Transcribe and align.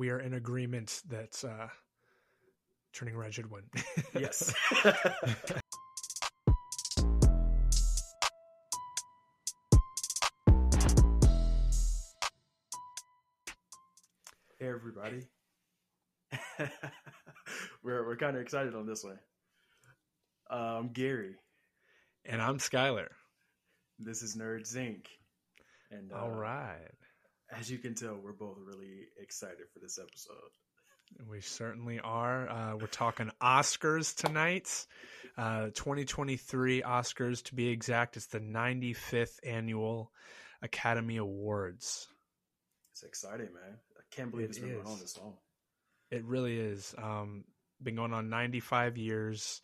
we 0.00 0.08
are 0.08 0.18
in 0.18 0.32
agreement 0.32 1.02
that 1.10 1.44
uh, 1.44 1.66
Turning 2.94 3.18
Red 3.18 3.34
should 3.34 3.50
win. 3.50 3.64
yes. 4.18 4.54
hey 14.58 14.66
everybody. 14.66 15.26
we're 17.82 18.06
we're 18.06 18.16
kind 18.16 18.36
of 18.36 18.40
excited 18.40 18.74
on 18.74 18.86
this 18.86 19.04
one. 19.04 19.18
I'm 20.48 20.76
um, 20.76 20.90
Gary. 20.94 21.34
And 22.24 22.40
I'm 22.40 22.56
Skylar. 22.56 23.08
This 23.98 24.22
is 24.22 24.34
Nerds 24.34 24.74
Inc. 24.74 25.04
And 25.90 26.10
uh, 26.10 26.22
all 26.22 26.30
right. 26.30 26.88
As 27.56 27.70
you 27.70 27.78
can 27.78 27.94
tell, 27.94 28.16
we're 28.22 28.32
both 28.32 28.58
really 28.64 29.08
excited 29.20 29.66
for 29.72 29.80
this 29.80 29.98
episode. 29.98 30.36
We 31.28 31.40
certainly 31.40 31.98
are. 31.98 32.48
Uh, 32.48 32.76
we're 32.76 32.86
talking 32.86 33.30
Oscars 33.42 34.14
tonight. 34.14 34.86
Uh, 35.36 35.66
2023 35.74 36.82
Oscars, 36.82 37.42
to 37.44 37.54
be 37.54 37.68
exact. 37.68 38.16
It's 38.16 38.26
the 38.26 38.38
95th 38.38 39.38
annual 39.44 40.12
Academy 40.62 41.16
Awards. 41.16 42.06
It's 42.92 43.02
exciting, 43.02 43.48
man. 43.52 43.78
I 43.96 44.02
can't 44.14 44.30
believe 44.30 44.46
it 44.46 44.50
it's 44.50 44.58
been 44.58 44.70
is. 44.70 44.76
going 44.76 44.86
on 44.86 45.00
this 45.00 45.18
long. 45.18 45.34
It 46.10 46.24
really 46.24 46.58
is. 46.58 46.94
Um, 46.96 47.44
been 47.82 47.96
going 47.96 48.12
on 48.12 48.28
95 48.28 48.96
years. 48.96 49.62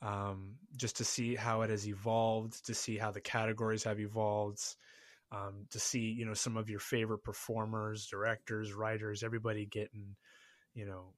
Um, 0.00 0.56
just 0.76 0.96
to 0.96 1.04
see 1.04 1.36
how 1.36 1.62
it 1.62 1.70
has 1.70 1.86
evolved, 1.86 2.66
to 2.66 2.74
see 2.74 2.96
how 2.96 3.12
the 3.12 3.20
categories 3.20 3.84
have 3.84 4.00
evolved, 4.00 4.60
um, 5.32 5.66
to 5.70 5.80
see 5.80 6.00
you 6.00 6.26
know 6.26 6.34
some 6.34 6.56
of 6.56 6.68
your 6.68 6.80
favorite 6.80 7.24
performers, 7.24 8.06
directors, 8.06 8.72
writers, 8.72 9.22
everybody 9.22 9.66
getting 9.66 10.16
you 10.74 10.86
know 10.86 11.14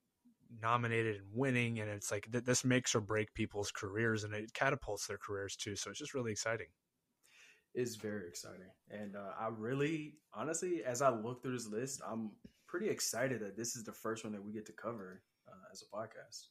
nominated 0.63 1.17
and 1.17 1.27
winning. 1.33 1.81
And 1.81 1.91
it's 1.91 2.11
like 2.11 2.31
th- 2.31 2.45
this 2.45 2.65
makes 2.65 2.95
or 2.95 3.01
break 3.01 3.35
people's 3.35 3.71
careers 3.71 4.25
and 4.25 4.35
it 4.35 4.55
catapults 4.55 5.07
their 5.07 5.19
careers 5.19 5.57
too. 5.57 5.77
So 5.77 5.91
it's 5.91 5.99
just 5.99 6.15
really 6.15 6.33
exciting. 6.33 6.69
It's 7.75 7.97
very 7.97 8.29
exciting. 8.29 8.71
And 8.91 9.17
uh, 9.17 9.33
i 9.39 9.49
really 9.49 10.15
honestly 10.33 10.83
as 10.87 11.03
i 11.03 11.11
look 11.11 11.43
through 11.43 11.53
this 11.53 11.69
list 11.69 12.01
i'm 12.09 12.31
pretty 12.69 12.89
excited 12.89 13.41
that 13.41 13.57
this 13.57 13.77
is 13.77 13.85
the 13.85 13.93
first 13.93 14.25
one 14.25 14.33
that 14.33 14.45
we 14.45 14.53
get 14.53 14.67
to 14.67 14.73
cover 14.73 15.23
uh, 15.49 15.73
as 15.73 15.83
a 15.83 15.97
podcast. 15.97 16.47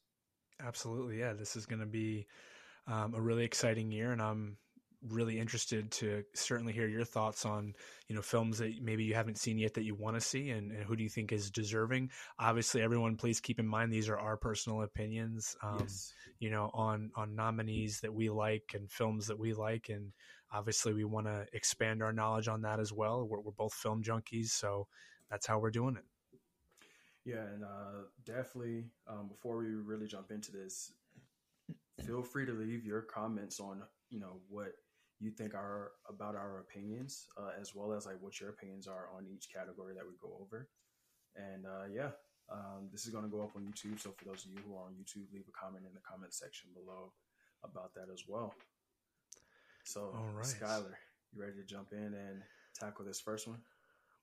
Absolutely. 0.66 1.20
Yeah 1.20 1.34
this 1.34 1.56
is 1.56 1.66
going 1.66 1.80
to 1.80 1.86
be 1.86 2.28
um, 2.88 3.14
a 3.14 3.22
really 3.22 3.46
exciting 3.46 3.92
year 3.92 4.12
and 4.12 4.22
i'm 4.22 4.58
really 5.10 5.40
interested 5.40 5.92
to 5.92 6.24
certainly 6.34 6.74
hear 6.74 6.88
your 6.88 7.04
thoughts 7.04 7.46
on 7.46 7.74
you 8.08 8.16
know 8.16 8.22
films 8.22 8.58
that 8.58 8.82
maybe 8.82 9.04
you 9.04 9.14
haven't 9.14 9.38
seen 9.38 9.58
yet 9.58 9.74
that 9.74 9.84
you 9.84 9.96
want 9.96 10.16
to 10.16 10.22
see 10.22 10.50
and, 10.52 10.72
and 10.72 10.84
who 10.84 10.96
do 10.96 11.04
you 11.04 11.10
think 11.10 11.32
is 11.32 11.52
deserving. 11.52 12.10
Obviously 12.40 12.82
everyone 12.82 13.16
please 13.16 13.40
keep 13.40 13.60
in 13.60 13.68
mind 13.68 13.92
these 13.92 14.10
are 14.10 14.18
our 14.18 14.38
personal 14.38 14.82
opinions 14.82 15.56
um, 15.62 15.78
yes. 15.80 16.14
you 16.40 16.50
know 16.50 16.70
on 16.74 17.12
on 17.16 17.36
nominees 17.36 18.00
that 18.00 18.14
we 18.14 18.30
like 18.30 18.72
and 18.74 18.90
films 18.90 19.28
that 19.28 19.38
we 19.38 19.54
like 19.54 19.90
and 19.90 20.12
obviously 20.52 20.94
we 20.94 21.04
want 21.04 21.26
to 21.26 21.46
expand 21.54 22.02
our 22.02 22.14
knowledge 22.14 22.48
on 22.48 22.62
that 22.62 22.80
as 22.80 22.94
well. 22.94 23.28
We're, 23.28 23.40
we're 23.40 23.52
both 23.52 23.74
film 23.74 24.04
junkies 24.04 24.50
so 24.50 24.88
that's 25.30 25.46
how 25.46 25.60
we're 25.60 25.72
doing 25.72 25.98
it. 25.98 26.06
Yeah 27.26 27.44
and 27.54 27.64
uh, 27.64 28.04
definitely 28.26 28.86
um, 29.08 29.28
before 29.28 29.58
we 29.58 29.68
really 29.68 30.08
jump 30.08 30.32
into 30.32 30.52
this 30.52 30.94
feel 32.06 32.24
free 32.24 32.46
to 32.46 32.52
leave 32.52 32.86
your 32.86 33.02
comments 33.02 33.60
on 33.60 33.82
you 34.10 34.20
know 34.20 34.40
what 34.50 34.74
you 35.20 35.32
think 35.32 35.54
are 35.54 35.92
about 36.10 36.36
our 36.36 36.60
opinions, 36.60 37.28
uh, 37.38 37.52
as 37.60 37.74
well 37.74 37.94
as 37.94 38.06
like 38.06 38.22
what 38.22 38.40
your 38.40 38.50
opinions 38.50 38.88
are 38.88 39.10
on 39.16 39.26
each 39.34 39.48
category 39.54 39.94
that 39.94 40.06
we 40.06 40.14
go 40.22 40.38
over. 40.42 40.68
And 41.36 41.66
uh, 41.66 41.86
yeah, 41.94 42.12
um, 42.52 42.90
this 42.92 43.06
is 43.06 43.12
going 43.12 43.24
to 43.24 43.30
go 43.30 43.42
up 43.42 43.56
on 43.56 43.64
YouTube. 43.64 44.00
So 44.00 44.12
for 44.12 44.26
those 44.26 44.46
of 44.46 44.52
you 44.52 44.60
who 44.68 44.76
are 44.76 44.86
on 44.86 44.94
YouTube, 44.94 45.32
leave 45.34 45.48
a 45.48 45.52
comment 45.52 45.86
in 45.88 45.94
the 45.94 46.02
comment 46.02 46.34
section 46.34 46.70
below 46.74 47.14
about 47.64 47.94
that 47.96 48.12
as 48.14 48.24
well. 48.28 48.54
So, 49.84 50.14
All 50.16 50.34
right. 50.36 50.46
Skylar, 50.46 50.94
you 51.34 51.42
ready 51.42 51.54
to 51.58 51.64
jump 51.64 51.92
in 51.92 52.14
and 52.14 52.42
tackle 52.78 53.06
this 53.06 53.20
first 53.20 53.48
one? 53.48 53.60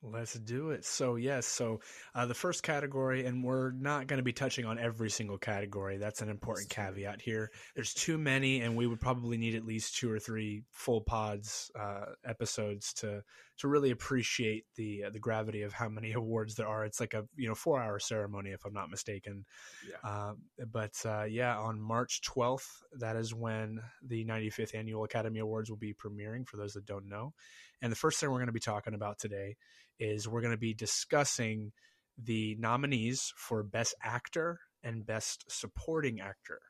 Let's 0.03 0.33
do 0.33 0.71
it. 0.71 0.87
So, 0.87 1.17
yes. 1.17 1.45
So, 1.45 1.81
uh, 2.15 2.25
the 2.25 2.35
first 2.35 2.63
category, 2.63 3.27
and 3.27 3.45
we're 3.45 3.73
not 3.73 4.07
going 4.07 4.17
to 4.17 4.23
be 4.25 4.33
touching 4.33 4.65
on 4.65 4.79
every 4.79 5.11
single 5.11 5.37
category. 5.37 5.99
That's 5.99 6.23
an 6.23 6.31
important 6.31 6.71
caveat 6.71 7.21
here. 7.21 7.51
There's 7.75 7.93
too 7.93 8.17
many, 8.17 8.63
and 8.63 8.77
we 8.77 8.87
would 8.87 9.01
probably 9.01 9.37
need 9.37 9.55
at 9.55 9.67
least 9.67 9.97
two 9.97 10.11
or 10.11 10.19
three 10.19 10.63
full 10.73 11.03
pods 11.03 11.71
uh, 11.79 12.07
episodes 12.25 12.95
to 12.95 13.23
to 13.59 13.69
really 13.69 13.91
appreciate 13.91 14.65
the 14.77 15.05
uh, 15.05 15.11
the 15.11 15.19
gravity 15.19 15.63
of 15.63 15.75
how 15.75 15.91
many 15.91 16.13
awards 16.15 16.55
there 16.55 16.67
are. 16.67 16.87
It's 16.87 16.99
like 16.99 17.13
a 17.13 17.27
you 17.37 17.47
know 17.47 17.55
four 17.55 17.79
hour 17.79 17.99
ceremony, 17.99 18.53
if 18.53 18.65
I'm 18.65 18.73
not 18.73 18.89
mistaken. 18.89 19.45
Yeah. 19.87 20.11
Uh, 20.11 20.33
but 20.73 20.95
uh, 21.05 21.25
yeah, 21.25 21.59
on 21.59 21.79
March 21.79 22.23
12th, 22.23 22.69
that 22.99 23.17
is 23.17 23.35
when 23.35 23.81
the 24.03 24.25
95th 24.25 24.75
Annual 24.75 25.05
Academy 25.05 25.41
Awards 25.41 25.69
will 25.69 25.77
be 25.77 25.93
premiering. 25.93 26.49
For 26.49 26.57
those 26.57 26.73
that 26.73 26.87
don't 26.87 27.07
know, 27.07 27.35
and 27.83 27.93
the 27.93 27.97
first 27.97 28.19
thing 28.19 28.31
we're 28.31 28.39
going 28.39 28.47
to 28.47 28.53
be 28.53 28.61
talking 28.61 28.95
about 28.95 29.19
today 29.19 29.57
is 30.01 30.27
we're 30.27 30.41
going 30.41 30.55
to 30.55 30.59
be 30.59 30.75
discussing 30.75 31.71
the 32.19 32.57
nominees 32.59 33.33
for 33.37 33.63
Best 33.63 33.95
Actor 34.03 34.59
and 34.83 35.07
Best 35.07 35.45
Supporting 35.49 36.21
Actor. 36.21 36.61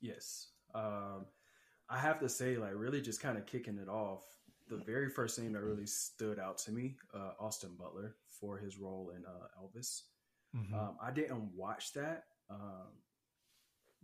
Yes. 0.00 0.48
Um, 0.74 1.26
I 1.88 1.98
have 1.98 2.20
to 2.20 2.28
say, 2.28 2.56
like, 2.56 2.72
really 2.74 3.00
just 3.00 3.22
kind 3.22 3.38
of 3.38 3.46
kicking 3.46 3.78
it 3.78 3.88
off, 3.88 4.22
the 4.68 4.76
very 4.76 5.08
first 5.08 5.38
thing 5.38 5.52
that 5.52 5.62
really 5.62 5.86
stood 5.86 6.38
out 6.38 6.58
to 6.58 6.72
me, 6.72 6.96
uh, 7.14 7.32
Austin 7.40 7.76
Butler 7.78 8.16
for 8.28 8.58
his 8.58 8.78
role 8.78 9.12
in 9.16 9.24
uh, 9.24 9.48
Elvis. 9.60 10.02
Mm-hmm. 10.56 10.74
Um, 10.74 10.96
I 11.02 11.10
didn't 11.10 11.50
watch 11.56 11.92
that, 11.94 12.24
um, 12.50 12.88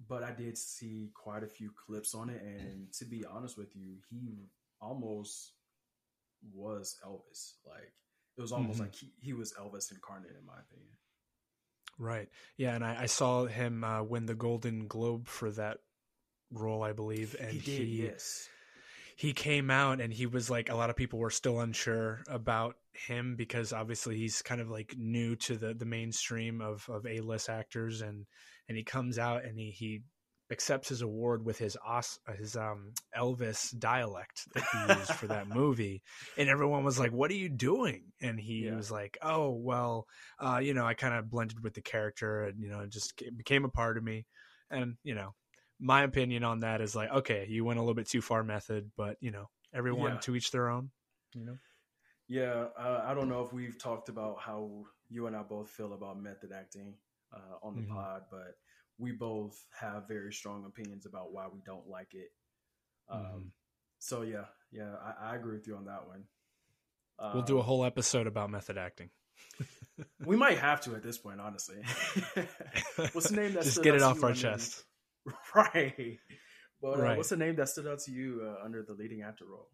but 0.08 0.22
I 0.22 0.32
did 0.32 0.58
see 0.58 1.10
quite 1.14 1.42
a 1.42 1.48
few 1.48 1.70
clips 1.86 2.14
on 2.14 2.30
it. 2.30 2.42
And 2.42 2.92
to 2.94 3.04
be 3.04 3.24
honest 3.24 3.56
with 3.56 3.74
you, 3.76 3.98
he 4.10 4.48
almost 4.80 5.52
was 6.54 6.96
Elvis. 7.06 7.54
Like 7.66 7.92
it 8.36 8.40
was 8.40 8.52
almost 8.52 8.74
mm-hmm. 8.74 8.82
like 8.82 8.94
he, 8.94 9.12
he 9.20 9.32
was 9.32 9.52
Elvis 9.54 9.92
incarnate, 9.92 10.36
in 10.38 10.46
my 10.46 10.58
opinion. 10.60 10.92
Right. 11.98 12.28
Yeah, 12.56 12.74
and 12.74 12.84
I, 12.84 13.02
I 13.02 13.06
saw 13.06 13.46
him 13.46 13.82
uh, 13.82 14.02
win 14.02 14.26
the 14.26 14.34
Golden 14.34 14.86
Globe 14.86 15.28
for 15.28 15.50
that 15.52 15.78
role, 16.52 16.82
I 16.82 16.92
believe. 16.92 17.34
And 17.40 17.50
he 17.50 17.58
did. 17.58 17.86
He, 17.86 18.02
yes. 18.04 18.48
He 19.16 19.32
came 19.32 19.70
out 19.70 20.02
and 20.02 20.12
he 20.12 20.26
was 20.26 20.50
like 20.50 20.68
a 20.68 20.74
lot 20.74 20.90
of 20.90 20.96
people 20.96 21.18
were 21.18 21.30
still 21.30 21.60
unsure 21.60 22.22
about 22.28 22.76
him 22.92 23.34
because 23.34 23.72
obviously 23.72 24.18
he's 24.18 24.42
kind 24.42 24.60
of 24.60 24.68
like 24.68 24.94
new 24.98 25.36
to 25.36 25.56
the 25.56 25.72
the 25.72 25.86
mainstream 25.86 26.60
of 26.60 26.86
of 26.90 27.06
A 27.06 27.20
list 27.20 27.48
actors 27.48 28.02
and 28.02 28.26
and 28.68 28.76
he 28.76 28.84
comes 28.84 29.18
out 29.18 29.44
and 29.44 29.58
he 29.58 29.70
he 29.70 30.02
accepts 30.50 30.88
his 30.88 31.02
award 31.02 31.44
with 31.44 31.58
his 31.58 31.76
os- 31.84 32.18
his 32.38 32.56
um 32.56 32.92
Elvis 33.16 33.76
dialect 33.78 34.46
that 34.54 34.64
he 34.72 34.94
used 34.94 35.12
for 35.12 35.26
that 35.26 35.48
movie, 35.54 36.02
and 36.36 36.48
everyone 36.48 36.84
was 36.84 36.98
like, 36.98 37.12
"What 37.12 37.30
are 37.30 37.34
you 37.34 37.48
doing?" 37.48 38.04
And 38.20 38.38
he 38.38 38.66
yeah. 38.66 38.76
was 38.76 38.90
like, 38.90 39.18
"Oh 39.22 39.50
well, 39.50 40.06
uh, 40.38 40.58
you 40.58 40.74
know, 40.74 40.86
I 40.86 40.94
kind 40.94 41.14
of 41.14 41.30
blended 41.30 41.62
with 41.62 41.74
the 41.74 41.82
character, 41.82 42.44
and 42.44 42.60
you 42.60 42.68
know, 42.68 42.80
it 42.80 42.90
just 42.90 43.22
became 43.36 43.64
a 43.64 43.70
part 43.70 43.98
of 43.98 44.04
me." 44.04 44.26
And 44.70 44.96
you 45.02 45.14
know, 45.14 45.34
my 45.78 46.02
opinion 46.02 46.44
on 46.44 46.60
that 46.60 46.80
is 46.80 46.94
like, 46.94 47.10
okay, 47.10 47.46
you 47.48 47.64
went 47.64 47.78
a 47.78 47.82
little 47.82 47.94
bit 47.94 48.08
too 48.08 48.22
far, 48.22 48.42
method, 48.42 48.90
but 48.96 49.16
you 49.20 49.30
know, 49.30 49.48
everyone 49.74 50.12
yeah. 50.12 50.20
to 50.20 50.36
each 50.36 50.50
their 50.50 50.68
own. 50.68 50.90
You 51.34 51.46
know. 51.46 51.58
Yeah, 52.28 52.66
uh, 52.78 53.04
I 53.04 53.14
don't 53.14 53.28
know 53.28 53.42
if 53.42 53.52
we've 53.52 53.78
talked 53.78 54.08
about 54.08 54.40
how 54.40 54.84
you 55.08 55.26
and 55.26 55.36
I 55.36 55.42
both 55.42 55.70
feel 55.70 55.92
about 55.92 56.20
method 56.20 56.50
acting 56.52 56.94
uh, 57.32 57.56
on 57.62 57.76
the 57.76 57.82
mm-hmm. 57.82 57.94
pod, 57.94 58.22
but 58.30 58.56
we 58.98 59.12
both 59.12 59.62
have 59.78 60.08
very 60.08 60.32
strong 60.32 60.64
opinions 60.66 61.06
about 61.06 61.32
why 61.32 61.46
we 61.52 61.60
don't 61.64 61.88
like 61.88 62.14
it. 62.14 62.28
Um, 63.10 63.20
mm-hmm. 63.20 63.48
So 63.98 64.22
yeah, 64.22 64.44
yeah, 64.72 64.94
I, 65.02 65.32
I, 65.32 65.36
agree 65.36 65.56
with 65.56 65.66
you 65.66 65.76
on 65.76 65.84
that 65.86 66.06
one. 66.06 66.24
Um, 67.18 67.34
we'll 67.34 67.42
do 67.42 67.56
a 67.56 67.60
um, 67.60 67.66
whole 67.66 67.84
episode 67.84 68.26
about 68.26 68.50
method 68.50 68.78
acting. 68.78 69.10
we 70.24 70.36
might 70.36 70.58
have 70.58 70.80
to 70.82 70.94
at 70.94 71.02
this 71.02 71.18
point, 71.18 71.40
honestly. 71.40 71.76
what's 73.12 73.30
the 73.30 73.36
name 73.36 73.54
that 73.54 73.64
just 73.64 73.82
get 73.82 73.94
it 73.94 74.02
off 74.02 74.22
our 74.22 74.32
chest? 74.32 74.84
Right. 75.56 76.20
But 76.80 76.98
uh, 76.98 77.02
right. 77.02 77.16
what's 77.16 77.30
the 77.30 77.36
name 77.36 77.56
that 77.56 77.68
stood 77.68 77.88
out 77.88 77.98
to 78.00 78.12
you 78.12 78.42
uh, 78.44 78.64
under 78.64 78.84
the 78.84 78.92
leading 78.92 79.22
actor 79.22 79.44
role? 79.44 79.70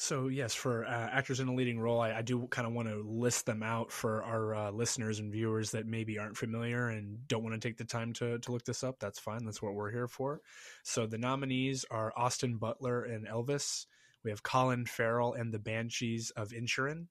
So 0.00 0.28
yes, 0.28 0.54
for 0.54 0.86
uh, 0.86 1.08
actors 1.10 1.40
in 1.40 1.48
a 1.48 1.54
leading 1.54 1.80
role, 1.80 2.00
I, 2.00 2.12
I 2.18 2.22
do 2.22 2.46
kind 2.46 2.68
of 2.68 2.72
want 2.72 2.86
to 2.86 3.02
list 3.04 3.46
them 3.46 3.64
out 3.64 3.90
for 3.90 4.22
our 4.22 4.54
uh, 4.54 4.70
listeners 4.70 5.18
and 5.18 5.32
viewers 5.32 5.72
that 5.72 5.86
maybe 5.86 6.20
aren't 6.20 6.36
familiar 6.36 6.88
and 6.88 7.26
don't 7.26 7.42
want 7.42 7.60
to 7.60 7.68
take 7.68 7.78
the 7.78 7.84
time 7.84 8.12
to 8.14 8.38
to 8.38 8.52
look 8.52 8.64
this 8.64 8.84
up. 8.84 9.00
That's 9.00 9.18
fine. 9.18 9.44
That's 9.44 9.60
what 9.60 9.74
we're 9.74 9.90
here 9.90 10.06
for. 10.06 10.40
So 10.84 11.08
the 11.08 11.18
nominees 11.18 11.84
are 11.90 12.12
Austin 12.16 12.58
Butler 12.58 13.02
and 13.02 13.26
Elvis. 13.26 13.86
We 14.22 14.30
have 14.30 14.44
Colin 14.44 14.86
Farrell 14.86 15.32
and 15.32 15.52
the 15.52 15.58
Banshees 15.58 16.30
of 16.30 16.50
Inisherin, 16.50 17.08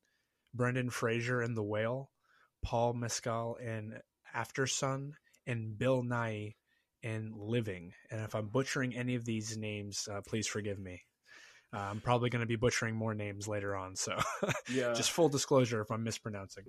Brendan 0.53 0.89
Fraser 0.89 1.41
and 1.41 1.57
The 1.57 1.63
Whale, 1.63 2.09
Paul 2.63 2.93
Mescal 2.93 3.57
and 3.61 3.99
Aftersun, 4.33 5.11
and 5.45 5.77
Bill 5.77 6.03
Nighy 6.03 6.55
in 7.03 7.33
Living. 7.35 7.91
And 8.09 8.21
if 8.21 8.33
I'm 8.33 8.47
butchering 8.47 8.95
any 8.95 9.15
of 9.15 9.25
these 9.25 9.57
names, 9.57 10.07
uh, 10.09 10.21
please 10.25 10.47
forgive 10.47 10.79
me. 10.79 11.03
Uh, 11.73 11.79
I'm 11.79 12.01
probably 12.01 12.29
going 12.29 12.39
to 12.41 12.45
be 12.47 12.55
butchering 12.55 12.95
more 12.95 13.13
names 13.13 13.47
later 13.47 13.75
on. 13.75 13.95
So, 13.95 14.17
yeah, 14.73 14.93
just 14.93 15.11
full 15.11 15.29
disclosure 15.29 15.81
if 15.81 15.91
I'm 15.91 16.03
mispronouncing. 16.03 16.63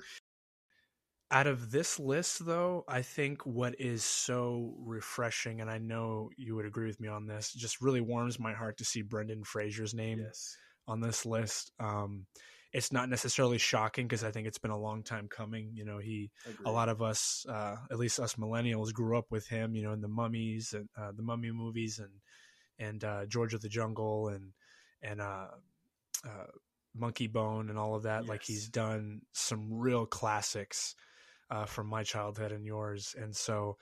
out 1.31 1.47
of 1.47 1.71
this 1.71 2.01
list, 2.01 2.45
though, 2.47 2.85
I 2.89 3.03
think 3.03 3.45
what 3.45 3.79
is 3.79 4.03
so 4.03 4.75
refreshing, 4.79 5.61
and 5.61 5.71
I 5.71 5.79
know 5.79 6.31
you 6.37 6.57
would 6.57 6.65
agree 6.67 6.87
with 6.87 7.01
me 7.01 7.09
on 7.09 7.27
this, 7.27 7.53
just 7.53 7.81
really 7.81 8.01
warms 8.01 8.41
my 8.41 8.55
heart 8.55 8.79
to 8.79 8.85
see 8.85 9.03
Brendan 9.03 9.45
Fraser's 9.45 9.95
name 9.95 10.21
Yes. 10.21 10.57
on 10.87 11.01
this 11.01 11.27
list. 11.27 11.71
Um, 11.79 12.27
it's 12.73 12.93
not 12.93 13.09
necessarily 13.09 13.57
shocking 13.59 14.07
because 14.07 14.25
I 14.25 14.31
think 14.31 14.47
it's 14.47 14.59
been 14.59 14.71
a 14.71 14.79
long 14.79 15.03
time 15.03 15.27
coming. 15.29 15.71
You 15.75 15.85
know, 15.85 15.99
he 15.99 16.31
a 16.67 16.71
lot 16.71 16.89
of 16.89 17.01
us, 17.03 17.47
uh, 17.49 17.77
at 17.91 17.99
least 17.99 18.21
us 18.21 18.35
millennials, 18.35 18.93
grew 18.93 19.17
up 19.17 19.31
with 19.31 19.47
him. 19.47 19.75
You 19.75 19.85
know, 19.85 19.93
in 19.93 20.01
the 20.03 20.09
mummies 20.09 20.75
and 20.75 20.89
uh, 20.97 21.13
the 21.17 21.23
mummy 21.23 21.51
movies 21.51 21.99
and 21.99 22.11
and 22.79 23.05
uh, 23.05 23.27
George 23.27 23.55
of 23.55 23.61
the 23.63 23.69
Jungle 23.71 24.29
and 24.29 24.53
and 25.03 25.21
uh, 25.21 25.49
uh, 26.25 26.47
Monkeybone 26.99 27.71
and 27.71 27.79
all 27.79 27.95
of 27.95 28.05
that. 28.05 28.27
Like 28.27 28.43
he's 28.43 28.69
done 28.69 29.23
some 29.33 29.73
real 29.73 30.07
classics 30.07 30.95
uh, 31.51 31.65
from 31.65 31.87
my 31.87 32.03
childhood 32.03 32.53
and 32.53 32.65
yours, 32.65 33.15
and 33.19 33.35
so. 33.35 33.77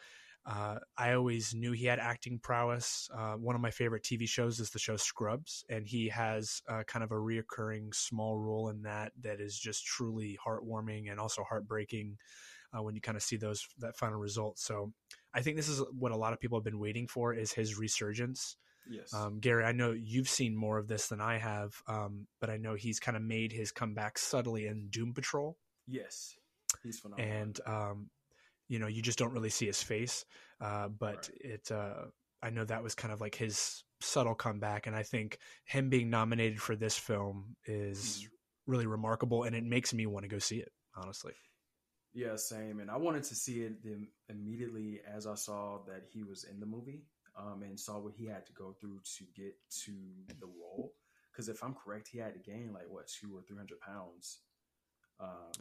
Uh, 0.48 0.78
I 0.96 1.14
always 1.14 1.54
knew 1.54 1.72
he 1.72 1.86
had 1.86 1.98
acting 1.98 2.38
prowess. 2.38 3.10
Uh, 3.12 3.32
one 3.32 3.56
of 3.56 3.60
my 3.60 3.72
favorite 3.72 4.04
TV 4.04 4.28
shows 4.28 4.60
is 4.60 4.70
the 4.70 4.78
show 4.78 4.96
Scrubs, 4.96 5.64
and 5.68 5.84
he 5.84 6.08
has 6.10 6.62
uh, 6.68 6.84
kind 6.86 7.02
of 7.02 7.10
a 7.10 7.16
reoccurring 7.16 7.92
small 7.92 8.38
role 8.38 8.68
in 8.68 8.82
that 8.82 9.10
that 9.22 9.40
is 9.40 9.58
just 9.58 9.84
truly 9.84 10.38
heartwarming 10.46 11.10
and 11.10 11.18
also 11.18 11.42
heartbreaking 11.42 12.16
uh, 12.76 12.82
when 12.82 12.94
you 12.94 13.00
kind 13.00 13.16
of 13.16 13.22
see 13.22 13.36
those 13.36 13.66
that 13.78 13.96
final 13.96 14.18
result. 14.18 14.58
So 14.58 14.92
I 15.34 15.42
think 15.42 15.56
this 15.56 15.68
is 15.68 15.82
what 15.98 16.12
a 16.12 16.16
lot 16.16 16.32
of 16.32 16.40
people 16.40 16.58
have 16.58 16.64
been 16.64 16.78
waiting 16.78 17.06
for 17.06 17.34
is 17.34 17.52
his 17.52 17.78
resurgence. 17.78 18.56
Yes. 18.88 19.12
Um, 19.12 19.38
Gary, 19.40 19.64
I 19.64 19.72
know 19.72 19.92
you've 19.92 20.28
seen 20.28 20.56
more 20.56 20.78
of 20.78 20.88
this 20.88 21.08
than 21.08 21.20
I 21.20 21.38
have, 21.38 21.74
um, 21.88 22.26
but 22.40 22.50
I 22.50 22.56
know 22.56 22.74
he's 22.74 23.00
kind 23.00 23.16
of 23.16 23.22
made 23.22 23.52
his 23.52 23.72
comeback 23.72 24.18
subtly 24.18 24.66
in 24.66 24.88
Doom 24.90 25.14
Patrol, 25.14 25.56
yes. 25.86 26.34
He's 26.82 26.98
phenomenal. 26.98 27.32
and 27.34 27.60
um, 27.66 28.10
you 28.68 28.78
know 28.78 28.86
you 28.88 29.02
just 29.02 29.18
don't 29.18 29.32
really 29.32 29.50
see 29.50 29.66
his 29.66 29.82
face, 29.82 30.24
uh, 30.60 30.88
but 30.88 31.28
Right. 31.30 31.30
it. 31.40 31.70
Uh, 31.70 32.06
I 32.42 32.50
know 32.50 32.64
that 32.64 32.82
was 32.82 32.94
kind 32.94 33.12
of 33.12 33.20
like 33.20 33.34
his 33.34 33.82
subtle 34.00 34.34
comeback, 34.34 34.86
and 34.86 34.94
I 34.94 35.02
think 35.02 35.38
him 35.64 35.88
being 35.88 36.10
nominated 36.10 36.60
for 36.60 36.76
this 36.76 36.96
film 36.96 37.56
is 37.64 38.24
Mhm. 38.26 38.30
really 38.66 38.86
remarkable, 38.86 39.44
and 39.44 39.56
it 39.56 39.64
makes 39.64 39.94
me 39.94 40.06
want 40.06 40.24
to 40.24 40.28
go 40.28 40.38
see 40.38 40.58
it. 40.58 40.72
Honestly, 40.94 41.32
Yeah, 42.12 42.36
same. 42.36 42.80
And 42.80 42.90
I 42.90 42.96
wanted 42.96 43.24
to 43.24 43.34
see 43.34 43.62
it 43.62 43.74
immediately 44.28 45.00
as 45.06 45.26
I 45.26 45.34
saw 45.34 45.78
that 45.86 46.04
he 46.12 46.22
was 46.22 46.44
in 46.44 46.60
the 46.60 46.66
movie, 46.66 47.04
um, 47.36 47.62
and 47.62 47.78
saw 47.78 47.98
what 47.98 48.14
he 48.16 48.26
had 48.26 48.46
to 48.46 48.52
go 48.52 48.74
through 48.80 49.00
to 49.18 49.24
get 49.34 49.54
to 49.84 49.92
the 50.40 50.46
role. 50.46 50.94
Because 51.32 51.48
if 51.48 51.62
I'm 51.62 51.74
correct, 51.74 52.08
he 52.08 52.18
had 52.18 52.32
to 52.34 52.40
gain 52.50 52.72
like 52.72 52.88
what 52.88 53.08
two 53.08 53.36
or 53.36 53.42
three 53.42 53.56
hundred 53.56 53.80
pounds, 53.80 54.38
um, 55.20 55.52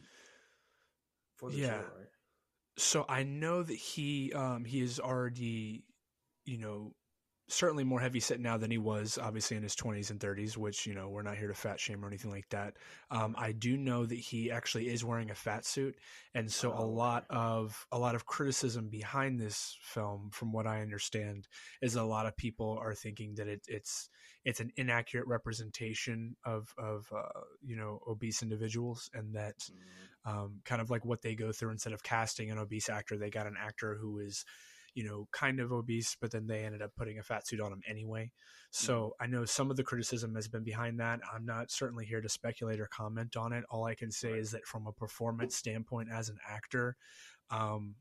for 1.35 1.49
the 1.49 1.57
Yeah. 1.57 1.67
show, 1.67 1.83
right? 1.97 2.07
so 2.77 3.05
I 3.07 3.23
know 3.23 3.63
that 3.63 3.75
he 3.75 4.33
um, 4.33 4.65
he 4.65 4.81
is 4.81 4.99
already, 4.99 5.85
you 6.45 6.57
know, 6.57 6.93
certainly 7.47 7.83
more 7.83 7.99
heavy 7.99 8.19
set 8.19 8.39
now 8.39 8.57
than 8.57 8.71
he 8.71 8.77
was 8.77 9.17
obviously 9.17 9.55
in 9.55 9.63
his 9.63 9.75
20s 9.75 10.09
and 10.09 10.19
30s 10.19 10.57
which 10.57 10.87
you 10.87 10.93
know 10.95 11.09
we're 11.09 11.21
not 11.21 11.37
here 11.37 11.47
to 11.47 11.53
fat 11.53 11.79
shame 11.79 12.03
or 12.03 12.07
anything 12.07 12.31
like 12.31 12.49
that 12.49 12.75
um, 13.11 13.35
i 13.37 13.51
do 13.51 13.77
know 13.77 14.05
that 14.05 14.15
he 14.17 14.49
actually 14.49 14.87
is 14.87 15.03
wearing 15.05 15.29
a 15.29 15.35
fat 15.35 15.63
suit 15.65 15.95
and 16.33 16.51
so 16.51 16.73
a 16.73 16.81
Oh, 16.81 16.85
lot 16.85 17.25
of 17.29 17.85
a 17.91 17.99
lot 17.99 18.15
of 18.15 18.25
criticism 18.25 18.89
behind 18.89 19.39
this 19.39 19.77
film 19.81 20.29
from 20.31 20.51
what 20.51 20.65
i 20.65 20.81
understand 20.81 21.47
is 21.81 21.95
a 21.95 22.03
lot 22.03 22.25
of 22.25 22.35
people 22.35 22.77
are 22.81 22.95
thinking 22.95 23.35
that 23.35 23.47
it, 23.47 23.61
it's 23.67 24.09
it's 24.43 24.59
an 24.59 24.71
inaccurate 24.75 25.27
representation 25.27 26.35
of 26.45 26.73
of 26.77 27.11
uh, 27.15 27.41
you 27.63 27.75
know 27.75 27.99
obese 28.07 28.41
individuals 28.41 29.09
and 29.13 29.35
that 29.35 29.69
Mhm. 29.69 30.09
um, 30.25 30.61
kind 30.65 30.81
of 30.81 30.89
like 30.89 31.05
what 31.05 31.21
they 31.21 31.35
go 31.35 31.51
through 31.51 31.71
instead 31.71 31.93
of 31.93 32.03
casting 32.03 32.49
an 32.49 32.57
obese 32.57 32.89
actor 32.89 33.17
they 33.17 33.29
got 33.29 33.47
an 33.47 33.55
actor 33.59 33.95
who 33.95 34.19
is 34.19 34.45
you 34.95 35.03
know 35.03 35.27
kind 35.31 35.59
of 35.59 35.71
obese 35.71 36.17
but 36.19 36.31
then 36.31 36.47
they 36.47 36.63
ended 36.63 36.81
up 36.81 36.91
putting 36.97 37.19
a 37.19 37.23
fat 37.23 37.45
suit 37.45 37.61
on 37.61 37.71
him 37.71 37.81
anyway 37.87 38.31
so 38.71 39.13
i 39.21 39.27
know 39.27 39.45
some 39.45 39.69
of 39.69 39.77
the 39.77 39.83
criticism 39.83 40.33
has 40.33 40.47
been 40.47 40.63
behind 40.63 40.99
that 40.99 41.19
i'm 41.33 41.45
not 41.45 41.69
certainly 41.69 42.05
here 42.05 42.21
to 42.21 42.29
speculate 42.29 42.79
or 42.79 42.87
comment 42.87 43.35
on 43.35 43.53
it 43.53 43.63
all 43.69 43.85
i 43.85 43.93
can 43.93 44.11
say 44.11 44.31
is 44.31 44.51
that 44.51 44.65
from 44.65 44.87
a 44.87 44.93
performance 44.93 45.55
standpoint 45.55 46.09
as 46.11 46.29
an 46.29 46.37
actor 46.49 46.95
um, 47.51 47.93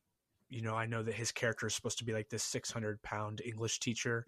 you 0.48 0.62
know 0.62 0.74
i 0.74 0.86
know 0.86 1.02
that 1.02 1.14
his 1.14 1.32
character 1.32 1.66
is 1.66 1.74
supposed 1.74 1.98
to 1.98 2.04
be 2.04 2.12
like 2.12 2.28
this 2.30 2.44
600 2.44 3.02
pound 3.02 3.42
english 3.44 3.80
teacher 3.80 4.24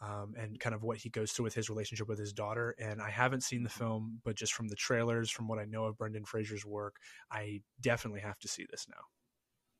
um, 0.00 0.34
and 0.38 0.60
kind 0.60 0.74
of 0.74 0.82
what 0.82 0.98
he 0.98 1.08
goes 1.08 1.32
through 1.32 1.44
with 1.44 1.54
his 1.54 1.70
relationship 1.70 2.06
with 2.06 2.18
his 2.18 2.32
daughter. 2.32 2.74
And 2.78 3.00
I 3.00 3.08
haven't 3.08 3.42
seen 3.42 3.62
the 3.62 3.70
film, 3.70 4.20
but 4.24 4.36
just 4.36 4.52
from 4.52 4.68
the 4.68 4.76
trailers, 4.76 5.30
from 5.30 5.48
what 5.48 5.58
I 5.58 5.64
know 5.64 5.84
of 5.84 5.96
Brendan 5.96 6.26
Fraser's 6.26 6.66
work, 6.66 6.96
I 7.30 7.62
definitely 7.80 8.20
have 8.20 8.38
to 8.40 8.48
see 8.48 8.66
this 8.70 8.86
now. 8.90 9.02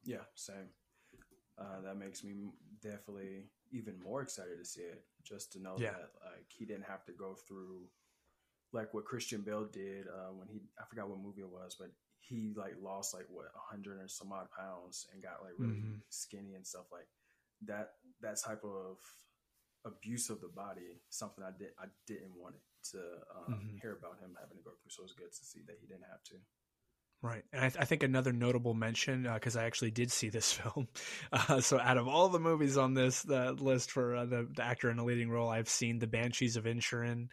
Yeah, 0.05 0.25
same. 0.35 0.71
Uh, 1.59 1.81
that 1.83 1.97
makes 1.97 2.23
me 2.23 2.35
definitely 2.83 3.45
even 3.73 3.95
more 4.03 4.23
excited 4.23 4.59
to 4.59 4.65
see 4.65 4.83
it. 4.83 5.05
Just 5.25 5.53
to 5.53 5.63
know 5.63 5.79
Yeah. 5.79 5.91
that 5.91 6.11
like 6.25 6.47
he 6.49 6.65
didn't 6.67 6.85
have 6.87 7.05
to 7.07 7.13
go 7.13 7.35
through 7.35 7.89
like 8.73 8.93
what 8.93 9.05
Christian 9.05 9.41
Bale 9.43 9.65
did 9.65 10.07
uh, 10.09 10.33
when 10.33 10.49
he 10.49 10.61
I 10.79 10.85
forgot 10.89 11.09
what 11.09 11.19
movie 11.21 11.41
it 11.43 11.49
was, 11.49 11.77
but 11.79 11.91
he 12.21 12.53
like 12.57 12.75
lost 12.81 13.15
like 13.15 13.27
what 13.31 13.47
a 13.47 13.59
hundred 13.73 14.01
and 14.01 14.11
some 14.11 14.33
odd 14.33 14.49
pounds 14.51 15.07
and 15.13 15.23
got 15.23 15.43
like 15.43 15.55
really 15.59 15.79
Mhm. 15.81 16.01
skinny 16.11 16.55
and 16.55 16.67
stuff 16.67 16.87
like 16.93 17.09
that. 17.67 17.95
That 18.21 18.37
type 18.41 18.65
of 18.65 18.99
abuse 19.85 20.31
of 20.31 20.41
the 20.41 20.49
body, 20.49 21.01
something 21.11 21.45
I 21.45 21.53
did 21.57 21.71
I 21.79 21.87
didn't 22.07 22.37
want 22.37 22.57
to 22.93 22.99
um, 23.35 23.55
Mhm. 23.55 23.81
hear 23.81 23.93
about 23.93 24.19
him 24.21 24.37
having 24.39 24.59
to 24.59 24.63
go 24.63 24.71
through. 24.73 24.91
So 24.91 25.05
it's 25.05 25.15
good 25.15 25.33
to 25.33 25.45
see 25.45 25.61
that 25.67 25.79
he 25.81 25.87
didn't 25.87 26.07
have 26.11 26.23
to. 26.25 26.35
Right, 27.27 27.43
and 27.53 27.65
I, 27.65 27.69
th- 27.71 27.83
I 27.83 27.85
think 27.87 28.05
another 28.05 28.33
notable 28.33 28.73
mention 28.73 29.25
because 29.25 29.57
I 29.57 29.65
actually 29.65 29.91
did 29.91 30.13
see 30.13 30.29
this 30.29 30.53
film. 30.53 30.87
Uh, 31.33 31.61
so, 31.61 31.81
out 31.81 31.99
of 31.99 32.07
all 32.07 32.29
the 32.29 32.39
movies 32.39 32.77
on 32.77 32.95
this 32.95 33.23
the 33.23 33.53
list 33.55 33.91
for 33.91 34.15
uh, 34.15 34.27
the, 34.27 34.47
the 34.55 34.63
actor 34.63 34.91
in 34.91 34.99
a 35.01 35.05
leading 35.05 35.29
role, 35.29 35.49
I've 35.49 35.69
seen 35.69 35.99
The 35.99 36.07
Banshees 36.07 36.57
of 36.57 36.65
Inisherin. 36.65 37.27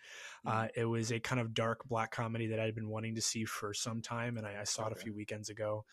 Uh, 0.47 0.67
it 0.75 0.85
was 0.85 1.11
a 1.11 1.19
kind 1.19 1.39
of 1.39 1.53
dark 1.53 1.85
black 1.85 2.09
comedy 2.11 2.47
that 2.47 2.59
I'd 2.59 2.73
been 2.73 2.89
wanting 2.89 3.15
to 3.15 3.21
see 3.21 3.45
for 3.45 3.73
some 3.73 4.01
time, 4.01 4.37
and 4.37 4.47
I, 4.47 4.61
I 4.61 4.63
saw 4.63 4.87
it 4.87 4.93
a 4.93 4.95
few 4.95 5.13
weekends 5.13 5.49
ago. 5.49 5.85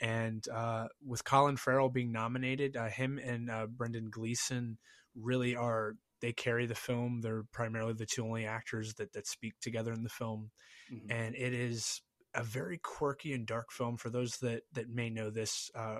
And 0.00 0.46
uh, 0.48 0.86
with 1.04 1.24
Colin 1.24 1.56
Farrell 1.56 1.88
being 1.88 2.12
nominated, 2.12 2.76
uh, 2.76 2.86
him 2.88 3.18
and 3.18 3.50
uh, 3.50 3.66
Brendan 3.66 4.10
Gleeson 4.10 4.78
really 5.20 5.56
are 5.56 5.96
they 6.20 6.32
carry 6.32 6.66
the 6.66 6.74
film. 6.76 7.20
They're 7.20 7.44
primarily 7.52 7.94
the 7.94 8.06
two 8.06 8.24
only 8.24 8.46
actors 8.46 8.94
that 8.94 9.12
that 9.14 9.26
speak 9.26 9.54
together 9.60 9.92
in 9.92 10.04
the 10.04 10.08
film 10.08 10.50
Mhm. 10.92 11.06
and 11.10 11.34
it 11.36 11.52
is 11.54 12.02
a 12.34 12.42
very 12.42 12.78
quirky 12.78 13.32
and 13.32 13.46
dark 13.46 13.72
film 13.72 13.96
for 13.96 14.10
those 14.10 14.38
that 14.38 14.62
that 14.72 14.88
may 14.88 15.10
know 15.10 15.30
this 15.30 15.70
uh, 15.74 15.98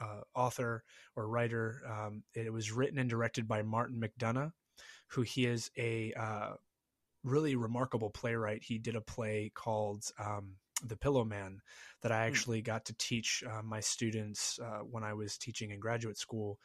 uh, 0.00 0.20
author 0.34 0.84
or 1.16 1.28
writer. 1.28 1.82
Um, 1.88 2.22
it 2.34 2.52
was 2.52 2.72
written 2.72 2.98
and 2.98 3.10
directed 3.10 3.48
by 3.48 3.62
Martin 3.62 4.00
McDonagh, 4.00 4.52
who 5.08 5.22
he 5.22 5.46
is 5.46 5.70
a 5.76 6.12
uh, 6.14 6.54
really 7.22 7.56
remarkable 7.56 8.10
playwright. 8.10 8.62
He 8.62 8.78
did 8.78 8.96
a 8.96 9.00
play 9.00 9.50
called 9.54 10.04
um, 10.18 10.56
The 10.86 10.96
Pillowman 10.96 11.58
that 12.02 12.12
I 12.12 12.26
actually 12.26 12.62
got 12.62 12.84
to 12.86 12.94
teach 12.98 13.42
uh, 13.50 13.62
my 13.62 13.80
students 13.80 14.58
uh, 14.62 14.80
when 14.80 15.02
I 15.02 15.14
was 15.14 15.38
teaching 15.38 15.70
in 15.70 15.80
graduate 15.80 16.18
school. 16.18 16.58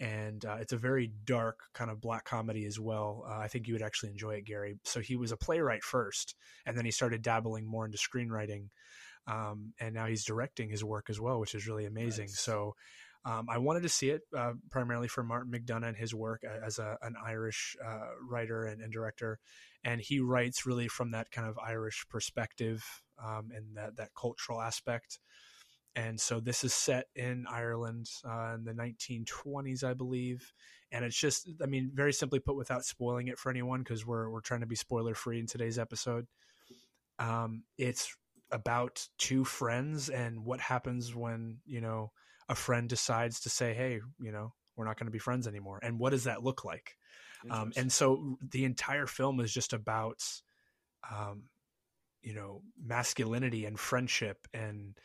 And 0.00 0.42
uh, 0.46 0.56
it's 0.60 0.72
a 0.72 0.78
very 0.78 1.12
dark 1.24 1.60
kind 1.74 1.90
of 1.90 2.00
black 2.00 2.24
comedy 2.24 2.64
as 2.64 2.80
well. 2.80 3.24
Uh, 3.28 3.36
I 3.36 3.48
think 3.48 3.68
you 3.68 3.74
would 3.74 3.82
actually 3.82 4.10
enjoy 4.10 4.36
it, 4.36 4.46
Gary. 4.46 4.78
So 4.84 5.00
he 5.00 5.14
was 5.14 5.30
a 5.30 5.36
playwright 5.36 5.82
first, 5.82 6.34
and 6.64 6.76
then 6.76 6.86
he 6.86 6.90
started 6.90 7.20
dabbling 7.20 7.66
more 7.66 7.84
into 7.84 7.98
screenwriting. 7.98 8.68
Um, 9.26 9.74
and 9.78 9.94
now 9.94 10.06
he's 10.06 10.24
directing 10.24 10.70
his 10.70 10.82
work 10.82 11.10
as 11.10 11.20
well, 11.20 11.38
which 11.38 11.54
is 11.54 11.66
really 11.66 11.84
amazing. 11.84 12.26
Nice. 12.28 12.40
So 12.40 12.74
um, 13.26 13.48
I 13.50 13.58
wanted 13.58 13.82
to 13.82 13.90
see 13.90 14.08
it 14.08 14.22
uh, 14.34 14.52
primarily 14.70 15.08
for 15.08 15.22
Martin 15.22 15.52
McDonagh 15.52 15.88
and 15.88 15.96
his 15.96 16.14
work 16.14 16.42
as 16.44 16.78
a, 16.78 16.96
an 17.02 17.14
Irish 17.22 17.76
uh, 17.84 18.06
writer 18.28 18.64
and, 18.64 18.80
and 18.80 18.90
director. 18.90 19.38
And 19.84 20.00
he 20.00 20.20
writes 20.20 20.64
really 20.64 20.88
from 20.88 21.10
that 21.10 21.30
kind 21.30 21.46
of 21.46 21.58
Irish 21.58 22.06
perspective 22.08 22.82
um, 23.22 23.50
and 23.54 23.76
that, 23.76 23.96
that 23.96 24.10
cultural 24.18 24.60
aspect. 24.60 25.18
And 25.96 26.20
so 26.20 26.40
this 26.40 26.62
is 26.62 26.72
set 26.72 27.06
in 27.16 27.46
Ireland 27.50 28.08
uh, 28.24 28.54
in 28.54 28.64
the 28.64 28.72
1920s, 28.72 29.82
I 29.82 29.94
believe. 29.94 30.52
And 30.92 31.04
it's 31.04 31.16
just, 31.16 31.48
I 31.62 31.66
mean, 31.66 31.90
very 31.94 32.12
simply 32.12 32.38
put, 32.38 32.56
without 32.56 32.84
spoiling 32.84 33.28
it 33.28 33.38
for 33.38 33.50
anyone, 33.50 33.80
because 33.80 34.06
we're, 34.06 34.30
we're 34.30 34.40
trying 34.40 34.60
to 34.60 34.66
be 34.66 34.76
spoiler 34.76 35.14
free 35.14 35.40
in 35.40 35.46
today's 35.46 35.78
episode. 35.78 36.26
Um, 37.18 37.64
it's 37.76 38.16
about 38.50 39.06
two 39.18 39.44
friends 39.44 40.08
and 40.08 40.44
what 40.44 40.60
happens 40.60 41.14
when, 41.14 41.58
you 41.66 41.80
know, 41.80 42.12
a 42.48 42.54
friend 42.54 42.88
decides 42.88 43.40
to 43.40 43.50
say, 43.50 43.74
hey, 43.74 44.00
you 44.20 44.32
know, 44.32 44.52
we're 44.76 44.84
not 44.84 44.98
going 44.98 45.06
to 45.06 45.12
be 45.12 45.18
friends 45.18 45.46
anymore. 45.46 45.78
And 45.82 45.98
what 45.98 46.10
does 46.10 46.24
that 46.24 46.42
look 46.42 46.64
like? 46.64 46.96
Um, 47.48 47.72
and 47.76 47.92
so 47.92 48.38
the 48.50 48.64
entire 48.64 49.06
film 49.06 49.40
is 49.40 49.52
just 49.52 49.72
about, 49.72 50.22
um, 51.10 51.44
you 52.22 52.34
know, 52.34 52.62
masculinity 52.82 53.64
and 53.64 53.78
friendship 53.78 54.46
and 54.52 54.98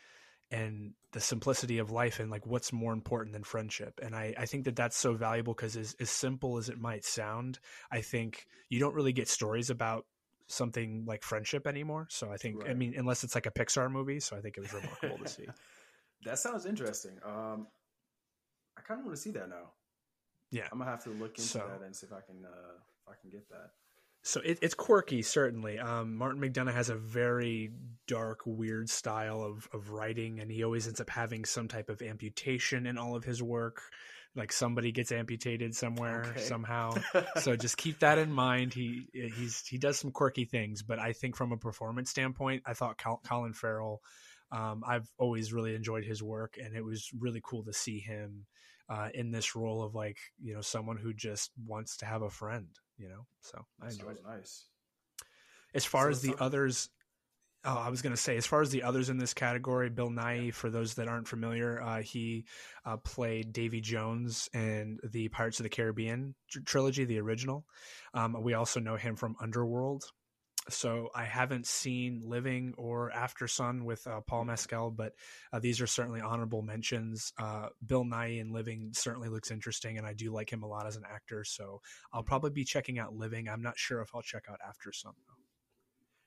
and 0.51 0.93
the 1.11 1.19
simplicity 1.19 1.79
of 1.79 1.91
life 1.91 2.19
and 2.19 2.29
like 2.29 2.45
what's 2.45 2.71
more 2.71 2.93
important 2.93 3.33
than 3.33 3.43
friendship. 3.43 3.99
And 4.03 4.15
I, 4.15 4.33
I 4.37 4.45
think 4.45 4.65
that 4.65 4.75
that's 4.75 4.95
so 4.97 5.13
valuable 5.13 5.53
because 5.53 5.75
as, 5.75 5.95
as 5.99 6.09
simple 6.09 6.57
as 6.57 6.69
it 6.69 6.79
might 6.79 7.03
sound, 7.05 7.59
I 7.91 8.01
think 8.01 8.45
you 8.69 8.79
don't 8.79 8.93
really 8.93 9.13
get 9.13 9.27
stories 9.27 9.69
about 9.69 10.05
something 10.47 11.03
like 11.07 11.23
friendship 11.23 11.65
anymore. 11.65 12.07
So 12.09 12.31
I 12.31 12.37
think, 12.37 12.69
I 12.69 12.73
mean, 12.73 12.93
unless 12.97 13.23
it's 13.23 13.33
like 13.33 13.47
a 13.47 13.51
Pixar 13.51 13.89
movie. 13.91 14.19
So 14.19 14.37
I 14.37 14.41
think 14.41 14.57
it 14.57 14.61
was 14.61 14.73
remarkable 14.73 15.17
to 15.23 15.27
see. 15.27 15.45
That 16.23 16.39
sounds 16.39 16.65
interesting. 16.65 17.19
Um, 17.23 17.67
I 18.77 18.81
kind 18.81 18.99
of 18.99 19.05
want 19.05 19.15
to 19.15 19.21
see 19.21 19.29
that 19.31 19.47
now. 19.47 19.73
Yeah, 20.49 20.63
I'm 20.71 20.79
gonna 20.79 20.89
have 20.89 21.03
to 21.03 21.11
look 21.11 21.37
into 21.37 21.41
So- 21.41 21.59
that 21.59 21.85
and 21.85 21.95
see 21.95 22.07
if 22.07 22.13
I 22.13 22.21
can 22.21 22.43
uh, 22.43 22.77
if 23.05 23.09
I 23.09 23.13
can 23.21 23.29
get 23.29 23.47
that. 23.49 23.71
So 24.27 24.41
it, 24.43 24.57
it's 24.63 24.73
quirky, 24.73 25.21
certainly. 25.21 25.77
Um, 25.77 26.15
Martin 26.15 26.41
McDonagh 26.41 26.73
has 26.73 26.89
a 26.89 26.95
very 26.95 27.69
dark, 28.07 28.39
weird 28.47 28.89
style 28.89 29.43
of, 29.43 29.67
of 29.71 29.91
writing, 29.91 30.39
and 30.39 30.49
he 30.49 30.63
always 30.63 30.87
ends 30.87 30.99
up 30.99 31.11
having 31.11 31.45
some 31.45 31.67
type 31.67 31.89
of 31.89 32.01
amputation 32.01 32.87
in 32.87 32.97
all 32.97 33.15
of 33.15 33.23
his 33.23 33.43
work. 33.43 33.83
Like 34.35 34.51
somebody 34.51 34.91
gets 34.91 35.11
amputated 35.11 35.75
somewhere 35.75 36.25
Okay. 36.31 36.39
somehow. 36.41 36.95
so 37.39 37.55
just 37.55 37.77
keep 37.77 37.99
that 37.99 38.17
in 38.17 38.31
mind. 38.31 38.73
He 38.73 39.05
he's 39.13 39.63
he 39.67 39.77
does 39.77 39.99
some 39.99 40.09
quirky 40.09 40.45
things, 40.45 40.81
but 40.81 40.97
I 40.97 41.13
think 41.13 41.35
from 41.35 41.51
a 41.51 41.57
performance 41.57 42.09
standpoint, 42.09 42.63
I 42.65 42.73
thought 42.73 42.97
Col- 42.97 43.21
Colin 43.23 43.53
Farrell. 43.53 44.01
Um, 44.51 44.83
I've 44.87 45.07
always 45.19 45.53
really 45.53 45.75
enjoyed 45.75 46.03
his 46.03 46.23
work, 46.23 46.55
and 46.61 46.75
it 46.75 46.83
was 46.83 47.11
really 47.17 47.41
cool 47.43 47.63
to 47.65 47.73
see 47.73 47.99
him 47.99 48.47
uh, 48.89 49.09
in 49.13 49.29
this 49.29 49.55
role 49.55 49.83
of 49.83 49.93
like 49.93 50.17
you 50.41 50.55
know 50.55 50.61
someone 50.61 50.97
who 50.97 51.13
just 51.13 51.51
wants 51.63 51.97
to 51.97 52.05
have 52.05 52.23
a 52.23 52.29
friend. 52.31 52.69
You 52.97 53.09
know, 53.09 53.25
so 53.41 53.65
I 53.81 53.87
enjoyed 53.87 54.17
sounds 54.17 54.19
it. 54.19 54.25
nice. 54.25 54.65
As 55.73 55.85
far 55.85 56.09
as 56.09 56.21
the 56.21 56.29
some- 56.29 56.37
others, 56.39 56.89
oh, 57.65 57.77
I 57.77 57.89
was 57.89 58.01
going 58.01 58.15
to 58.15 58.21
say, 58.21 58.37
as 58.37 58.45
far 58.45 58.61
as 58.61 58.69
the 58.69 58.83
others 58.83 59.09
in 59.09 59.17
this 59.17 59.33
category, 59.33 59.89
Bill 59.89 60.09
Nighy, 60.09 60.53
for 60.53 60.69
those 60.69 60.93
that 60.93 61.07
aren't 61.09 61.27
familiar, 61.27 61.81
uh, 61.81 62.01
he 62.01 62.45
uh, 62.85 62.97
played 62.97 63.51
Davy 63.51 63.81
Jones 63.81 64.49
in 64.53 64.99
the 65.03 65.27
Pirates 65.29 65.59
of 65.59 65.63
the 65.63 65.69
Caribbean 65.69 66.35
tr- 66.49 66.59
trilogy, 66.65 67.03
the 67.03 67.19
original. 67.19 67.65
Um, 68.13 68.37
we 68.41 68.53
also 68.53 68.79
know 68.79 68.95
him 68.95 69.15
from 69.17 69.35
Underworld. 69.41 70.05
So 70.69 71.09
I 71.13 71.25
haven't 71.25 71.67
seen 71.67 72.21
Living 72.23 72.73
or 72.77 73.11
Aftersun 73.11 73.83
with 73.83 74.05
uh, 74.07 74.21
Paul 74.21 74.45
Mescal, 74.45 74.89
but 74.91 75.13
uh, 75.53 75.59
these 75.59 75.79
are 75.79 75.87
certainly 75.87 76.21
honorable 76.21 76.63
mentions. 76.63 77.31
Uh, 77.37 77.67
Bill 77.85 78.03
Nighy 78.03 78.39
in 78.41 78.51
Living 78.51 78.91
certainly 78.93 79.29
looks 79.29 79.51
interesting, 79.51 79.97
and 79.99 80.07
I 80.07 80.13
do 80.13 80.31
like 80.31 80.51
him 80.51 80.63
a 80.63 80.67
lot 80.67 80.87
as 80.87 80.95
an 80.95 81.03
actor. 81.09 81.43
So 81.43 81.81
I'll 82.13 82.23
probably 82.23 82.49
be 82.49 82.63
checking 82.63 82.97
out 82.97 83.15
Living. 83.15 83.47
I'm 83.47 83.61
not 83.61 83.77
sure 83.77 84.01
if 84.01 84.09
I'll 84.15 84.23
check 84.23 84.45
out 84.49 84.59
Aftersun 84.67 85.13
though. 85.27 85.43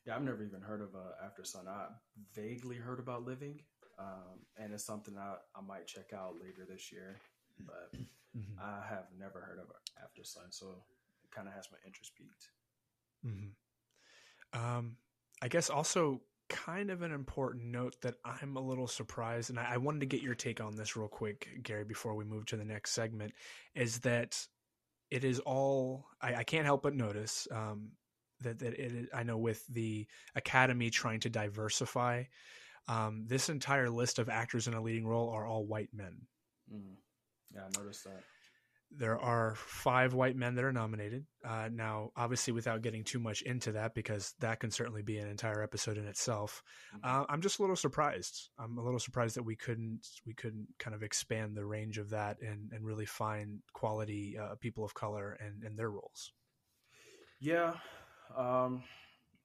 Yeah, 0.07 0.17
I've 0.17 0.23
never 0.23 0.43
even 0.43 0.61
heard 0.63 0.81
of 0.81 0.95
uh, 0.95 1.13
Aftersun. 1.25 1.67
I 1.69 1.89
vaguely 2.35 2.77
heard 2.77 2.99
about 2.99 3.25
Living, 3.25 3.61
um, 3.99 4.41
and 4.57 4.73
it's 4.73 4.85
something 4.85 5.17
I, 5.19 5.37
I 5.55 5.61
might 5.61 5.87
check 5.87 6.13
out 6.15 6.37
later 6.41 6.65
this 6.69 6.91
year. 6.93 7.21
But 7.67 7.93
Mhm. 8.37 8.59
I 8.61 8.83
have 8.89 9.07
never 9.19 9.41
heard 9.41 9.59
of 9.59 9.67
Aftersun, 10.03 10.51
so 10.53 10.85
it 11.25 11.31
kind 11.31 11.49
of 11.49 11.55
has 11.55 11.69
my 11.71 11.79
interest 11.87 12.15
peaked. 12.17 12.49
hmm 13.23 13.49
Um, 14.53 14.97
I 15.43 15.49
guess 15.49 15.71
also 15.71 16.21
kind 16.49 16.91
of 16.91 17.03
an 17.03 17.13
important 17.13 17.67
note 17.67 17.97
that 18.01 18.15
I'm 18.25 18.57
a 18.57 18.61
little 18.61 18.87
surprised, 18.87 19.51
and 19.51 19.59
I, 19.59 19.75
I 19.75 19.77
wanted 19.77 20.01
to 20.01 20.07
get 20.07 20.23
your 20.23 20.35
take 20.35 20.61
on 20.61 20.77
this 20.77 20.97
real 20.97 21.09
quick, 21.09 21.49
Gary, 21.63 21.85
before 21.85 22.15
we 22.15 22.25
move 22.25 22.47
to 22.47 22.57
the 22.57 22.65
next 22.65 22.93
segment, 22.93 23.33
is 23.75 24.01
that 24.01 24.47
it 25.11 25.25
is 25.25 25.41
all 25.41 26.07
I, 26.21 26.37
I 26.37 26.45
can't 26.45 26.65
help 26.65 26.83
but 26.83 26.95
notice 26.95 27.47
um, 27.51 27.91
that 28.41 28.59
that 28.61 28.75
it, 28.75 29.09
I 29.15 29.23
know 29.23 29.39
with 29.39 29.67
the 29.69 30.07
Academy 30.35 30.91
trying 30.91 31.21
to 31.21 31.31
diversify, 31.31 32.25
um, 32.89 33.25
this 33.27 33.49
entire 33.49 33.91
list 33.91 34.19
of 34.19 34.29
actors 34.29 34.67
in 34.67 34.75
a 34.75 34.83
leading 34.83 35.07
role 35.07 35.31
are 35.31 35.47
all 35.47 35.67
white 35.67 35.91
men. 35.93 36.17
Mm. 36.73 36.97
Yeah, 37.55 37.63
I 37.63 37.79
noticed 37.79 38.05
that. 38.05 38.23
There 38.91 39.19
are 39.19 39.55
five 39.57 40.15
white 40.15 40.35
men 40.35 40.55
that 40.55 40.65
are 40.65 40.73
nominated. 40.73 41.27
Uh, 41.45 41.69
now, 41.71 42.11
obviously, 42.17 42.53
without 42.53 42.83
getting 42.83 43.05
too 43.05 43.19
much 43.19 43.43
into 43.43 43.73
that, 43.73 43.95
because 43.95 44.35
that 44.41 44.61
can 44.61 44.71
certainly 44.71 45.03
be 45.03 45.19
an 45.19 45.29
entire 45.29 45.63
episode 45.63 45.99
in 45.99 46.07
itself. 46.07 46.63
Mhm. 46.95 47.01
Uh, 47.05 47.27
I'm 47.29 47.43
just 47.43 47.59
a 47.59 47.63
little 47.63 47.77
surprised. 47.77 48.49
I'm 48.59 48.79
a 48.79 48.83
little 48.83 48.99
surprised 48.99 49.37
that 49.37 49.43
we 49.43 49.57
couldn't 49.57 50.07
we 50.25 50.33
couldn't 50.33 50.69
kind 50.79 50.95
of 50.95 51.03
expand 51.03 51.57
the 51.57 51.67
range 51.67 51.99
of 51.99 52.11
that 52.11 52.41
and, 52.41 52.73
and 52.73 52.85
really 52.85 53.07
find 53.07 53.63
quality 53.75 54.39
uh, 54.39 54.55
people 54.57 54.85
of 54.85 54.95
color 54.95 55.33
and, 55.41 55.63
and 55.65 55.79
their 55.79 55.91
roles. 55.91 56.33
Yeah, 57.41 57.75
um, 58.37 58.83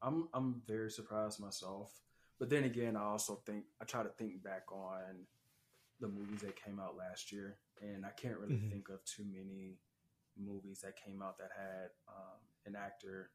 I'm 0.02 0.30
I'm 0.34 0.62
very 0.66 0.90
surprised 0.90 1.40
myself. 1.40 1.92
But 2.40 2.50
then 2.50 2.64
again, 2.64 2.96
I 2.96 3.04
also 3.04 3.42
think 3.46 3.66
I 3.82 3.86
try 3.86 4.04
to 4.04 4.10
think 4.10 4.44
back 4.44 4.72
on 4.72 5.28
the 6.00 6.08
movies 6.08 6.42
that 6.42 6.56
came 6.56 6.80
out 6.80 6.98
last 6.98 7.32
year, 7.32 7.58
and 7.84 8.06
I 8.06 8.12
can't 8.12 8.38
really 8.38 8.56
Mhm. 8.56 8.70
think 8.70 8.90
of 8.90 9.04
too 9.06 9.26
many 9.26 9.80
movies 10.38 10.82
that 10.82 10.96
came 10.96 11.22
out 11.22 11.38
that 11.38 11.52
had 11.56 11.92
um, 12.08 12.40
an 12.66 12.76
actor 12.76 13.32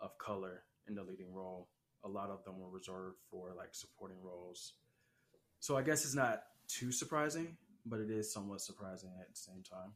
of 0.00 0.16
color 0.18 0.64
in 0.86 0.94
the 0.94 1.02
leading 1.02 1.32
role. 1.32 1.68
A 2.04 2.08
lot 2.08 2.30
of 2.30 2.44
them 2.44 2.58
were 2.58 2.70
reserved 2.70 3.18
for 3.30 3.52
like 3.54 3.74
supporting 3.74 4.22
roles. 4.22 4.74
So 5.58 5.76
I 5.76 5.82
guess 5.82 6.04
it's 6.04 6.14
not 6.14 6.44
too 6.68 6.92
surprising, 6.92 7.56
but 7.84 8.00
it 8.00 8.10
is 8.10 8.32
somewhat 8.32 8.62
surprising 8.62 9.10
at 9.20 9.28
the 9.28 9.36
same 9.36 9.62
time. 9.62 9.94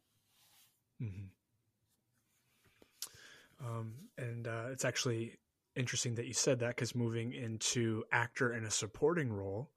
Mm-hmm. 1.01 1.27
Um, 3.67 3.95
and 4.19 4.47
uh, 4.47 4.67
it's 4.71 4.85
actually 4.85 5.39
interesting 5.77 6.15
that 6.17 6.27
you 6.27 6.35
said 6.35 6.59
that 6.61 6.69
because 6.69 6.95
moving 6.95 7.33
into 7.33 8.05
actor 8.13 8.53
in 8.53 8.65
a 8.65 8.71
supporting 8.71 9.33
role, 9.33 9.71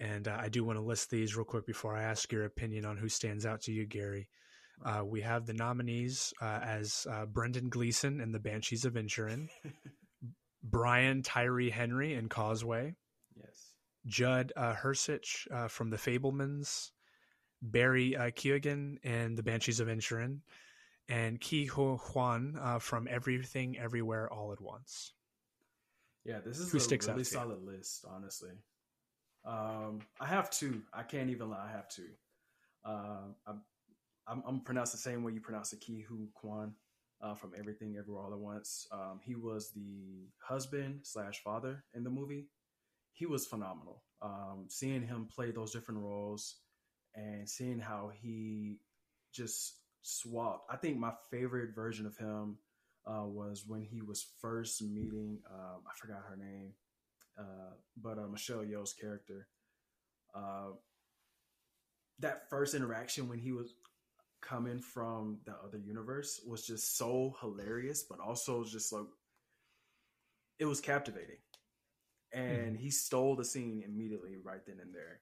and 0.00 0.28
uh, 0.28 0.36
I 0.38 0.48
do 0.48 0.64
want 0.64 0.78
to 0.78 0.84
list 0.84 1.10
these 1.10 1.36
real 1.36 1.44
quick 1.44 1.66
before 1.66 1.96
I 1.96 2.02
ask 2.02 2.30
your 2.32 2.44
opinion 2.44 2.84
on 2.84 2.96
who 2.96 3.08
stands 3.08 3.44
out 3.44 3.62
to 3.62 3.72
you, 3.72 3.86
Gary. 3.86 4.28
Uh, 4.84 5.02
we 5.04 5.20
have 5.22 5.44
the 5.44 5.54
nominees 5.54 6.32
uh, 6.40 6.60
as 6.62 7.06
uh, 7.10 7.26
Brendan 7.26 7.68
Gleeson 7.68 8.20
in 8.20 8.30
The 8.30 8.38
Banshees 8.38 8.84
of 8.84 8.94
Inisherin, 8.94 9.48
Brian 10.62 11.22
Tyree 11.22 11.70
Henry 11.70 12.14
in 12.14 12.28
Causeway, 12.28 12.94
yes. 13.36 13.74
Judd 14.06 14.52
uh, 14.56 14.74
Hersich 14.74 15.50
uh, 15.50 15.66
from 15.66 15.90
The 15.90 15.96
Fabelmans, 15.96 16.90
Barry 17.60 18.16
uh, 18.16 18.30
Keoghan 18.30 18.98
in 19.02 19.34
The 19.34 19.42
Banshees 19.42 19.80
of 19.80 19.88
Inisherin, 19.88 20.40
and 21.08 21.40
Ki 21.40 21.66
Ho 21.66 21.96
Hwan 21.96 22.56
uh, 22.60 22.78
from 22.78 23.08
Everything 23.10 23.76
Everywhere 23.78 24.32
All 24.32 24.52
at 24.52 24.60
Once. 24.60 25.12
Yeah, 26.24 26.38
this 26.44 26.58
is 26.58 26.70
Who 26.70 26.78
a 26.78 26.80
really 26.80 26.98
to 26.98 27.18
you? 27.18 27.24
solid 27.24 27.62
list, 27.62 28.04
honestly. 28.08 28.50
Um, 29.44 30.00
I 30.20 30.26
have 30.26 30.50
two. 30.50 30.82
I 30.92 31.02
can't 31.02 31.30
even 31.30 31.50
lie. 31.50 31.68
I 31.68 31.72
have 31.72 31.88
two. 31.88 32.08
Um, 32.84 33.34
I'm, 33.46 33.62
I'm, 34.26 34.42
I'm 34.46 34.60
pronounced 34.60 34.92
the 34.92 34.98
same 34.98 35.22
way 35.22 35.32
you 35.32 35.40
pronounce 35.40 35.70
the 35.70 35.76
Ke 35.76 36.04
Huy 36.06 36.28
Quan 36.34 36.74
uh, 37.22 37.34
from 37.34 37.52
Everything 37.58 37.96
Everywhere 37.98 38.24
All 38.24 38.32
at 38.32 38.38
Once. 38.38 38.86
Um, 38.92 39.20
he 39.24 39.34
was 39.34 39.72
the 39.72 40.28
husband 40.40 41.00
slash 41.02 41.42
father 41.42 41.84
in 41.94 42.04
the 42.04 42.10
movie. 42.10 42.48
He 43.12 43.26
was 43.26 43.46
phenomenal. 43.46 44.02
Um, 44.22 44.66
seeing 44.68 45.02
him 45.06 45.28
play 45.34 45.50
those 45.50 45.72
different 45.72 46.00
roles 46.00 46.56
and 47.14 47.48
seeing 47.48 47.78
how 47.78 48.10
he 48.20 48.78
just 49.32 49.74
swapped. 50.02 50.66
I 50.70 50.76
think 50.76 50.98
my 50.98 51.12
favorite 51.30 51.74
version 51.74 52.06
of 52.06 52.16
him 52.16 52.58
uh, 53.06 53.24
was 53.24 53.64
when 53.66 53.82
he 53.82 54.02
was 54.02 54.26
first 54.40 54.82
meeting. 54.82 55.38
Um, 55.50 55.82
I 55.86 55.96
forgot 55.96 56.22
her 56.28 56.36
name, 56.36 56.72
uh, 57.38 57.74
but 57.96 58.18
uh, 58.18 58.26
Michelle 58.26 58.64
Yeoh's 58.64 58.92
character. 58.92 59.48
Uh, 60.34 60.70
that 62.18 62.48
first 62.50 62.74
interaction 62.74 63.28
when 63.28 63.38
he 63.38 63.52
was 63.52 63.74
coming 64.40 64.80
from 64.80 65.38
the 65.44 65.52
other 65.64 65.78
universe 65.78 66.40
was 66.46 66.66
just 66.66 66.96
so 66.96 67.34
hilarious, 67.40 68.04
but 68.08 68.20
also 68.20 68.64
just 68.64 68.92
like 68.92 69.04
it 70.58 70.64
was 70.64 70.80
captivating. 70.80 71.38
And 72.32 72.76
he 72.76 72.90
stole 72.90 73.36
the 73.36 73.44
scene 73.44 73.82
immediately 73.86 74.36
right 74.42 74.60
then 74.66 74.78
and 74.82 74.94
there. 74.94 75.20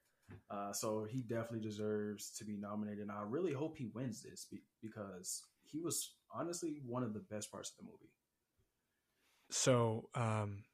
Uh, 0.51 0.73
so 0.73 1.07
he 1.09 1.23
definitely 1.23 1.61
deserves 1.61 2.31
to 2.39 2.45
be 2.45 2.57
nominated. 2.57 3.03
And 3.03 3.13
I 3.13 3.23
really 3.25 3.53
hope 3.53 3.77
he 3.77 3.91
wins 3.95 4.23
this 4.23 4.47
be- 4.51 4.63
because 4.83 5.43
he 5.63 5.81
was 5.81 6.15
honestly 6.35 6.81
one 6.85 7.05
of 7.05 7.15
the 7.15 7.21
best 7.31 7.53
parts 7.53 7.71
of 7.71 7.77
the 7.77 7.91
movie. 7.91 8.11
So, 9.51 10.09
um, 10.15 10.65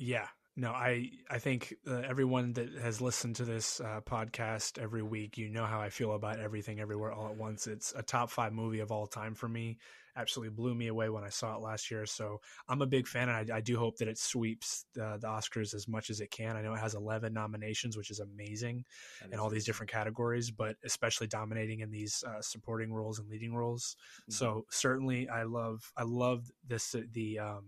yeah, 0.00 0.26
no, 0.56 0.70
I 0.72 1.10
I 1.30 1.38
think 1.38 1.74
uh, 1.86 1.96
everyone 2.00 2.54
that 2.54 2.72
has 2.82 3.00
listened 3.00 3.36
to 3.36 3.44
this 3.44 3.80
uh, 3.80 4.00
podcast 4.04 4.78
every 4.78 5.02
week, 5.02 5.38
you 5.38 5.48
know 5.50 5.66
how 5.66 5.80
I 5.80 5.90
feel 5.90 6.12
about 6.14 6.40
everything, 6.40 6.80
everywhere, 6.80 7.12
all 7.12 7.28
at 7.28 7.36
once. 7.36 7.66
It's 7.66 7.92
a 7.96 8.02
top 8.02 8.30
five 8.30 8.52
movie 8.52 8.80
of 8.80 8.90
all 8.90 9.06
time 9.06 9.34
for 9.34 9.48
me. 9.48 9.78
Absolutely 10.16 10.54
blew 10.54 10.74
me 10.74 10.88
away 10.88 11.08
when 11.08 11.22
I 11.22 11.28
saw 11.28 11.54
it 11.54 11.60
last 11.62 11.90
year. 11.90 12.06
So 12.06 12.40
I'm 12.68 12.82
a 12.82 12.86
big 12.86 13.06
fan, 13.06 13.28
and 13.28 13.52
I, 13.52 13.58
I 13.58 13.60
do 13.60 13.78
hope 13.78 13.98
that 13.98 14.08
it 14.08 14.18
sweeps 14.18 14.86
the, 14.94 15.18
the 15.20 15.28
Oscars 15.28 15.74
as 15.74 15.86
much 15.86 16.10
as 16.10 16.20
it 16.20 16.30
can. 16.32 16.56
I 16.56 16.62
know 16.62 16.74
it 16.74 16.80
has 16.80 16.94
11 16.94 17.32
nominations, 17.32 17.96
which 17.96 18.10
is 18.10 18.20
amazing 18.20 18.84
in 19.32 19.38
all 19.38 19.50
these 19.50 19.64
different 19.66 19.92
categories, 19.92 20.50
but 20.50 20.76
especially 20.84 21.28
dominating 21.28 21.80
in 21.80 21.90
these 21.90 22.24
uh, 22.26 22.40
supporting 22.42 22.92
roles 22.92 23.18
and 23.20 23.28
leading 23.28 23.54
roles. 23.54 23.96
Mhm. 24.28 24.32
So 24.34 24.66
certainly, 24.70 25.28
I 25.28 25.44
love 25.44 25.92
I 25.96 26.04
love 26.04 26.50
this 26.66 26.96
the 27.12 27.38
um, 27.38 27.66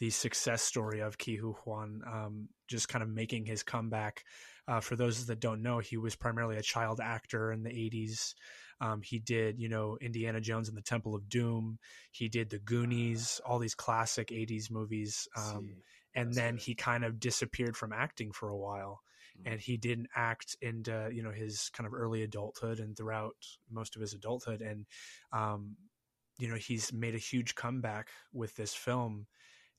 the 0.00 0.10
success 0.10 0.62
story 0.62 1.00
of 1.00 1.18
Ke 1.18 1.38
Huy 1.38 1.52
Quan, 1.54 2.02
um, 2.06 2.48
just 2.68 2.88
kind 2.88 3.02
of 3.02 3.08
making 3.08 3.46
his 3.46 3.62
comeback. 3.62 4.24
Uh, 4.66 4.80
for 4.80 4.96
those 4.96 5.26
that 5.26 5.40
don't 5.40 5.62
know, 5.62 5.78
he 5.78 5.96
was 5.96 6.16
primarily 6.16 6.56
a 6.56 6.62
child 6.62 7.00
actor 7.00 7.52
in 7.52 7.62
the 7.62 7.70
'80s. 7.70 8.34
Um, 8.80 9.02
he 9.02 9.18
did, 9.18 9.60
you 9.60 9.68
know, 9.68 9.98
Indiana 10.00 10.40
Jones 10.40 10.68
and 10.68 10.76
the 10.76 10.82
Temple 10.82 11.14
of 11.14 11.28
Doom. 11.28 11.78
He 12.10 12.28
did 12.28 12.48
The 12.50 12.58
Goonies, 12.58 13.40
all 13.44 13.58
these 13.58 13.74
classic 13.74 14.28
'80s 14.28 14.70
movies. 14.70 15.28
Um, 15.36 15.70
and 16.14 16.32
then 16.34 16.56
he 16.56 16.74
kind 16.74 17.04
of 17.04 17.20
disappeared 17.20 17.76
from 17.76 17.92
acting 17.92 18.32
for 18.32 18.48
a 18.48 18.56
while 18.56 19.00
and 19.46 19.60
he 19.60 19.76
didn't 19.76 20.08
act 20.14 20.56
into 20.60 21.08
you 21.12 21.22
know 21.22 21.30
his 21.30 21.70
kind 21.70 21.86
of 21.86 21.94
early 21.94 22.22
adulthood 22.22 22.78
and 22.78 22.96
throughout 22.96 23.36
most 23.70 23.96
of 23.96 24.02
his 24.02 24.12
adulthood 24.12 24.60
and 24.60 24.86
um, 25.32 25.76
you 26.38 26.48
know 26.48 26.56
he's 26.56 26.92
made 26.92 27.14
a 27.14 27.18
huge 27.18 27.54
comeback 27.54 28.08
with 28.32 28.54
this 28.56 28.74
film 28.74 29.26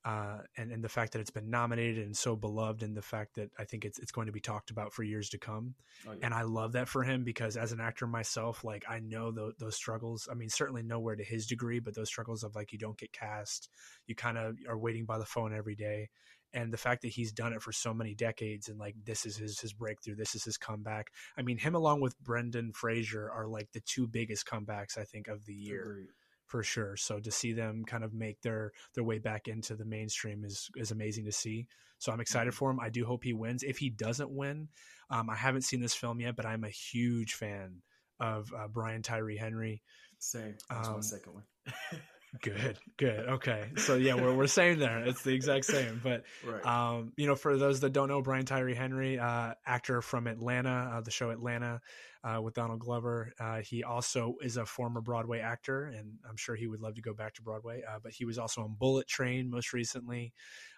uh, 0.04 0.40
and 0.58 0.72
and 0.72 0.84
the 0.84 0.90
fact 0.90 1.14
that 1.14 1.20
it's 1.20 1.30
been 1.30 1.50
nominated 1.50 2.04
and 2.04 2.18
so 2.18 2.36
beloved, 2.36 2.82
and 2.82 2.98
the 2.98 3.02
fact 3.02 3.36
that 3.36 3.52
I 3.60 3.66
think 3.66 3.86
it's 3.86 4.00
it's 4.00 4.12
going 4.12 4.26
to 4.26 4.32
be 4.32 4.40
talked 4.40 4.72
about 4.72 4.94
for 4.94 5.04
years 5.04 5.30
to 5.30 5.38
come. 5.38 5.76
Oh, 6.08 6.12
yeah. 6.12 6.20
And 6.24 6.34
I 6.34 6.42
love 6.42 6.72
that 6.74 6.88
for 6.88 7.04
him 7.04 7.24
because 7.24 7.56
as 7.56 7.72
an 7.72 7.80
actor 7.80 8.08
myself, 8.08 8.64
like 8.64 8.84
I 8.90 9.00
know 9.00 9.32
those, 9.32 9.54
those 9.60 9.76
struggles. 9.76 10.28
I 10.30 10.34
mean, 10.34 10.50
certainly 10.50 10.82
nowhere 10.82 11.16
to 11.16 11.24
his 11.24 11.46
degree, 11.46 11.80
but 11.80 11.94
those 11.94 12.08
struggles 12.08 12.44
of 12.44 12.56
like 12.56 12.72
you 12.72 12.80
don't 12.80 12.98
get 12.98 13.12
cast, 13.12 13.70
you 14.08 14.16
kind 14.16 14.38
of 14.38 14.56
are 14.68 14.78
waiting 14.78 15.06
by 15.06 15.20
the 15.20 15.26
phone 15.26 15.54
every 15.54 15.76
day, 15.76 16.10
and 16.54 16.74
the 16.74 16.78
fact 16.78 17.04
that 17.04 17.10
he's 17.10 17.32
done 17.32 17.54
it 17.54 17.62
for 17.62 17.72
so 17.72 17.94
many 17.94 18.16
decades 18.16 18.70
and 18.70 18.80
like 18.80 18.96
this 19.06 19.26
is 19.26 19.38
his 19.38 19.60
his 19.60 19.74
breakthrough 19.74 20.16
this 20.16 20.36
is 20.36 20.44
his 20.44 20.58
comeback 20.58 21.12
i 21.38 21.42
mean 21.42 21.58
him 21.58 21.76
along 21.76 22.02
with 22.02 22.20
brendan 22.20 22.74
fraser 22.74 23.30
are 23.32 23.48
like 23.48 23.72
the 23.72 23.80
two 23.82 24.08
biggest 24.08 24.46
comebacks 24.46 24.98
i 24.98 25.04
think 25.04 25.28
of 25.28 25.46
the 25.46 25.54
year 25.54 25.82
Agreed 25.82 26.08
for 26.52 26.64
sure. 26.64 26.98
So 26.98 27.20
to 27.20 27.32
see 27.32 27.54
them 27.54 27.86
kind 27.86 28.04
of 28.04 28.14
make 28.14 28.42
their 28.42 28.74
their 28.94 29.06
way 29.06 29.20
back 29.20 29.48
into 29.48 29.76
the 29.76 29.86
mainstream 29.86 30.44
is 30.44 30.70
is 30.76 30.92
amazing 30.92 31.26
to 31.26 31.32
see. 31.32 31.66
So 31.98 32.12
I'm 32.12 32.20
excited 32.20 32.52
mm-hmm. 32.52 32.58
for 32.58 32.72
him. 32.72 32.80
I 32.82 32.90
do 32.90 33.06
hope 33.06 33.24
he 33.24 33.32
wins. 33.32 33.64
If 33.64 33.78
he 33.78 33.90
doesn't 33.90 34.30
win, 34.30 34.68
um, 35.10 35.30
I 35.30 35.36
haven't 35.36 35.62
seen 35.62 35.80
this 35.80 35.96
film 35.96 36.20
yet, 36.20 36.36
but 36.36 36.46
I'm 36.46 36.66
a 36.66 36.70
huge 36.70 37.36
fan 37.36 37.82
of 38.20 38.52
uh, 38.54 38.68
Brian 38.68 39.02
Tyree 39.02 39.38
Henry. 39.38 39.82
Same. 40.20 40.56
That's 40.70 40.90
um, 40.90 40.96
my 40.96 41.02
second 41.02 41.34
one. 41.34 41.44
good, 42.42 42.78
good. 42.98 43.28
Okay, 43.28 43.70
so 43.78 43.96
yeah, 43.96 44.16
we're 44.16 44.34
we're 44.34 44.48
same 44.48 44.80
there. 44.80 45.00
It's 45.06 45.24
the 45.24 45.34
exact 45.34 45.66
same. 45.66 46.00
But 46.04 46.24
right. 46.46 46.66
um, 46.66 47.12
you 47.18 47.28
know, 47.28 47.36
for 47.36 47.58
those 47.58 47.82
that 47.82 47.92
don't 47.92 48.08
know, 48.08 48.22
Brian 48.22 48.46
Tyree 48.46 48.76
Henry, 48.76 49.20
uh, 49.20 49.54
actor 49.66 50.02
from 50.02 50.28
Atlanta, 50.28 50.94
uh, 50.94 51.02
the 51.02 51.12
show 51.12 51.30
Atlanta 51.30 51.82
uh, 52.24 52.42
with 52.42 52.54
Donald 52.54 52.80
Glover. 52.80 53.34
Uh, 53.40 53.58
he 53.58 53.84
also 53.84 54.36
is 54.42 54.58
a 54.58 54.66
former 54.66 55.02
Broadway 55.02 55.40
actor, 55.40 55.86
and 55.86 56.14
I'm 56.28 56.38
sure 56.38 56.56
he 56.56 56.68
would 56.68 56.80
love 56.80 56.96
to 56.96 57.02
go 57.02 57.14
back 57.14 57.34
to 57.36 57.42
Broadway. 57.42 57.84
Uh, 57.88 58.00
but 58.02 58.14
he 58.14 58.26
was 58.26 58.38
also 58.38 58.62
on 58.62 58.76
Bullet 58.80 59.08
Train 59.08 59.50
most 59.50 59.74
recently. 59.74 60.34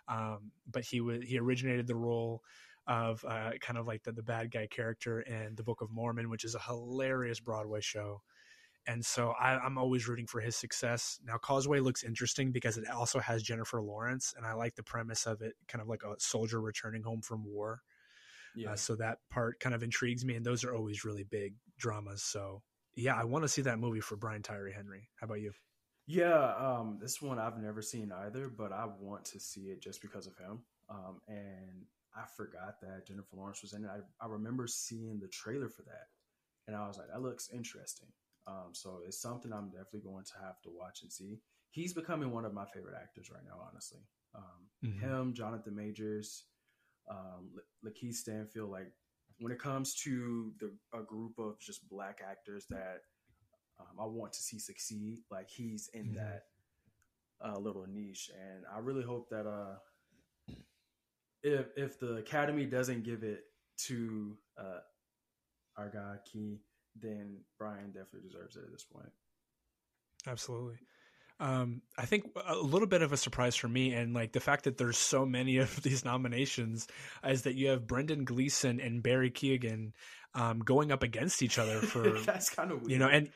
Um, 0.08 0.52
but 0.70 0.84
he 0.84 1.02
was 1.02 1.22
he 1.24 1.38
originated 1.38 1.88
the 1.88 1.96
role 1.96 2.42
of 2.88 3.24
uh, 3.28 3.52
kind 3.62 3.78
of 3.78 3.88
like 3.88 4.04
the, 4.04 4.12
the 4.12 4.24
bad 4.24 4.52
guy 4.52 4.68
character 4.68 5.22
in 5.22 5.56
the 5.56 5.64
Book 5.64 5.82
of 5.82 5.90
Mormon, 5.92 6.30
which 6.30 6.44
is 6.44 6.56
a 6.56 6.60
hilarious 6.60 7.40
Broadway 7.40 7.82
show. 7.82 8.22
And 8.86 9.06
so 9.06 9.34
I, 9.40 9.66
am 9.66 9.78
always 9.78 10.08
rooting 10.08 10.28
for 10.28 10.42
his 10.42 10.56
success. 10.56 11.20
Now, 11.26 11.38
Causeway 11.38 11.80
looks 11.80 12.04
interesting 12.04 12.52
because 12.52 12.78
it 12.78 12.90
also 12.90 13.20
has 13.20 13.42
Jennifer 13.42 13.82
Lawrence, 13.82 14.34
and 14.36 14.46
I 14.46 14.54
like 14.54 14.76
the 14.76 14.84
premise 14.84 15.26
of 15.26 15.42
it, 15.42 15.54
kind 15.68 15.82
of 15.82 15.88
like 15.88 16.04
a 16.04 16.16
soldier 16.20 16.60
returning 16.60 17.02
home 17.02 17.22
from 17.22 17.46
war. 17.46 17.82
Uh, 18.56 18.60
yeah. 18.60 18.72
Uh, 18.72 18.76
so 18.76 18.96
that 18.96 19.20
part 19.30 19.60
kind 19.60 19.74
of 19.74 19.84
intrigues 19.84 20.26
me, 20.26 20.36
and 20.36 20.46
those 20.46 20.64
are 20.64 20.76
always 20.76 21.06
really 21.06 21.24
big 21.24 21.56
dramas. 21.78 22.24
So 22.24 22.62
yeah, 22.96 23.16
I 23.16 23.24
want 23.24 23.44
to 23.44 23.50
see 23.50 23.62
that 23.64 23.80
movie 23.80 24.02
for 24.02 24.16
Brian 24.16 24.42
Tyree 24.42 24.74
Henry. 24.74 25.10
How 25.20 25.26
about 25.26 25.42
you? 25.42 25.52
Yeah, 26.06 26.54
um, 26.58 26.98
this 27.02 27.22
one 27.22 27.40
I've 27.40 27.58
never 27.58 27.82
seen 27.82 28.12
either, 28.12 28.50
but 28.50 28.72
I 28.72 28.88
want 29.00 29.26
to 29.26 29.40
see 29.40 29.70
it 29.70 29.82
just 29.82 30.02
because 30.02 30.28
of 30.28 30.38
him. 30.38 30.60
Um, 30.90 31.22
and 31.28 31.86
I 32.16 32.26
forgot 32.36 32.82
that 32.82 33.08
Jennifer 33.08 33.38
Lawrence 33.38 33.62
was 33.62 33.74
in 33.74 33.86
it. 33.86 33.90
I, 33.90 34.26
I 34.26 34.28
remember 34.28 34.68
seeing 34.68 35.20
the 35.20 35.30
trailer 35.30 35.70
for 35.70 35.84
that, 35.84 36.08
and 36.68 36.76
I 36.76 36.86
was 36.88 36.98
like, 36.98 37.08
that 37.08 37.22
looks 37.22 37.50
interesting. 37.54 38.10
Um, 38.48 38.70
so 38.74 39.00
it's 39.06 39.22
something 39.22 39.54
I'm 39.54 39.70
definitely 39.70 40.02
going 40.02 40.26
to 40.26 40.34
have 40.46 40.62
to 40.64 40.70
watch 40.70 41.02
and 41.02 41.12
see. 41.12 41.40
He's 41.72 41.94
becoming 41.94 42.32
one 42.32 42.46
of 42.46 42.54
my 42.54 42.66
favorite 42.66 42.96
actors 43.02 43.30
right 43.32 43.44
now, 43.46 43.60
honestly. 43.70 44.02
Um, 44.36 44.44
mm-hmm. 44.86 45.00
Him, 45.00 45.34
Jonathan 45.34 45.76
Majors, 45.76 46.46
um, 47.10 47.50
Lakeith 47.86 48.16
Stanfield. 48.16 48.70
Like 48.70 48.92
when 49.40 49.52
it 49.52 49.60
comes 49.60 49.96
to 50.04 50.52
the 50.60 50.72
a 50.98 51.04
group 51.04 51.40
of 51.40 51.60
just 51.60 51.88
black 51.90 52.22
actors 52.28 52.66
that 52.70 53.02
um, 53.80 54.00
I 54.00 54.06
want 54.06 54.34
to 54.34 54.42
see 54.42 54.60
succeed, 54.60 55.20
like 55.32 55.50
he's 55.50 55.90
in 55.94 56.06
mm-hmm. 56.06 56.16
that 56.16 56.44
uh, 57.44 57.58
little 57.58 57.86
niche, 57.88 58.30
and 58.34 58.64
I 58.74 58.80
really 58.80 59.04
hope 59.04 59.30
that 59.30 59.48
uh, 59.48 60.56
if 61.42 61.68
if 61.76 62.00
the 62.00 62.16
Academy 62.18 62.66
doesn't 62.66 63.04
give 63.04 63.24
it 63.24 63.42
to 63.86 64.38
uh, 64.58 64.80
our 65.78 65.90
guy 65.90 66.18
Key, 66.32 66.60
then 67.00 67.38
Brian 67.58 67.88
definitely 67.88 68.28
deserves 68.28 68.56
it 68.56 68.64
at 68.66 68.72
this 68.72 68.86
point. 68.86 69.12
Absolutely. 70.28 70.78
Um, 71.40 71.82
I 71.98 72.06
think 72.06 72.26
a 72.48 72.56
little 72.56 72.88
bit 72.88 73.02
of 73.02 73.12
a 73.12 73.18
surprise 73.18 73.56
for 73.56 73.68
me, 73.68 73.94
and 73.94 74.14
like 74.14 74.32
the 74.32 74.40
fact 74.40 74.64
that 74.64 74.78
there's 74.78 74.98
so 74.98 75.26
many 75.26 75.58
of 75.58 75.76
these 75.84 76.06
nominations, 76.06 76.88
is 77.26 77.42
that 77.44 77.56
you 77.56 77.70
have 77.70 77.88
Brendan 77.88 78.24
Gleeson 78.24 78.80
and 78.80 79.04
Barry 79.04 79.32
Keoghan 79.32 79.92
um, 80.36 80.60
going 80.60 80.92
up 80.92 81.04
against 81.04 81.44
each 81.44 81.60
other 81.60 81.80
for 81.82 82.20
that's 82.22 82.50
kind 82.50 82.72
of 82.72 82.82
weird. 82.82 82.92
you 82.92 83.00
know, 83.00 83.08
and 83.08 83.30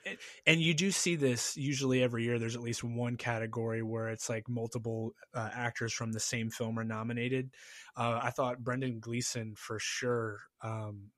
and 0.45 0.61
you 0.61 0.73
do 0.73 0.91
see 0.91 1.15
this 1.15 1.57
usually 1.57 2.01
every 2.01 2.23
year. 2.23 2.39
There's 2.39 2.55
at 2.55 2.61
least 2.61 2.83
one 2.83 3.17
category 3.17 3.81
where 3.81 4.09
it's 4.09 4.29
like 4.29 4.47
multiple 4.47 5.13
uh, 5.33 5.49
actors 5.53 5.91
from 5.91 6.11
the 6.11 6.19
same 6.19 6.49
film 6.49 6.79
are 6.79 6.85
nominated. 6.85 7.51
Uh, 7.95 8.19
I 8.21 8.29
thought 8.29 8.63
Brendan 8.63 8.99
Gleeson 8.99 9.55
for 9.57 9.79
sure 9.79 10.39
um, 10.61 11.09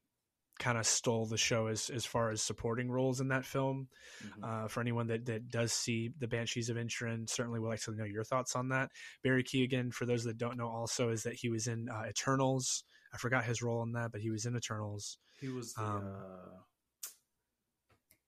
kind 0.59 0.77
of 0.77 0.85
stole 0.85 1.25
the 1.25 1.37
show 1.37 1.67
as 1.67 1.89
as 1.89 2.05
far 2.05 2.29
as 2.29 2.41
supporting 2.41 2.91
roles 2.91 3.21
in 3.21 3.29
that 3.29 3.45
film. 3.45 3.87
Mm-hmm. 4.23 4.43
Uh, 4.43 4.67
for 4.67 4.81
anyone 4.81 5.07
that 5.07 5.25
that 5.25 5.49
does 5.49 5.73
see 5.73 6.11
the 6.19 6.27
Banshees 6.27 6.69
of 6.69 6.77
Inisherin, 6.77 7.29
certainly 7.29 7.59
would 7.59 7.69
like 7.69 7.81
to 7.83 7.91
know 7.91 8.03
your 8.03 8.23
thoughts 8.23 8.55
on 8.55 8.69
that. 8.69 8.89
Barry 9.23 9.43
Keoghan, 9.43 9.93
for 9.93 10.05
those 10.05 10.23
that 10.25 10.37
don't 10.37 10.57
know, 10.57 10.67
also 10.67 11.09
is 11.09 11.23
that 11.23 11.35
he 11.35 11.49
was 11.49 11.67
in 11.67 11.89
uh, 11.89 12.03
Eternals. 12.07 12.83
I 13.13 13.17
forgot 13.17 13.45
his 13.45 13.63
role 13.63 13.81
in 13.83 13.93
that, 13.93 14.11
but 14.11 14.21
he 14.21 14.29
was 14.29 14.45
in 14.45 14.55
Eternals. 14.55 15.17
He 15.39 15.47
was 15.47 15.73
the 15.73 15.83
um, 15.83 16.15
uh, 16.15 17.07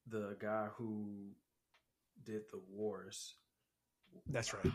the 0.07 0.37
guy 0.39 0.67
who 0.77 1.29
did 2.23 2.43
the 2.51 2.61
wars. 2.69 3.35
That's 4.27 4.53
right. 4.53 4.73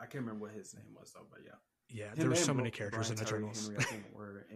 I 0.00 0.06
can't 0.06 0.24
remember 0.24 0.46
what 0.46 0.54
his 0.54 0.74
name 0.74 0.94
was 0.98 1.12
though, 1.12 1.26
but 1.30 1.40
yeah. 1.44 1.58
Yeah, 1.88 2.06
there 2.14 2.28
were 2.28 2.34
so 2.34 2.54
many 2.54 2.70
characters 2.70 3.08
Brian 3.08 3.20
in 3.20 3.26
Eternals. 3.26 3.70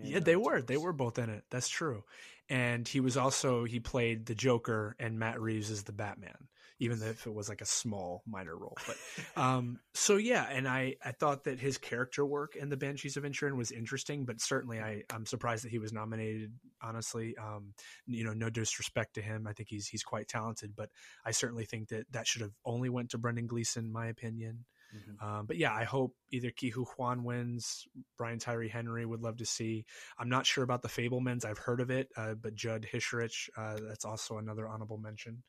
yeah, 0.03 0.19
they 0.19 0.37
were. 0.37 0.62
They 0.62 0.77
were 0.77 0.93
both 0.93 1.19
in 1.19 1.31
it. 1.31 1.45
That's 1.51 1.69
true. 1.69 2.05
And 2.49 2.87
he 2.87 2.99
was 2.99 3.16
also 3.16 3.64
he 3.64 3.79
played 3.79 4.27
the 4.27 4.35
Joker, 4.35 4.97
and 4.99 5.19
Matt 5.19 5.40
Reeves 5.40 5.71
is 5.71 5.85
the 5.85 5.93
Batman, 5.93 6.49
even 6.81 7.01
if 7.01 7.25
it 7.25 7.33
was 7.33 7.49
like 7.49 7.61
a 7.61 7.66
small 7.66 8.25
minor 8.27 8.57
role. 8.57 8.77
But 8.85 9.40
um, 9.40 9.79
so 9.95 10.16
yeah, 10.16 10.49
and 10.51 10.66
I 10.66 10.97
I 11.05 11.12
thought 11.12 11.45
that 11.45 11.61
his 11.61 11.79
character 11.79 12.27
work 12.27 12.57
in 12.57 12.69
the 12.69 12.77
Banshees 12.77 13.16
of 13.16 13.23
Inisherin 13.23 13.57
was 13.57 13.71
interesting, 13.71 14.25
but 14.25 14.40
certainly 14.40 14.81
I 14.81 15.05
I'm 15.11 15.27
surprised 15.27 15.64
that 15.64 15.71
he 15.71 15.79
was 15.79 15.93
nominated. 15.93 16.53
Honestly, 16.83 17.37
um, 17.37 17.75
you 18.07 18.25
know, 18.25 18.33
no 18.33 18.51
disrespect 18.51 19.14
to 19.14 19.23
him, 19.23 19.47
I 19.47 19.53
think 19.53 19.69
he's 19.69 19.87
he's 19.87 20.03
quite 20.03 20.27
talented, 20.27 20.75
but 20.75 20.90
I 21.25 21.31
certainly 21.31 21.66
think 21.66 21.90
that 21.90 22.11
that 22.11 22.27
should 22.27 22.43
have 22.43 22.55
only 22.64 22.88
went 22.88 23.11
to 23.11 23.19
Brendan 23.19 23.47
Gleeson, 23.47 23.93
my 23.93 24.09
opinion. 24.09 24.64
Mm-hmm. 24.94 25.26
Um, 25.26 25.46
but 25.46 25.57
yeah, 25.57 25.72
I 25.72 25.85
hope 25.85 26.14
either 26.31 26.50
Ke 26.50 26.72
Huy 26.72 26.85
Quan 26.85 27.24
wins. 27.24 27.87
Brian 28.18 28.38
Tyree 28.38 28.68
Henry 28.68 29.07
would 29.07 29.20
love 29.20 29.37
to 29.38 29.46
see. 29.46 29.85
I'm 30.18 30.29
not 30.29 30.46
sure 30.46 30.64
about 30.64 30.83
the 30.83 30.88
Fabelmans. 30.88 31.44
I've 31.44 31.59
heard 31.59 31.81
of 31.81 31.90
it, 31.90 32.09
uh, 32.16 32.35
but 32.35 32.55
Judd 32.55 32.87
Hirsch, 32.92 33.48
uh, 33.57 33.76
that's 33.88 34.05
also 34.05 34.38
another 34.38 34.68
honorable 34.68 34.98
mention. 34.98 35.42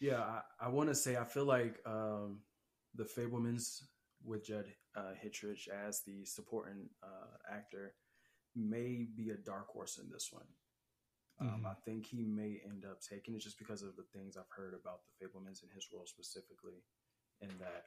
Yeah, 0.00 0.20
I, 0.20 0.40
I 0.60 0.68
want 0.68 0.88
to 0.88 0.94
say 0.94 1.16
I 1.16 1.24
feel 1.24 1.44
like 1.44 1.78
um, 1.86 2.40
the 2.94 3.04
Fabelmans 3.04 3.82
with 4.24 4.44
Judd 4.44 4.66
uh, 4.96 5.12
Hirsch 5.22 5.68
as 5.68 6.02
the 6.06 6.24
supporting 6.24 6.88
uh, 7.02 7.54
actor 7.54 7.94
may 8.54 9.06
be 9.16 9.30
a 9.30 9.36
dark 9.36 9.68
horse 9.68 9.98
in 9.98 10.10
this 10.10 10.28
one. 10.30 10.46
Um, 11.40 11.48
mm-hmm. 11.48 11.66
I 11.66 11.74
think 11.84 12.06
he 12.06 12.24
may 12.24 12.60
end 12.64 12.84
up 12.84 13.00
taking 13.00 13.34
it 13.34 13.40
just 13.40 13.58
because 13.58 13.82
of 13.82 13.96
the 13.96 14.04
things 14.12 14.36
I've 14.36 14.50
heard 14.54 14.74
about 14.74 15.00
the 15.02 15.24
Fabelmans 15.24 15.62
and 15.62 15.72
his 15.74 15.88
role 15.92 16.06
specifically. 16.06 16.84
In 17.40 17.48
that, 17.58 17.86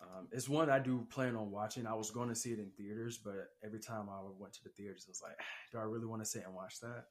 um, 0.00 0.28
it's 0.32 0.48
one 0.48 0.70
I 0.70 0.78
do 0.78 1.06
plan 1.10 1.36
on 1.36 1.50
watching. 1.50 1.86
I 1.86 1.94
was 1.94 2.10
going 2.10 2.28
to 2.28 2.34
see 2.34 2.52
it 2.52 2.58
in 2.58 2.70
theaters, 2.76 3.18
but 3.22 3.50
every 3.64 3.80
time 3.80 4.08
I 4.10 4.20
went 4.38 4.52
to 4.54 4.64
the 4.64 4.70
theaters, 4.70 5.04
I 5.06 5.10
was 5.10 5.22
like, 5.22 5.38
do 5.72 5.78
I 5.78 5.82
really 5.82 6.06
want 6.06 6.22
to 6.22 6.28
sit 6.28 6.44
and 6.44 6.54
watch 6.54 6.80
that? 6.80 7.04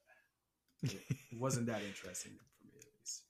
It 0.82 1.00
wasn't 1.38 1.66
that 1.66 1.82
interesting 1.82 2.32
for 2.32 2.66
me, 2.66 2.72
at 2.78 2.86
least. 2.98 3.22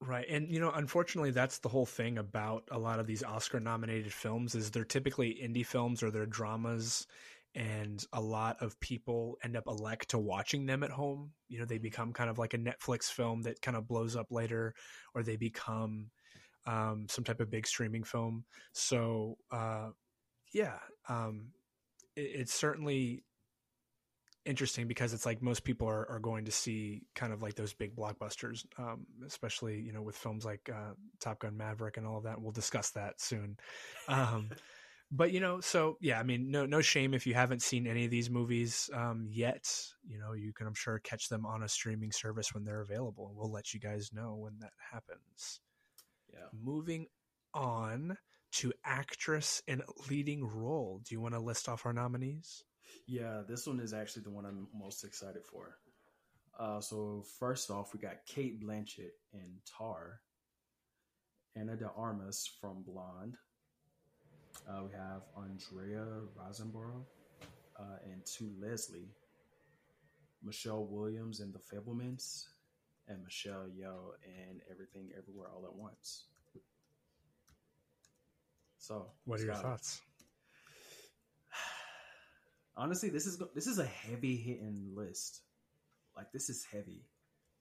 Right, 0.00 0.26
and 0.28 0.50
you 0.50 0.60
know, 0.60 0.72
unfortunately, 0.72 1.30
that's 1.30 1.58
the 1.58 1.68
whole 1.68 1.86
thing 1.86 2.18
about 2.18 2.64
a 2.70 2.78
lot 2.78 3.00
of 3.00 3.06
these 3.06 3.22
Oscar-nominated 3.22 4.12
films 4.12 4.54
is 4.54 4.70
they're 4.70 4.84
typically 4.84 5.38
indie 5.42 5.66
films 5.66 6.02
or 6.02 6.10
they're 6.10 6.26
dramas, 6.26 7.06
and 7.54 8.04
a 8.12 8.20
lot 8.20 8.56
of 8.60 8.78
people 8.80 9.38
end 9.42 9.56
up 9.56 9.64
elect 9.66 10.10
to 10.10 10.18
watching 10.18 10.66
them 10.66 10.82
at 10.82 10.90
home. 10.90 11.30
You 11.48 11.60
know, 11.60 11.64
they 11.64 11.78
become 11.78 12.12
kind 12.12 12.28
of 12.28 12.38
like 12.38 12.52
a 12.52 12.58
Netflix 12.58 13.04
film 13.04 13.42
that 13.42 13.62
kind 13.62 13.76
of 13.76 13.88
blows 13.88 14.16
up 14.16 14.30
later, 14.30 14.74
or 15.14 15.22
they 15.22 15.36
become 15.36 16.10
um, 16.66 17.06
some 17.08 17.24
type 17.24 17.40
of 17.40 17.50
big 17.50 17.66
streaming 17.66 18.04
film. 18.04 18.44
So 18.72 19.38
uh, 19.50 19.90
yeah, 20.52 20.78
um, 21.08 21.52
it, 22.16 22.30
it's 22.34 22.54
certainly 22.54 23.24
interesting 24.44 24.86
because 24.86 25.12
it's 25.12 25.26
like 25.26 25.42
most 25.42 25.64
people 25.64 25.88
are, 25.88 26.08
are 26.08 26.20
going 26.20 26.44
to 26.44 26.52
see 26.52 27.02
kind 27.14 27.32
of 27.32 27.42
like 27.42 27.54
those 27.54 27.74
big 27.74 27.96
blockbusters, 27.96 28.64
um, 28.78 29.06
especially 29.26 29.80
you 29.80 29.92
know 29.92 30.02
with 30.02 30.16
films 30.16 30.44
like 30.44 30.70
uh, 30.72 30.92
Top 31.20 31.40
Gun 31.40 31.56
Maverick 31.56 31.96
and 31.96 32.06
all 32.06 32.18
of 32.18 32.24
that. 32.24 32.40
We'll 32.40 32.52
discuss 32.52 32.90
that 32.90 33.20
soon. 33.20 33.56
Um, 34.08 34.50
but 35.10 35.32
you 35.32 35.40
know, 35.40 35.60
so 35.60 35.98
yeah, 36.00 36.18
I 36.18 36.24
mean, 36.24 36.50
no, 36.50 36.66
no 36.66 36.80
shame 36.80 37.14
if 37.14 37.26
you 37.26 37.34
haven't 37.34 37.62
seen 37.62 37.86
any 37.86 38.04
of 38.04 38.10
these 38.10 38.28
movies 38.28 38.90
um, 38.92 39.28
yet. 39.30 39.68
You 40.04 40.18
know, 40.18 40.32
you 40.32 40.52
can, 40.52 40.66
I'm 40.66 40.74
sure, 40.74 40.98
catch 40.98 41.28
them 41.28 41.46
on 41.46 41.62
a 41.62 41.68
streaming 41.68 42.10
service 42.10 42.52
when 42.52 42.64
they're 42.64 42.82
available, 42.82 43.28
and 43.28 43.36
we'll 43.36 43.50
let 43.50 43.72
you 43.72 43.78
guys 43.78 44.10
know 44.12 44.34
when 44.34 44.58
that 44.60 44.72
happens. 44.92 45.60
Yeah. 46.32 46.46
Moving 46.52 47.06
on 47.54 48.16
to 48.52 48.72
actress 48.84 49.62
in 49.66 49.82
leading 50.08 50.44
role. 50.44 51.00
Do 51.04 51.14
you 51.14 51.20
want 51.20 51.34
to 51.34 51.40
list 51.40 51.68
off 51.68 51.86
our 51.86 51.92
nominees? 51.92 52.64
Yeah, 53.06 53.42
this 53.48 53.66
one 53.66 53.80
is 53.80 53.92
actually 53.92 54.22
the 54.22 54.30
one 54.30 54.46
I'm 54.46 54.68
most 54.74 55.04
excited 55.04 55.44
for. 55.44 55.78
Uh, 56.58 56.80
so 56.80 57.24
first 57.38 57.70
off, 57.70 57.92
we 57.92 58.00
got 58.00 58.24
Cate 58.26 58.60
Blanchett 58.62 59.12
in 59.32 59.58
Tar, 59.66 60.20
Ana 61.54 61.76
de 61.76 61.88
Armas 61.96 62.50
from 62.60 62.82
Blonde. 62.82 63.36
Uh, 64.68 64.84
we 64.84 64.92
have 64.92 65.22
Andrea 65.36 66.06
Riseborough 66.36 67.04
uh, 67.78 67.96
and 68.10 68.24
To 68.24 68.50
Leslie, 68.58 69.10
Michelle 70.42 70.86
Williams 70.86 71.40
in 71.40 71.52
The 71.52 71.58
Fabelmans, 71.58 72.46
and 73.08 73.22
Michelle 73.22 73.66
Yeoh 73.66 74.12
and 74.24 74.60
Everything 74.70 75.10
Everywhere 75.16 75.48
All 75.48 75.64
at 75.64 75.74
Once. 75.74 76.24
So, 78.78 79.06
what 79.24 79.40
are 79.40 79.44
your 79.44 79.54
thoughts? 79.54 80.00
Honestly, 82.76 83.08
this 83.08 83.26
is 83.26 83.42
this 83.54 83.66
is 83.66 83.78
a 83.78 83.86
heavy 83.86 84.36
hitting 84.36 84.92
list. 84.94 85.40
Like 86.16 86.30
this 86.32 86.48
is 86.48 86.64
heavy. 86.70 87.04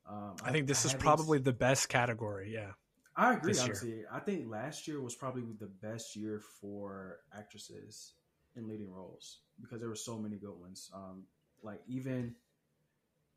Um, 0.08 0.36
I 0.44 0.52
think 0.52 0.68
this 0.68 0.86
is 0.86 0.94
probably 0.94 1.40
the 1.40 1.54
best 1.54 1.90
category. 1.90 2.54
Yeah. 2.54 2.72
I 3.18 3.34
agree. 3.34 3.54
this 3.54 3.60
year. 3.60 3.70
Honestly, 3.70 4.04
I 4.12 4.20
think 4.20 4.52
last 4.52 4.88
year 4.88 5.02
was 5.02 5.16
probably 5.16 5.44
the 5.60 5.68
best 5.68 6.16
year 6.16 6.42
for 6.62 7.20
actresses 7.36 8.14
in 8.56 8.68
leading 8.68 8.92
roles 8.92 9.40
because 9.62 9.80
there 9.80 9.90
were 9.90 9.96
so 9.96 10.18
many 10.18 10.38
good 10.38 10.60
ones. 10.60 10.92
Um, 10.94 11.24
like 11.64 11.82
even 11.88 12.36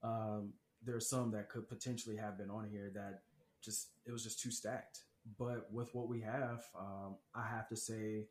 um, 0.03 0.53
there 0.85 0.97
are 0.97 1.01
some 1.01 1.31
that 1.33 1.49
could 1.49 1.69
potentially 1.69 2.17
have 2.17 2.39
been 2.39 2.51
on 2.51 2.69
here 2.69 2.91
that 2.95 3.23
just 3.63 3.89
it 4.07 4.13
was 4.13 4.23
just 4.23 4.41
too 4.41 4.51
stacked. 4.51 5.03
But 5.39 5.71
with 5.73 5.95
what 5.95 6.09
we 6.09 6.21
have, 6.23 6.65
um, 6.79 7.17
I 7.35 7.47
have 7.47 7.69
to 7.69 7.77
say, 7.77 8.27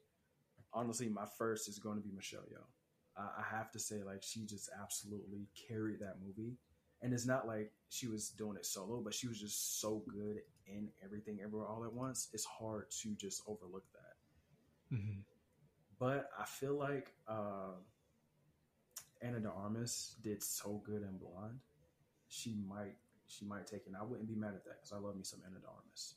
honestly, 0.74 1.10
my 1.10 1.26
first 1.38 1.68
is 1.70 1.78
going 1.78 1.98
to 1.98 2.02
be 2.04 2.12
Michelle 2.16 2.42
Yeoh. 2.42 2.66
I, 3.16 3.42
I 3.42 3.56
have 3.58 3.72
to 3.72 3.80
say, 3.80 4.04
like 4.04 4.24
she 4.24 4.46
just 4.46 4.70
absolutely 4.82 5.48
carried 5.68 6.00
that 6.00 6.16
movie 6.26 6.58
and 7.02 7.14
it's 7.14 7.26
not 7.26 7.48
like 7.48 7.72
she 7.90 8.08
was 8.08 8.30
doing 8.30 8.58
it 8.58 8.66
solo, 8.66 9.02
but 9.02 9.14
she 9.14 9.28
was 9.28 9.40
just 9.40 9.80
so 9.80 10.04
good 10.08 10.38
in 10.66 10.90
everything 11.04 11.40
everywhere 11.44 11.68
all 11.68 11.84
at 11.86 11.94
once. 11.94 12.30
It's 12.34 12.46
hard 12.46 12.90
to 13.02 13.16
just 13.16 13.44
overlook 13.48 13.86
that. 13.94 14.96
hmm 14.98 15.20
But 16.00 16.30
I 16.40 16.46
feel 16.46 16.76
like 16.76 17.14
uh, 17.28 17.74
Ana 19.22 19.40
de 19.40 19.50
Armas 19.50 20.16
did 20.22 20.44
so 20.44 20.82
good 20.86 21.04
in 21.04 21.18
Blonde. 21.18 21.60
She 22.28 22.56
might 22.68 22.96
she 23.28 23.46
might 23.46 23.68
take 23.68 23.82
it. 23.82 23.88
And 23.88 23.98
I 23.98 24.04
wouldn't 24.04 24.28
be 24.28 24.36
mad 24.36 24.54
at 24.56 24.64
that 24.66 24.78
because 24.82 24.92
I 24.94 24.98
love 24.98 25.16
me 25.16 25.24
some 25.24 25.42
Ana 25.46 25.60
de 25.60 25.68
Armas. 25.68 26.16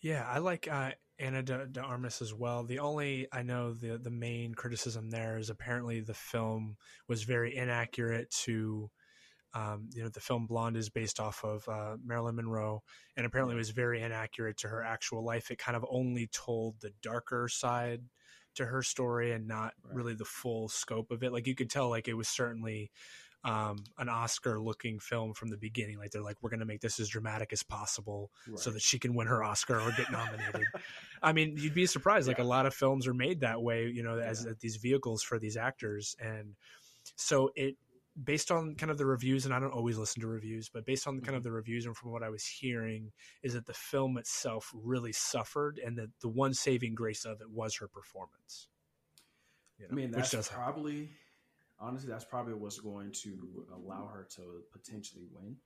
Yeah, 0.00 0.24
I 0.28 0.38
like 0.38 0.68
uh, 0.70 0.92
Anna 1.18 1.42
de, 1.42 1.66
de 1.66 1.80
Armas 1.80 2.22
as 2.22 2.32
well. 2.32 2.64
The 2.64 2.78
only 2.78 3.26
I 3.32 3.42
know 3.42 3.74
the 3.74 3.98
the 3.98 4.10
main 4.10 4.54
criticism 4.54 5.10
there 5.10 5.38
is 5.38 5.50
apparently 5.50 6.00
the 6.00 6.14
film 6.14 6.76
was 7.08 7.22
very 7.24 7.56
inaccurate 7.56 8.30
to. 8.44 8.90
Um, 9.54 9.88
you 9.94 10.02
know, 10.02 10.10
the 10.10 10.20
film 10.20 10.46
Blonde 10.46 10.76
is 10.76 10.90
based 10.90 11.20
off 11.20 11.42
of 11.42 11.66
uh, 11.68 11.96
Marilyn 12.04 12.36
Monroe, 12.36 12.82
and 13.16 13.24
apparently 13.24 13.54
it 13.54 13.58
was 13.58 13.70
very 13.70 14.02
inaccurate 14.02 14.58
to 14.58 14.68
her 14.68 14.84
actual 14.84 15.24
life. 15.24 15.50
It 15.50 15.58
kind 15.58 15.76
of 15.76 15.86
only 15.90 16.28
told 16.28 16.80
the 16.80 16.92
darker 17.02 17.48
side 17.48 18.02
to 18.56 18.66
her 18.66 18.82
story 18.82 19.32
and 19.32 19.48
not 19.48 19.72
Right. 19.82 19.94
really 19.94 20.14
the 20.14 20.26
full 20.26 20.68
scope 20.68 21.10
of 21.10 21.22
it. 21.22 21.32
Like 21.32 21.46
you 21.46 21.54
could 21.54 21.70
tell, 21.70 21.88
like 21.88 22.08
it 22.08 22.14
was 22.14 22.28
certainly 22.28 22.90
um, 23.44 23.84
an 23.98 24.08
Oscar-looking 24.08 24.98
film 24.98 25.32
from 25.32 25.48
the 25.48 25.56
beginning. 25.56 25.98
Like 25.98 26.10
they're 26.10 26.22
like, 26.22 26.36
we're 26.42 26.50
going 26.50 26.60
to 26.60 26.66
make 26.66 26.80
this 26.80 26.98
as 27.00 27.08
dramatic 27.08 27.52
as 27.52 27.62
possible 27.62 28.30
so 28.56 28.70
that 28.70 28.82
she 28.82 28.98
can 28.98 29.14
win 29.14 29.26
her 29.28 29.42
Oscar 29.44 29.80
or 29.80 29.92
get 29.92 30.10
nominated. 30.10 30.66
I 31.22 31.32
mean, 31.32 31.56
you'd 31.56 31.74
be 31.74 31.86
surprised. 31.86 32.26
Like 32.28 32.38
Yeah. 32.38 32.44
a 32.44 32.46
lot 32.46 32.66
of 32.66 32.74
films 32.74 33.06
are 33.06 33.14
made 33.14 33.40
that 33.40 33.62
way, 33.62 33.86
you 33.86 34.02
know, 34.02 34.18
as, 34.18 34.44
Yeah. 34.44 34.50
as 34.50 34.58
these 34.58 34.76
vehicles 34.76 35.22
for 35.22 35.38
these 35.38 35.56
actors, 35.56 36.16
and 36.20 36.56
so 37.16 37.50
it 37.56 37.76
based 38.24 38.50
on 38.50 38.74
kind 38.74 38.90
of 38.90 38.98
the 38.98 39.06
reviews, 39.06 39.44
and 39.44 39.54
I 39.54 39.60
don't 39.60 39.70
always 39.72 39.96
listen 39.96 40.20
to 40.22 40.26
reviews, 40.26 40.68
but 40.68 40.84
based 40.84 41.06
on 41.06 41.20
kind 41.20 41.36
of 41.36 41.42
Mhm. 41.42 41.44
the 41.44 41.52
reviews 41.52 41.86
and 41.86 41.96
from 41.96 42.10
what 42.10 42.24
I 42.24 42.30
was 42.30 42.44
hearing, 42.44 43.12
is 43.44 43.52
that 43.52 43.66
the 43.66 43.72
film 43.72 44.18
itself 44.18 44.72
really 44.74 45.12
suffered, 45.12 45.78
and 45.78 45.96
that 45.98 46.08
the 46.18 46.28
one 46.28 46.52
saving 46.52 46.96
grace 46.96 47.24
of 47.24 47.40
it 47.40 47.48
was 47.48 47.76
her 47.76 47.86
performance. 47.86 48.66
You 49.78 49.86
I 49.88 49.94
mean, 49.94 50.06
which 50.10 50.16
that's 50.16 50.30
does 50.32 50.48
help. 50.48 50.62
Honestly 51.80 52.10
that's 52.10 52.24
probably 52.24 52.54
what's 52.54 52.78
going 52.80 53.12
to 53.12 53.66
allow 53.72 54.06
her 54.06 54.24
to 54.36 54.62
potentially 54.72 55.26
win. 55.32 55.56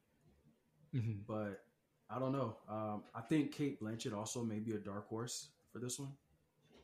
Mhm. 0.94 1.24
but 1.26 1.64
I 2.10 2.18
don't 2.18 2.32
know. 2.32 2.58
Um, 2.68 3.04
I 3.14 3.22
think 3.22 3.52
Cate 3.52 3.80
Blanchett 3.80 4.12
also 4.12 4.44
may 4.44 4.58
be 4.58 4.72
a 4.72 4.78
dark 4.78 5.08
horse 5.08 5.48
for 5.70 5.78
this 5.78 5.98
one, 5.98 6.14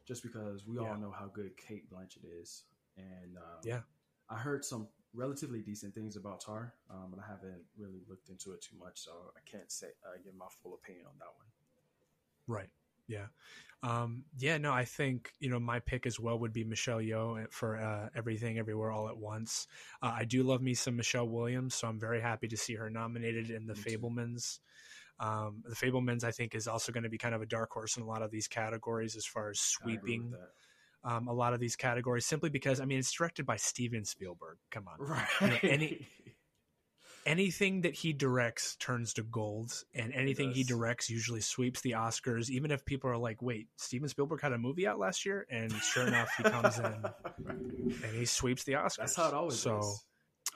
just 0.07 0.23
because 0.23 0.67
we 0.67 0.77
Yeah. 0.77 0.89
all 0.89 0.97
know 0.97 1.11
how 1.11 1.27
good 1.29 1.55
Cate 1.59 1.91
Blanchett 1.91 2.25
is, 2.25 2.65
and 2.97 3.37
um, 3.37 3.61
Yeah. 3.63 3.83
I 4.31 4.39
heard 4.39 4.65
some 4.65 4.89
relatively 5.13 5.61
decent 5.61 5.95
things 5.95 6.17
about 6.17 6.41
Tar, 6.41 6.75
um, 6.89 7.11
but 7.11 7.21
I 7.21 7.27
haven't 7.27 7.67
really 7.77 8.01
looked 8.09 8.31
into 8.31 8.53
it 8.53 8.63
too 8.63 8.77
much, 8.79 8.99
so 9.01 9.31
I 9.37 9.41
can't 9.41 9.71
say 9.71 9.93
uh, 10.07 10.17
give 10.25 10.35
my 10.35 10.49
full 10.49 10.73
opinion 10.73 11.07
on 11.07 11.19
that 11.19 11.37
one. 11.37 11.47
Right. 12.47 12.71
Yeah. 13.09 13.27
Um, 13.83 14.25
yeah, 14.37 14.59
no, 14.59 14.73
I 14.73 14.85
think, 14.85 15.31
you 15.39 15.49
know, 15.51 15.61
my 15.61 15.79
pick 15.79 16.05
as 16.05 16.19
well 16.19 16.39
would 16.41 16.53
be 16.53 16.65
Michelle 16.65 16.99
Yeoh 16.99 17.51
for 17.53 17.79
uh, 17.79 18.09
Everything 18.15 18.59
Everywhere 18.59 18.91
All 18.91 19.09
at 19.09 19.17
Once. 19.17 19.69
Uh, 20.03 20.13
I 20.17 20.25
do 20.25 20.43
love 20.43 20.61
me 20.61 20.75
some 20.75 20.97
Michelle 20.97 21.29
Williams, 21.29 21.75
so 21.77 21.87
I'm 21.87 22.01
very 22.01 22.21
happy 22.21 22.49
to 22.49 22.57
see 22.57 22.75
her 22.75 22.91
nominated 22.91 23.51
in 23.51 23.67
The 23.67 23.75
Me. 23.75 23.81
Fabelmans. 23.81 24.59
Um, 25.21 25.63
the 25.65 25.77
Fabelmans, 25.77 26.25
I 26.25 26.33
think, 26.33 26.55
is 26.55 26.67
also 26.67 26.91
going 26.93 27.05
to 27.05 27.09
be 27.09 27.19
kind 27.19 27.35
of 27.35 27.43
a 27.43 27.47
dark 27.47 27.71
horse 27.71 27.97
in 27.97 28.03
a 28.03 28.07
lot 28.07 28.23
of 28.23 28.31
these 28.31 28.49
categories 28.49 29.17
as 29.17 29.27
far 29.27 29.51
as 29.51 29.61
I 29.81 29.85
agree 29.85 29.95
with 29.95 30.01
sweeping 30.03 30.35
um, 31.05 31.29
a 31.29 31.33
lot 31.33 31.55
of 31.55 31.61
these 31.61 31.77
categories, 31.77 32.27
simply 32.27 32.51
because, 32.51 32.81
I 32.81 32.85
mean, 32.85 32.99
it's 32.99 33.13
directed 33.13 33.47
by 33.47 33.57
Steven 33.57 34.05
Spielberg. 34.05 34.59
Come 34.71 34.87
on. 34.89 35.07
right? 35.07 35.65
any- 35.65 36.09
anything 37.29 37.83
that 37.83 37.95
he 37.95 38.13
directs 38.15 38.75
turns 38.77 39.13
to 39.13 39.23
gold 39.23 39.71
and 39.95 40.13
anything 40.15 40.51
he 40.51 40.63
does. 40.63 40.69
directs 40.69 41.11
usually 41.11 41.41
sweeps 41.43 41.83
the 41.83 41.91
oscars 41.93 42.49
even 42.49 42.71
if 42.71 42.85
people 42.87 43.11
are 43.11 43.19
like 43.19 43.43
wait 43.43 43.69
steven 43.77 44.09
spielberg 44.09 44.41
had 44.41 44.53
a 44.53 44.59
movie 44.59 44.87
out 44.87 44.99
last 44.99 45.27
year 45.27 45.47
and 45.51 45.71
sure 45.73 46.07
enough 46.07 46.31
he 46.39 46.43
comes 46.45 46.79
in 46.79 47.05
and 48.03 48.15
he 48.15 48.25
sweeps 48.25 48.65
the 48.65 48.73
oscars 48.73 48.97
That's 48.97 49.17
how 49.17 49.29
it 49.29 49.35
always 49.35 49.59
so 49.61 49.79
is. 49.81 50.05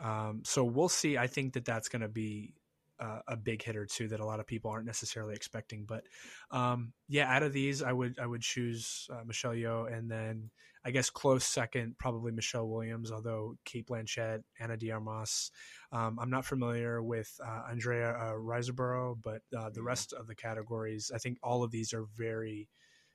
um, 0.03 0.41
so 0.45 0.65
we'll 0.65 0.89
see 0.89 1.19
i 1.19 1.27
think 1.27 1.53
that 1.53 1.65
that's 1.67 1.89
going 1.91 2.03
to 2.03 2.09
be 2.09 2.55
uh, 3.03 3.21
a 3.29 3.37
big 3.37 3.63
hitter 3.63 3.87
too 3.87 4.09
that 4.09 4.21
a 4.21 4.25
lot 4.25 4.41
of 4.41 4.47
people 4.47 4.71
aren't 4.71 4.87
necessarily 4.87 5.35
expecting 5.35 5.85
but 5.85 6.05
um, 6.51 6.93
yeah 7.09 7.33
out 7.35 7.43
of 7.43 7.53
these 7.53 7.83
i 7.83 7.93
would 7.93 8.19
i 8.19 8.27
would 8.27 8.43
choose 8.43 9.09
uh, 9.13 9.25
michelle 9.25 9.53
yeoh 9.53 9.93
and 9.93 10.11
then 10.11 10.51
i 10.85 10.91
guess 10.91 11.11
close 11.11 11.45
second 11.45 11.97
probably 11.99 12.33
michelle 12.33 12.69
williams 12.69 13.11
although 13.13 13.57
cate 13.65 13.87
blanchett 13.87 14.43
ana 14.61 14.77
de 14.77 14.91
armas 14.91 15.51
um, 15.93 16.19
i'm 16.19 16.31
not 16.31 16.45
familiar 16.45 17.03
with 17.03 17.39
uh, 17.45 17.63
andrea 17.69 18.11
uh, 18.13 18.33
riseborough 18.35 19.21
but 19.21 19.43
uh, 19.57 19.71
the 19.71 19.83
Mhm. 19.83 19.83
rest 19.83 20.13
of 20.13 20.27
the 20.27 20.35
categories 20.35 21.11
i 21.15 21.19
think 21.19 21.39
all 21.43 21.63
of 21.63 21.71
these 21.71 21.93
are 21.93 22.05
very 22.05 22.69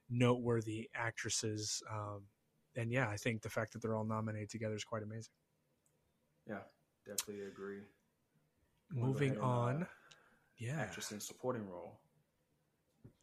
noteworthy 0.10 0.90
actresses 0.94 1.84
um, 1.92 2.28
and 2.76 2.92
yeah 2.92 3.10
i 3.10 3.18
think 3.18 3.42
the 3.42 3.50
fact 3.50 3.74
that 3.74 3.82
they're 3.82 3.96
all 3.96 4.06
nominated 4.06 4.50
together 4.50 4.76
is 4.76 4.84
quite 4.84 5.04
amazing 5.04 5.34
Yeah, 6.48 6.64
definitely 7.06 7.42
agree. 7.44 7.84
Moving 8.92 9.34
and, 9.34 9.42
uh, 9.42 9.46
on 9.46 9.88
yeah 10.58 10.80
Actress 10.80 11.12
in 11.12 11.20
supporting 11.20 11.68
role. 11.68 12.00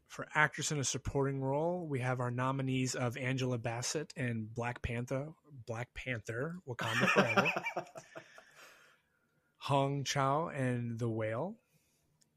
For 0.07 0.29
actress 0.35 0.70
in 0.70 0.79
a 0.79 0.85
supporting 0.85 1.40
role, 1.40 1.88
we 1.88 1.98
have 1.98 2.20
our 2.20 2.31
nominees 2.31 2.94
of 2.94 3.16
Angela 3.16 3.59
Bassett 3.59 4.12
in 4.16 4.48
Black 4.55 4.81
Panther, 4.81 5.33
Black 5.66 5.92
Panther, 5.92 6.57
Wakanda 6.68 7.09
Forever, 7.09 7.53
Hong 9.59 10.05
Chau 10.05 10.48
and 10.55 11.00
The 11.00 11.09
Whale, 11.09 11.57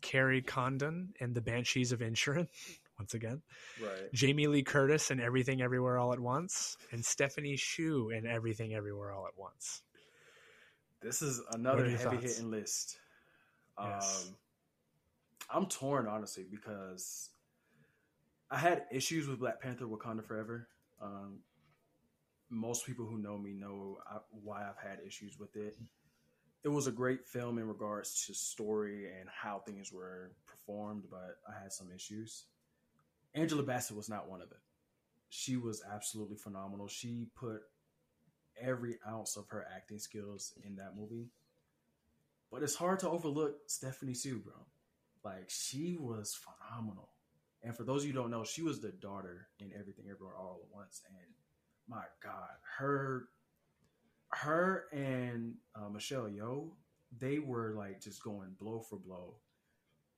Kerry 0.02 0.42
Condon 0.42 1.14
and 1.20 1.36
The 1.36 1.42
Banshees 1.42 1.92
of 1.92 2.02
Insurance, 2.02 2.50
once 3.00 3.14
again, 3.14 3.44
right. 3.80 4.12
Jamie 4.12 4.48
Lee 4.48 4.64
Curtis 4.64 5.12
and 5.12 5.22
Everything 5.22 5.62
Everywhere 5.62 6.00
All 6.00 6.14
at 6.14 6.20
Once, 6.20 6.78
and 6.92 7.06
Stephanie 7.06 7.58
Hsu 7.58 8.10
and 8.10 8.26
Everything 8.26 8.74
Everywhere 8.74 9.12
All 9.12 9.28
at 9.28 9.38
Once. 9.38 9.84
This 11.02 11.22
is 11.22 11.42
another 11.52 11.88
heavy 11.88 11.98
thoughts? 11.98 12.38
hitting 12.38 12.50
list. 12.50 12.98
Yes. 13.82 14.28
Um, 14.30 14.36
I'm 15.64 15.66
torn 15.68 16.08
honestly 16.08 16.46
because 16.50 17.30
I 18.52 18.58
had 18.58 18.86
issues 18.92 19.28
with 19.28 19.40
Black 19.40 19.62
Panther: 19.62 19.86
Wakanda 19.86 20.24
Forever. 20.26 20.68
Um, 21.02 21.40
most 22.50 22.86
people 22.86 23.06
who 23.06 23.18
know 23.18 23.38
me 23.38 23.54
know 23.54 24.00
I, 24.10 24.18
why 24.32 24.64
I've 24.68 24.78
had 24.78 25.00
issues 25.06 25.40
with 25.40 25.56
it. 25.56 25.78
It 26.64 26.70
was 26.70 26.88
a 26.88 26.92
great 26.92 27.26
film 27.26 27.58
in 27.60 27.68
regards 27.68 28.26
to 28.28 28.34
story 28.34 29.08
and 29.20 29.30
how 29.30 29.60
things 29.60 29.92
were 29.94 30.34
performed, 30.46 31.06
but 31.10 31.38
I 31.48 31.62
had 31.62 31.72
some 31.74 31.92
issues. 31.96 32.46
Angela 33.36 33.64
Bassett 33.64 33.96
was 33.98 34.10
not 34.10 34.30
one 34.30 34.42
of 34.42 34.52
it. 34.52 34.58
she 35.30 35.58
was 35.58 35.84
absolutely 35.94 36.38
phenomenal. 36.38 36.88
She 36.88 37.28
put 37.36 37.62
every 38.60 39.00
ounce 39.08 39.38
of 39.38 39.48
her 39.50 39.66
acting 39.76 40.00
skills 40.00 40.54
in 40.66 40.76
that 40.78 40.96
movie. 40.98 41.30
But 42.52 42.64
it's 42.64 42.76
hard 42.76 43.00
to 43.00 43.10
overlook 43.10 43.58
Stephanie 43.68 44.14
Hsu, 44.14 44.40
bro. 44.40 44.54
Like 45.24 45.50
she 45.50 45.98
was 46.00 46.36
phenomenal. 46.36 47.10
And 47.64 47.76
for 47.76 47.84
those 47.84 48.04
of 48.04 48.08
you 48.08 48.14
who 48.14 48.20
don't 48.20 48.32
know, 48.32 48.44
she 48.44 48.62
was 48.62 48.80
the 48.80 48.92
daughter 48.92 49.48
in 49.60 49.72
Everything 49.78 50.06
Everywhere 50.10 50.36
All 50.38 50.62
at 50.64 50.74
Once. 50.74 51.02
And 51.08 51.34
my 51.88 52.04
God, 52.24 52.50
her, 52.78 53.28
her 54.30 54.86
and 54.94 55.56
uh, 55.76 55.90
Michelle 55.90 56.30
Yeoh, 56.30 56.70
they 57.20 57.40
were 57.40 57.74
like 57.76 58.02
just 58.02 58.24
going 58.24 58.56
blow 58.60 58.80
for 58.80 58.98
blow 58.98 59.36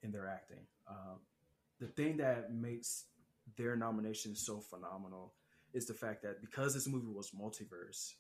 in 0.04 0.12
their 0.12 0.28
acting. 0.28 0.66
Um, 0.88 1.20
the 1.80 1.88
thing 1.88 2.18
that 2.18 2.54
makes 2.54 3.06
their 3.58 3.76
nomination 3.76 4.36
so 4.36 4.60
phenomenal 4.60 5.34
is 5.74 5.86
the 5.86 5.94
fact 5.94 6.24
that 6.24 6.42
because 6.42 6.74
this 6.74 6.88
movie 6.88 7.08
was 7.08 7.32
multiverse, 7.32 8.14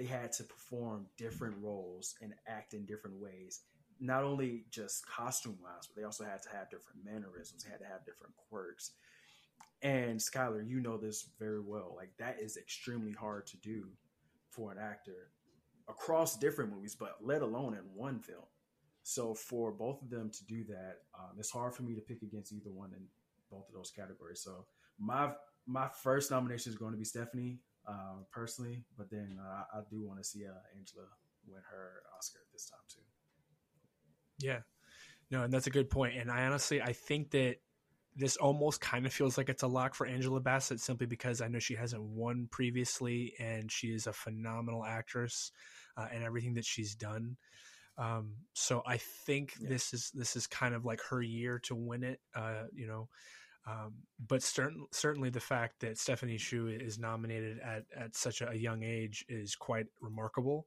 they 0.00 0.06
had 0.06 0.32
to 0.32 0.44
perform 0.44 1.04
different 1.18 1.54
roles 1.60 2.14
and 2.22 2.32
act 2.46 2.72
in 2.72 2.86
different 2.86 3.20
ways. 3.20 3.60
Not 4.00 4.24
only 4.24 4.64
just 4.70 5.06
costume 5.06 5.58
wise, 5.62 5.86
but 5.86 5.94
they 5.94 6.04
also 6.04 6.24
had 6.24 6.40
to 6.42 6.48
have 6.48 6.70
different 6.70 7.04
mannerisms, 7.04 7.64
they 7.64 7.70
had 7.70 7.80
to 7.80 7.86
have 7.86 8.06
different 8.06 8.32
quirks. 8.48 8.92
And 9.82 10.18
Skylar, 10.18 10.66
you 10.66 10.80
know 10.80 10.96
this 10.96 11.28
very 11.38 11.60
well. 11.60 11.92
Like 11.94 12.12
that 12.18 12.38
is 12.40 12.56
extremely 12.56 13.12
hard 13.12 13.46
to 13.48 13.58
do 13.58 13.88
for 14.48 14.72
an 14.72 14.78
actor 14.78 15.32
across 15.86 16.38
different 16.38 16.72
movies, 16.72 16.96
but 16.98 17.16
let 17.20 17.42
alone 17.42 17.74
in 17.74 17.84
one 17.94 18.20
film. 18.20 18.44
So 19.02 19.34
for 19.34 19.70
both 19.70 20.00
of 20.00 20.08
them 20.08 20.30
to 20.30 20.44
do 20.46 20.64
that, 20.64 21.00
um, 21.18 21.36
it's 21.38 21.50
hard 21.50 21.74
for 21.74 21.82
me 21.82 21.94
to 21.94 22.00
pick 22.00 22.22
against 22.22 22.54
either 22.54 22.70
one 22.70 22.92
in 22.96 23.02
both 23.50 23.68
of 23.68 23.74
those 23.74 23.90
categories. 23.90 24.40
So 24.40 24.64
my 24.98 25.32
my 25.66 25.88
first 26.02 26.30
nomination 26.30 26.72
is 26.72 26.78
going 26.78 26.92
to 26.92 26.98
be 26.98 27.04
Stephanie 27.04 27.58
uh, 27.86 28.22
personally, 28.30 28.84
but 28.96 29.10
then 29.10 29.38
uh, 29.40 29.78
I 29.78 29.80
do 29.90 30.06
want 30.06 30.18
to 30.18 30.24
see 30.24 30.46
uh, 30.46 30.52
Angela 30.76 31.06
win 31.46 31.62
her 31.70 32.02
Oscar 32.16 32.40
this 32.52 32.66
time 32.68 32.80
too. 32.88 33.00
Yeah, 34.38 34.60
no, 35.30 35.42
and 35.42 35.52
that's 35.52 35.66
a 35.66 35.70
good 35.70 35.90
point. 35.90 36.16
And 36.16 36.30
I 36.30 36.44
honestly, 36.44 36.80
I 36.80 36.92
think 36.92 37.30
that 37.30 37.56
this 38.16 38.36
almost 38.36 38.80
kind 38.80 39.06
of 39.06 39.12
feels 39.12 39.38
like 39.38 39.48
it's 39.48 39.62
a 39.62 39.68
lock 39.68 39.94
for 39.94 40.06
Angela 40.06 40.40
Bassett 40.40 40.80
simply 40.80 41.06
because 41.06 41.40
I 41.40 41.48
know 41.48 41.58
she 41.58 41.74
hasn't 41.74 42.02
won 42.02 42.48
previously, 42.50 43.34
and 43.38 43.70
she 43.70 43.88
is 43.88 44.06
a 44.06 44.12
phenomenal 44.12 44.84
actress 44.84 45.52
uh, 45.96 46.06
and 46.12 46.24
everything 46.24 46.54
that 46.54 46.64
she's 46.64 46.94
done. 46.94 47.36
Um, 47.98 48.34
so 48.54 48.82
I 48.86 48.96
think 48.96 49.54
yeah. 49.60 49.68
this 49.68 49.92
is 49.92 50.10
this 50.14 50.34
is 50.34 50.46
kind 50.46 50.74
of 50.74 50.84
like 50.84 51.00
her 51.10 51.22
year 51.22 51.58
to 51.64 51.74
win 51.74 52.02
it. 52.02 52.20
Uh, 52.34 52.64
you 52.72 52.86
know, 52.86 53.08
um, 53.66 53.94
but 54.26 54.42
certain, 54.42 54.86
certainly 54.90 55.30
the 55.30 55.40
fact 55.40 55.80
that 55.80 55.98
Stephanie 55.98 56.38
Hsu 56.38 56.68
is 56.68 56.98
nominated 56.98 57.58
at, 57.60 57.84
at 57.96 58.16
such 58.16 58.40
a 58.42 58.56
young 58.56 58.82
age 58.82 59.24
is 59.28 59.54
quite 59.54 59.86
remarkable. 60.00 60.66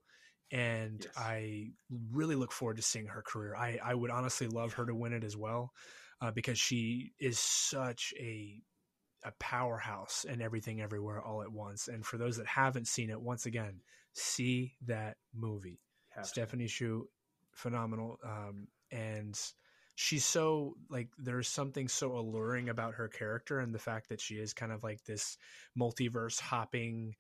And 0.51 1.01
yes. 1.03 1.13
I 1.17 1.71
really 2.12 2.36
look 2.36 2.51
forward 2.51 2.77
to 2.77 2.84
seeing 2.84 3.08
her 3.08 3.23
career. 3.23 3.56
I, 3.56 3.79
I 3.84 3.95
would 3.95 4.12
honestly 4.12 4.47
love 4.47 4.73
her 4.73 4.86
to 4.86 4.93
win 4.93 5.13
it 5.13 5.23
as 5.23 5.36
well 5.36 5.71
uh, 6.21 6.32
because 6.32 6.60
she 6.60 7.13
is 7.19 7.39
such 7.39 8.13
a 8.19 8.62
a 9.25 9.32
powerhouse 9.39 10.25
and 10.27 10.41
everything 10.41 10.82
everywhere 10.82 11.21
all 11.21 11.41
at 11.41 11.51
once. 11.51 11.88
And 11.88 12.06
for 12.06 12.17
those 12.17 12.36
that 12.36 12.45
haven't 12.45 12.89
seen 12.89 13.10
it, 13.10 13.21
once 13.21 13.45
again, 13.45 13.79
see 14.12 14.75
that 14.86 15.15
movie. 15.34 15.79
Stephanie 16.23 16.67
Hsu, 16.67 17.08
phenomenal. 17.53 18.19
Um, 18.23 18.67
and 18.91 19.39
she's 19.95 20.25
so 20.25 20.75
like 20.89 21.10
there's 21.17 21.47
something 21.47 21.88
so 21.88 22.17
alluring 22.17 22.69
about 22.69 22.95
her 22.95 23.08
character 23.08 23.60
and 23.60 23.73
the 23.73 23.79
fact 23.79 24.10
that 24.10 24.19
she 24.19 24.36
is 24.36 24.53
kind 24.53 24.71
of 24.71 24.84
like 24.84 25.03
this 25.03 25.38
multiverse 25.77 26.39
hopping 26.39 27.15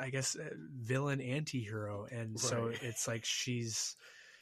i 0.00 0.10
guess 0.10 0.36
uh, 0.36 0.48
villain 0.82 1.20
anti-hero 1.20 2.06
and 2.10 2.30
right. 2.30 2.40
so 2.40 2.70
it's 2.82 3.06
like 3.06 3.24
she's 3.24 3.94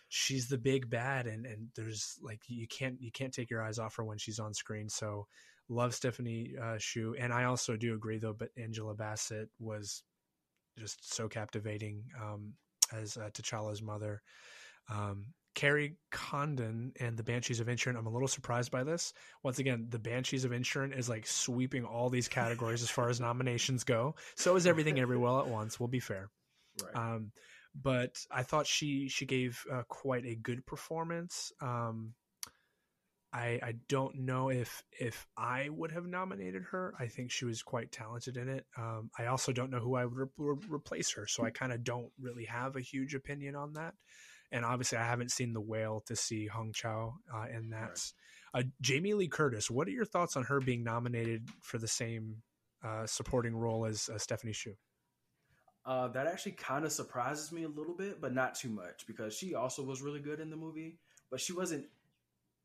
she's 0.08 0.48
the 0.48 0.58
big 0.58 0.88
bad 0.88 1.26
and 1.26 1.44
and 1.44 1.68
there's 1.74 2.18
like 2.22 2.40
you 2.48 2.66
can't 2.66 3.00
you 3.00 3.10
can't 3.10 3.34
take 3.34 3.50
your 3.50 3.62
eyes 3.62 3.78
off 3.78 3.96
her 3.96 4.04
when 4.04 4.18
she's 4.18 4.38
on 4.38 4.54
screen 4.54 4.88
so 4.88 5.26
love 5.68 5.94
stephanie 5.94 6.54
uh, 6.62 6.78
Hsu. 6.78 7.14
and 7.18 7.32
i 7.32 7.44
also 7.44 7.76
do 7.76 7.94
agree 7.94 8.18
though 8.18 8.32
but 8.32 8.50
angela 8.56 8.94
bassett 8.94 9.48
was 9.58 10.02
just 10.78 11.12
so 11.12 11.28
captivating 11.28 12.04
um, 12.22 12.52
as 12.94 13.16
uh, 13.16 13.28
t'challa's 13.32 13.82
mother 13.82 14.22
um, 14.88 15.26
Kerry 15.56 15.96
Condon 16.12 16.92
and 17.00 17.16
the 17.16 17.22
Banshees 17.22 17.60
of 17.60 17.66
Inisherin. 17.66 17.96
I'm 17.96 18.06
a 18.06 18.12
little 18.12 18.28
surprised 18.28 18.70
by 18.70 18.84
this. 18.84 19.14
Once 19.42 19.58
again, 19.58 19.86
the 19.88 19.98
Banshees 19.98 20.44
of 20.44 20.50
Inisherin 20.50 20.96
is 20.96 21.08
like 21.08 21.26
sweeping 21.26 21.84
all 21.84 22.10
these 22.10 22.28
categories 22.28 22.82
as 22.82 22.90
far 22.90 23.08
as 23.08 23.20
nominations 23.20 23.82
go. 23.82 24.14
So 24.36 24.54
is 24.54 24.66
everything 24.66 25.00
everywhere 25.00 25.40
at 25.40 25.48
once. 25.48 25.80
We'll 25.80 25.88
be 25.88 25.98
fair. 25.98 26.28
Right. 26.84 26.94
Um, 26.94 27.32
but 27.74 28.18
I 28.30 28.42
thought 28.42 28.66
she 28.66 29.08
she 29.08 29.24
gave 29.24 29.64
uh, 29.72 29.82
quite 29.88 30.26
a 30.26 30.36
good 30.36 30.64
performance. 30.66 31.50
Um, 31.62 32.12
I 33.32 33.58
I 33.62 33.74
don't 33.88 34.14
know 34.14 34.50
if 34.50 34.84
if 35.00 35.26
I 35.38 35.70
would 35.70 35.92
have 35.92 36.06
nominated 36.06 36.64
her. 36.70 36.92
I 37.00 37.06
think 37.06 37.30
she 37.30 37.46
was 37.46 37.62
quite 37.62 37.90
talented 37.92 38.36
in 38.36 38.50
it. 38.50 38.66
Um, 38.76 39.10
I 39.18 39.26
also 39.26 39.52
don't 39.52 39.70
know 39.70 39.80
who 39.80 39.96
I 39.96 40.04
would 40.04 40.28
re- 40.36 40.56
replace 40.68 41.12
her, 41.12 41.26
so 41.26 41.44
I 41.44 41.50
kind 41.50 41.72
of 41.72 41.82
don't 41.82 42.12
really 42.20 42.44
have 42.44 42.76
a 42.76 42.82
huge 42.82 43.14
opinion 43.14 43.56
on 43.56 43.72
that 43.72 43.94
and 44.52 44.64
obviously 44.64 44.98
I 44.98 45.04
haven't 45.04 45.30
seen 45.30 45.52
The 45.52 45.60
Whale 45.60 46.02
to 46.06 46.16
see 46.16 46.46
Hong 46.46 46.72
Chau 46.72 47.14
uh, 47.34 47.46
in 47.54 47.70
that. 47.70 47.80
Right. 47.82 48.12
Uh, 48.54 48.62
Jamie 48.80 49.14
Lee 49.14 49.28
Curtis, 49.28 49.70
what 49.70 49.86
are 49.88 49.92
your 49.92 50.04
thoughts 50.04 50.36
on 50.36 50.44
her 50.44 50.60
being 50.60 50.82
nominated 50.82 51.48
for 51.60 51.78
the 51.78 51.88
same 51.88 52.42
uh, 52.84 53.06
supporting 53.06 53.56
role 53.56 53.84
as 53.84 54.08
uh, 54.08 54.18
Stephanie 54.18 54.52
Hsu? 54.52 54.74
Uh, 55.84 56.08
that 56.08 56.26
actually 56.26 56.52
kind 56.52 56.84
of 56.84 56.90
surprises 56.90 57.52
me 57.52 57.64
a 57.64 57.68
little 57.68 57.94
bit, 57.94 58.20
but 58.20 58.34
not 58.34 58.54
too 58.54 58.68
much 58.68 59.06
because 59.06 59.36
she 59.36 59.54
also 59.54 59.82
was 59.84 60.02
really 60.02 60.20
good 60.20 60.40
in 60.40 60.50
the 60.50 60.56
movie, 60.56 60.98
but 61.30 61.40
she 61.40 61.52
wasn't 61.52 61.84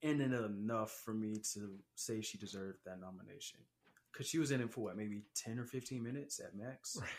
in 0.02 0.22
it 0.22 0.34
enough 0.34 0.92
for 1.06 1.14
me 1.14 1.36
to 1.54 1.78
say 1.96 2.22
she 2.22 2.38
deserved 2.38 2.80
that 2.86 3.00
nomination 3.00 3.60
because 4.12 4.28
she 4.28 4.40
was 4.40 4.52
in 4.52 4.62
it 4.62 4.72
for 4.72 4.82
what 4.82 4.98
maybe 4.98 5.22
10 5.36 5.60
or 5.60 5.66
15 5.66 6.02
minutes 6.02 6.40
at 6.40 6.56
max 6.56 6.98
right. 7.00 7.10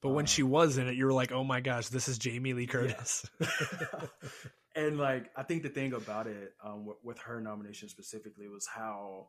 But 0.00 0.10
when 0.10 0.24
um, 0.24 0.26
she 0.26 0.42
was 0.42 0.78
in 0.78 0.88
it, 0.88 0.94
you 0.94 1.04
were 1.06 1.12
like, 1.12 1.32
"Oh 1.32 1.44
my 1.44 1.60
gosh, 1.60 1.88
this 1.88 2.08
is 2.08 2.18
Jamie 2.18 2.52
Lee 2.52 2.66
Curtis." 2.66 3.28
Yeah. 3.40 4.06
and 4.76 4.98
like, 4.98 5.30
I 5.36 5.42
think 5.42 5.62
the 5.62 5.68
thing 5.68 5.92
about 5.92 6.26
it, 6.26 6.54
um, 6.64 6.86
with, 6.86 6.96
with 7.02 7.18
her 7.20 7.40
nomination 7.40 7.88
specifically, 7.88 8.48
was 8.48 8.66
how 8.66 9.28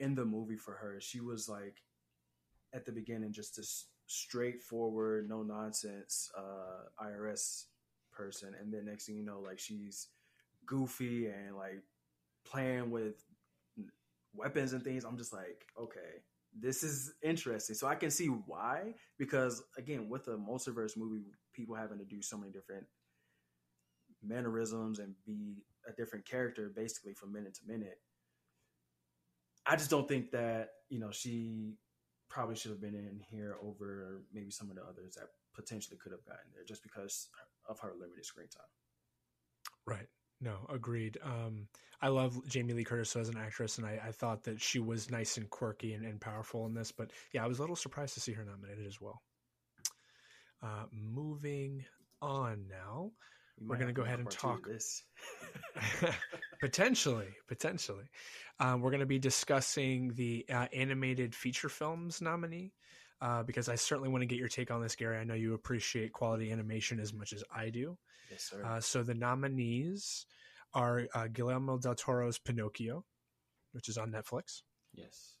in 0.00 0.14
the 0.14 0.24
movie 0.24 0.56
for 0.56 0.74
her, 0.74 0.98
she 1.00 1.20
was 1.20 1.48
like 1.48 1.76
at 2.74 2.84
the 2.84 2.92
beginning 2.92 3.32
just 3.32 3.56
this 3.56 3.86
straightforward, 4.06 5.28
no 5.28 5.42
nonsense 5.42 6.30
uh, 6.36 7.04
IRS 7.04 7.64
person, 8.12 8.54
and 8.60 8.72
then 8.72 8.86
next 8.86 9.06
thing 9.06 9.16
you 9.16 9.24
know, 9.24 9.40
like 9.40 9.58
she's 9.58 10.08
goofy 10.66 11.26
and 11.26 11.56
like 11.56 11.82
playing 12.44 12.90
with 12.90 13.24
weapons 14.34 14.72
and 14.72 14.82
things. 14.82 15.04
I'm 15.04 15.18
just 15.18 15.32
like, 15.32 15.66
okay, 15.80 16.22
this 16.56 16.82
is 16.82 17.12
interesting. 17.22 17.74
So 17.74 17.86
I 17.86 17.94
can 17.94 18.10
see 18.10 18.26
why, 18.26 18.94
because 19.18 19.62
again, 19.76 20.08
with 20.08 20.28
a 20.28 20.36
multiverse 20.36 20.96
movie, 20.96 21.24
people 21.52 21.74
having 21.74 21.98
to 21.98 22.04
do 22.04 22.22
so 22.22 22.36
many 22.36 22.52
different 22.52 22.84
mannerisms 24.22 24.98
and 24.98 25.14
be 25.26 25.62
a 25.88 25.92
different 25.92 26.26
character 26.26 26.70
basically 26.74 27.14
from 27.14 27.32
minute 27.32 27.54
to 27.54 27.60
minute. 27.66 27.98
I 29.66 29.76
just 29.76 29.90
don't 29.90 30.08
think 30.08 30.30
that, 30.30 30.70
you 30.88 30.98
know, 30.98 31.10
she 31.10 31.74
probably 32.28 32.56
should 32.56 32.70
have 32.70 32.80
been 32.80 32.94
in 32.94 33.20
here 33.30 33.56
over 33.62 34.22
maybe 34.32 34.50
some 34.50 34.70
of 34.70 34.76
the 34.76 34.82
others 34.82 35.14
that 35.14 35.28
potentially 35.54 35.98
could 36.02 36.12
have 36.12 36.24
gotten 36.24 36.50
there 36.54 36.64
just 36.64 36.82
because 36.82 37.28
of 37.68 37.78
her 37.80 37.92
limited 37.98 38.24
screen 38.24 38.48
time. 38.48 38.62
Right. 39.86 40.08
No, 40.40 40.56
agreed. 40.68 41.18
Um, 41.22 41.66
I 42.00 42.08
love 42.08 42.46
Jamie 42.46 42.74
Lee 42.74 42.84
Curtis 42.84 43.16
as 43.16 43.28
an 43.28 43.36
actress, 43.36 43.78
and 43.78 43.86
I, 43.86 44.00
I 44.06 44.12
thought 44.12 44.44
that 44.44 44.60
she 44.60 44.78
was 44.78 45.10
nice 45.10 45.36
and 45.36 45.50
quirky 45.50 45.94
and, 45.94 46.04
and, 46.04 46.20
powerful 46.20 46.64
in 46.66 46.74
this. 46.74 46.92
But 46.92 47.10
yeah, 47.32 47.44
I 47.44 47.48
was 47.48 47.58
a 47.58 47.62
little 47.62 47.76
surprised 47.76 48.14
to 48.14 48.20
see 48.20 48.32
her 48.32 48.44
nominated 48.44 48.86
as 48.86 49.00
well. 49.00 49.20
Uh, 50.62 50.84
moving 50.92 51.84
on 52.22 52.66
now, 52.68 53.10
we're 53.60 53.76
going 53.76 53.88
to 53.88 53.92
go 53.92 54.02
ahead 54.02 54.20
and 54.20 54.30
talk 54.30 54.64
this. 54.66 55.02
potentially, 56.60 57.28
potentially. 57.48 58.04
Um, 58.60 58.80
we're 58.80 58.90
going 58.90 59.00
to 59.00 59.06
be 59.06 59.18
discussing 59.18 60.12
the 60.14 60.46
uh, 60.52 60.66
animated 60.72 61.34
feature 61.34 61.68
films 61.68 62.20
nominee. 62.20 62.72
Uh, 63.20 63.42
because 63.42 63.68
I 63.68 63.74
certainly 63.74 64.08
want 64.08 64.22
to 64.22 64.26
get 64.26 64.38
your 64.38 64.46
take 64.46 64.70
on 64.70 64.80
this, 64.80 64.94
Gary. 64.94 65.18
I 65.18 65.24
know 65.24 65.34
you 65.34 65.54
appreciate 65.54 66.12
quality 66.12 66.52
animation 66.52 67.00
as 67.00 67.12
much 67.12 67.32
as 67.32 67.42
I 67.52 67.68
do. 67.68 67.98
Yes, 68.30 68.44
sir. 68.44 68.64
Uh, 68.64 68.80
so 68.80 69.02
the 69.02 69.14
nominees 69.14 70.26
are 70.74 71.06
uh, 71.14 71.28
Guillermo 71.28 71.78
del 71.78 71.94
Toro's 71.94 72.38
Pinocchio, 72.38 73.04
which 73.72 73.88
is 73.88 73.96
on 73.96 74.12
Netflix. 74.12 74.62
Yes. 74.92 75.34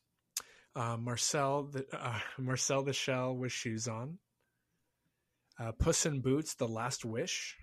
Uh, 0.74 0.96
Marcel 0.96 1.64
the 1.64 1.86
uh, 1.92 2.18
Marcel 2.38 2.82
the 2.82 2.92
Shell 2.92 3.36
with 3.36 3.52
Shoes 3.52 3.88
On. 3.88 4.18
Uh, 5.58 5.72
Puss 5.72 6.06
in 6.06 6.20
Boots: 6.20 6.54
The 6.54 6.68
Last 6.68 7.04
Wish. 7.04 7.56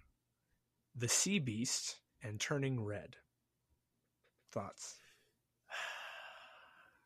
The 0.95 1.07
Sea 1.09 1.39
Beast 1.39 1.97
and 2.23 2.39
Turning 2.39 2.83
Red. 2.83 3.15
Thoughts? 4.51 4.95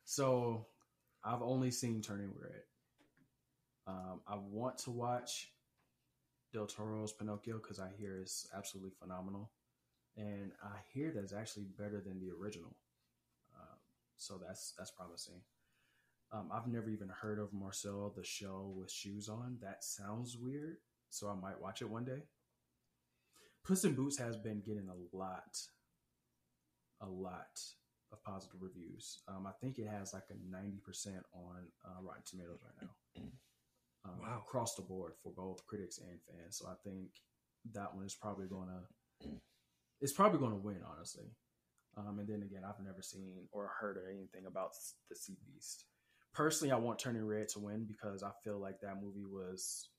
So, 0.05 0.65
I've 1.23 1.43
only 1.43 1.69
seen 1.69 2.01
Turning 2.01 2.33
Red, 2.35 2.63
Um, 3.85 4.21
I 4.27 4.37
want 4.37 4.79
to 4.79 4.91
watch 4.91 5.51
Del 6.53 6.65
Toro's 6.65 7.13
Pinocchio 7.13 7.57
because 7.57 7.79
I 7.79 7.89
hear 7.97 8.17
it's 8.17 8.47
absolutely 8.55 8.91
phenomenal, 8.99 9.51
and 10.17 10.51
I 10.63 10.77
hear 10.93 11.11
that 11.11 11.23
it's 11.23 11.33
actually 11.33 11.65
better 11.77 12.01
than 12.01 12.19
the 12.19 12.31
original. 12.31 12.75
Um, 13.55 13.77
so 14.17 14.39
that's 14.45 14.73
that's 14.77 14.91
promising. 14.91 15.41
Um, 16.31 16.49
I've 16.51 16.67
never 16.67 16.89
even 16.89 17.09
heard 17.09 17.39
of 17.39 17.53
Marcel 17.53 18.13
the 18.15 18.23
Shell 18.23 18.73
with 18.75 18.91
shoes 18.91 19.29
on. 19.29 19.57
That 19.61 19.83
sounds 19.83 20.37
weird, 20.37 20.77
so 21.09 21.27
I 21.27 21.35
might 21.35 21.59
watch 21.59 21.81
it 21.81 21.89
one 21.89 22.05
day. 22.05 22.23
Puss 23.63 23.83
in 23.83 23.93
Boots 23.93 24.17
has 24.17 24.37
been 24.37 24.61
getting 24.61 24.89
a 24.89 25.15
lot, 25.17 25.57
a 27.01 27.07
lot 27.07 27.59
of 28.11 28.23
positive 28.23 28.61
reviews. 28.61 29.19
Um, 29.27 29.45
I 29.47 29.51
think 29.61 29.77
it 29.77 29.87
has 29.87 30.13
like 30.13 30.23
a 30.29 30.51
ninety 30.51 30.79
percent 30.79 31.23
on 31.33 31.67
uh, 31.85 32.01
Rotten 32.01 32.23
Tomatoes 32.25 32.59
right 32.63 32.87
now. 32.87 33.23
Um, 34.05 34.19
Wow. 34.21 34.39
across 34.39 34.75
the 34.75 34.81
board 34.81 35.13
for 35.21 35.33
both 35.33 35.65
critics 35.67 35.97
and 35.99 36.19
fans. 36.23 36.57
So 36.57 36.67
I 36.67 36.75
think 36.83 37.09
that 37.73 37.93
one 37.93 38.05
is 38.05 38.15
probably 38.15 38.47
gonna, 38.47 38.87
it's 39.99 40.13
probably 40.13 40.39
gonna 40.39 40.55
win, 40.55 40.81
honestly. 40.83 41.25
Um, 41.97 42.19
and 42.19 42.27
then 42.27 42.43
again, 42.43 42.63
I've 42.63 42.83
never 42.83 43.01
seen 43.01 43.47
or 43.51 43.67
heard 43.79 43.97
of 43.97 44.03
anything 44.09 44.45
about 44.45 44.71
the 45.09 45.15
Sea 45.15 45.37
Beast. 45.45 45.85
Personally, 46.33 46.71
I 46.71 46.77
want 46.77 46.99
Turning 46.99 47.25
Red 47.25 47.49
to 47.49 47.59
win 47.59 47.85
because 47.85 48.23
I 48.23 48.31
feel 48.43 48.59
like 48.59 48.79
that 48.81 49.01
movie 49.01 49.25
was 49.25 49.89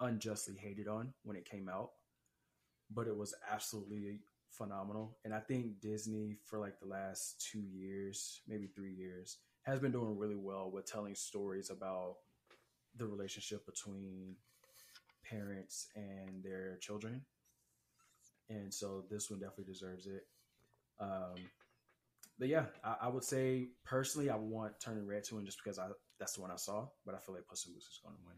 unjustly 0.00 0.56
hated 0.56 0.88
on 0.88 1.12
when 1.22 1.36
it 1.36 1.48
came 1.48 1.68
out, 1.68 1.90
but 2.90 3.06
it 3.06 3.16
was 3.16 3.34
absolutely 3.50 4.20
phenomenal. 4.50 5.18
And 5.24 5.32
I 5.32 5.40
think 5.40 5.80
Disney, 5.80 6.38
for 6.46 6.58
like 6.58 6.80
the 6.80 6.88
last 6.88 7.46
two 7.52 7.60
years, 7.60 8.40
maybe 8.48 8.66
three 8.74 8.92
years, 8.94 9.38
has 9.62 9.78
been 9.78 9.92
doing 9.92 10.18
really 10.18 10.36
well 10.36 10.70
with 10.70 10.86
telling 10.86 11.14
stories 11.14 11.70
about 11.70 12.16
the 12.98 13.06
relationship 13.06 13.66
between 13.66 14.36
parents 15.28 15.88
and 15.94 16.42
their 16.42 16.78
children. 16.80 17.22
And 18.48 18.72
so 18.72 19.04
this 19.10 19.30
one 19.30 19.40
definitely 19.40 19.72
deserves 19.72 20.06
it. 20.06 20.26
Um, 21.00 21.34
but 22.38 22.48
yeah, 22.48 22.66
I, 22.84 22.96
I 23.02 23.08
would 23.08 23.24
say 23.24 23.68
personally, 23.84 24.30
I 24.30 24.36
want 24.36 24.80
Turning 24.80 25.06
Red 25.06 25.24
to 25.24 25.36
win 25.36 25.44
just 25.44 25.58
because 25.62 25.78
I 25.78 25.88
that's 26.18 26.34
the 26.34 26.42
one 26.42 26.50
I 26.50 26.56
saw. 26.56 26.86
But 27.04 27.14
I 27.14 27.18
feel 27.18 27.34
like 27.34 27.46
Puss 27.46 27.66
in 27.66 27.72
Boots 27.72 27.86
is 27.86 28.00
going 28.02 28.14
to 28.14 28.22
win. 28.26 28.36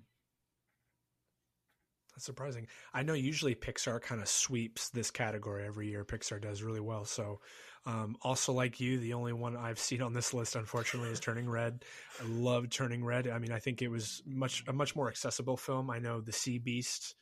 That's 2.18 2.26
surprising. 2.26 2.66
I 2.92 3.04
know 3.04 3.12
usually 3.12 3.54
Pixar 3.54 4.02
kind 4.02 4.20
of 4.20 4.26
sweeps 4.26 4.88
this 4.88 5.08
category 5.08 5.64
every 5.64 5.88
year. 5.88 6.04
Pixar 6.04 6.40
does 6.40 6.64
really 6.64 6.80
well. 6.80 7.04
So, 7.04 7.38
um, 7.86 8.16
also 8.22 8.52
like 8.52 8.80
you, 8.80 8.98
the 8.98 9.12
only 9.12 9.32
one 9.32 9.56
I've 9.56 9.78
seen 9.88 10.02
on 10.02 10.14
this 10.14 10.34
list, 10.34 10.56
unfortunately, 10.56 11.10
is 11.10 11.20
Turning 11.20 11.48
Red. 11.48 11.84
I 12.20 12.26
love 12.26 12.70
Turning 12.70 13.04
Red. 13.04 13.28
I 13.28 13.38
mean, 13.38 13.52
I 13.52 13.60
think 13.60 13.82
it 13.82 13.88
was 13.88 14.20
much 14.26 14.64
a 14.66 14.72
much 14.72 14.96
more 14.96 15.06
accessible 15.06 15.56
film. 15.56 15.90
I 15.90 16.00
know 16.00 16.20
The 16.20 16.32
Sea 16.32 16.58
Beast 16.58 17.14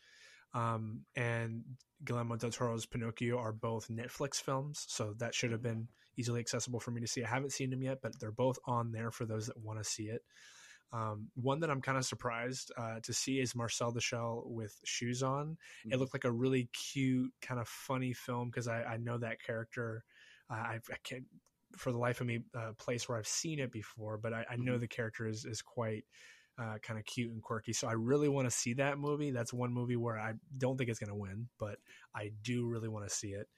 um, 0.55 1.03
and 1.15 1.63
Guillermo 2.03 2.37
del 2.37 2.49
Toro's 2.49 2.87
Pinocchio 2.87 3.37
are 3.37 3.53
both 3.53 3.89
Netflix 3.89 4.37
films, 4.41 4.87
so 4.89 5.13
that 5.19 5.35
should 5.35 5.53
have 5.53 5.63
been 5.63 5.89
easily 6.17 6.41
accessible 6.41 6.81
for 6.81 6.91
me 6.91 7.03
to 7.03 7.07
see. 7.07 7.23
I 7.23 7.29
haven't 7.29 7.53
seen 7.53 7.69
them 7.69 7.83
yet, 7.83 7.99
but 8.01 8.19
they're 8.19 8.33
both 8.33 8.59
on 8.65 8.93
there 8.93 9.11
for 9.11 9.27
those 9.27 9.49
that 9.49 9.61
want 9.63 9.79
to 9.79 9.85
see 9.85 10.05
it. 10.05 10.23
Um, 10.93 11.31
one 11.35 11.61
that 11.61 11.71
I'm 11.71 11.83
kind 11.83 11.99
of 11.99 12.05
surprised 12.05 12.73
uh, 12.77 13.01
to 13.01 13.13
see 13.13 13.41
is 13.41 13.55
Marcel 13.55 13.93
the 13.93 14.01
Shell 14.01 14.45
with 14.47 14.81
shoes 14.85 15.23
on. 15.23 15.59
It 15.91 15.99
looked 15.99 16.15
like 16.15 16.25
a 16.25 16.33
really 16.33 16.67
cute, 16.73 17.33
kind 17.41 17.61
of 17.61 17.69
funny 17.69 18.13
film 18.13 18.51
because 18.51 18.69
I, 18.69 18.83
I 18.85 18.97
know 18.97 19.19
that 19.19 19.43
character. 19.43 20.05
Uh, 20.49 20.55
I, 20.55 20.81
I 20.91 20.97
can't, 21.03 21.27
for 21.77 21.93
the 21.93 21.99
life 21.99 22.21
of 22.21 22.27
me, 22.27 22.45
uh, 22.55 22.73
place 22.79 23.09
where 23.09 23.19
I've 23.19 23.27
seen 23.27 23.59
it 23.59 23.73
before, 23.73 24.17
but 24.17 24.33
I, 24.33 24.47
I 24.51 24.57
know 24.57 24.79
Mhm. 24.79 24.79
the 24.79 24.89
character 24.89 25.27
is 25.27 25.45
is 25.45 25.61
quite 25.61 26.05
uh, 26.59 26.79
kind 26.79 26.99
of 26.99 27.05
cute 27.05 27.31
and 27.33 27.43
quirky. 27.43 27.73
So 27.73 27.87
I 27.87 27.93
really 27.93 28.29
want 28.29 28.47
to 28.47 28.51
see 28.51 28.73
that 28.75 28.99
movie. 28.99 29.31
That's 29.31 29.53
one 29.53 29.73
movie 29.73 29.97
where 29.97 30.19
I 30.19 30.35
don't 30.57 30.79
think 30.79 30.89
it's 30.89 30.99
going 30.99 31.11
to 31.11 31.15
win, 31.15 31.49
but 31.59 31.81
I 32.15 32.31
do 32.43 32.67
really 32.67 32.89
want 32.89 33.07
to 33.07 33.15
see 33.15 33.33
it. 33.33 33.49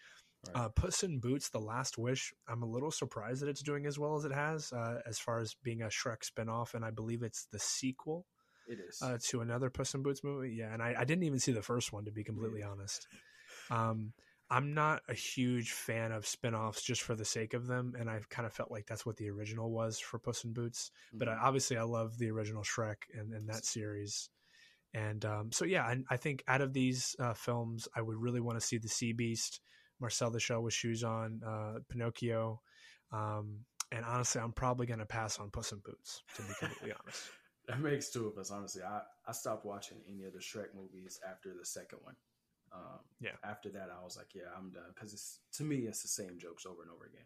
Right. 0.47 0.57
Uh, 0.57 0.69
Puss 0.69 1.03
in 1.03 1.19
Boots: 1.19 1.51
The 1.51 1.59
Last 1.61 1.99
Wish. 1.99 2.33
I'm 2.49 2.63
a 2.63 2.67
little 2.67 2.91
surprised 2.91 3.43
that 3.43 3.49
it's 3.49 3.63
doing 3.63 3.87
as 3.87 3.99
well 3.99 4.17
as 4.17 4.25
it 4.25 4.33
has, 4.33 4.73
uh, 4.73 5.01
as 5.07 5.19
far 5.19 5.41
as 5.41 5.55
being 5.63 5.83
a 5.83 5.87
Shrek 5.87 6.19
spinoff, 6.23 6.75
and 6.75 6.85
I 6.85 6.91
believe 6.91 7.23
it's 7.23 7.47
the 7.51 7.59
sequel 7.59 8.27
It 8.69 8.79
is. 8.79 8.99
uh, 9.03 9.19
to 9.29 9.41
another 9.41 9.69
Puss 9.69 9.95
in 9.95 10.03
Boots 10.03 10.23
movie. 10.23 10.51
Yeah, 10.55 10.73
and 10.73 10.83
I, 10.83 10.95
I 10.99 11.05
didn't 11.05 11.25
even 11.25 11.41
see 11.41 11.53
the 11.53 11.63
first 11.63 11.93
one 11.93 12.05
to 12.05 12.13
be 12.13 12.23
completely 12.25 12.63
honest. 12.63 13.09
Um, 13.71 14.13
I'm 14.51 14.73
not 14.73 15.03
a 15.09 15.15
huge 15.15 15.73
fan 15.73 16.11
of 16.13 16.27
spin-offs 16.27 16.83
just 16.83 17.03
for 17.03 17.15
the 17.15 17.25
sake 17.25 17.53
of 17.53 17.67
them, 17.67 17.95
and 17.99 18.09
I've 18.09 18.29
kind 18.31 18.47
of 18.47 18.53
felt 18.53 18.71
like 18.71 18.87
that's 18.87 19.05
what 19.05 19.17
the 19.17 19.29
original 19.29 19.71
was 19.71 19.99
for 19.99 20.19
Puss 20.19 20.45
in 20.45 20.53
Boots. 20.55 20.91
But 21.13 21.29
I, 21.29 21.33
Mhm. 21.33 21.43
obviously, 21.43 21.77
I 21.77 21.83
love 21.83 22.17
the 22.17 22.31
original 22.31 22.63
Shrek 22.63 22.97
and, 23.13 23.35
and 23.35 23.49
that 23.49 23.67
series. 23.67 24.31
And 24.95 25.23
um, 25.27 25.53
so, 25.53 25.67
yeah, 25.67 25.83
I, 25.85 25.99
I 26.09 26.17
think 26.17 26.43
out 26.49 26.63
of 26.63 26.73
these 26.73 27.15
uh, 27.19 27.35
films, 27.35 27.89
I 27.95 28.01
would 28.01 28.17
really 28.17 28.41
want 28.41 28.59
to 28.59 28.67
see 28.67 28.79
The 28.79 28.89
Sea 28.89 29.13
Beast, 29.13 29.61
Marcel 30.01 30.31
the 30.31 30.41
Shell 30.41 30.63
with 30.63 30.75
Shoes 30.75 31.05
On, 31.05 31.41
uh, 31.47 31.79
Pinocchio. 31.89 32.61
Um, 33.13 33.61
and 33.91 34.05
honestly, 34.05 34.41
I'm 34.41 34.53
probably 34.53 34.87
going 34.87 34.99
to 35.01 35.07
pass 35.07 35.39
on 35.39 35.51
Puss 35.51 35.73
in 35.73 35.79
Boots, 35.79 36.23
to 36.37 36.43
be 36.43 36.49
completely 36.61 36.93
honest. 37.03 37.23
that 37.69 37.81
makes 37.81 38.11
two 38.11 38.27
of 38.29 38.37
us. 38.39 38.51
Honestly, 38.51 38.83
I 38.83 39.01
I 39.27 39.33
stopped 39.33 39.65
watching 39.65 39.99
any 40.09 40.25
of 40.25 40.33
the 40.33 40.41
Shrek 40.41 40.75
movies 40.75 41.19
after 41.29 41.55
the 41.59 41.65
second 41.65 42.01
one. 42.03 42.15
Um, 42.73 42.99
Yeah. 43.21 43.31
After 43.43 43.71
that, 43.71 43.89
I 43.91 44.05
was 44.05 44.17
like, 44.19 44.35
yeah, 44.35 44.43
I'm 44.57 44.71
done 44.71 44.93
because 44.95 45.39
to 45.55 45.65
me 45.65 45.79
it's 45.87 46.03
the 46.03 46.09
same 46.09 46.39
jokes 46.39 46.67
over 46.67 46.83
and 46.83 46.91
over 46.91 47.07
again. 47.07 47.25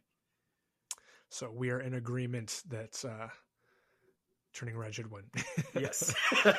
So 1.31 1.51
we 1.51 1.71
are 1.71 1.81
in 1.81 1.95
agreement 1.95 2.63
that 2.69 3.05
uh, 3.05 3.27
Turning 4.53 4.77
Red 4.77 4.95
should 4.95 5.11
win. 5.11 5.25
Yes. 5.75 6.15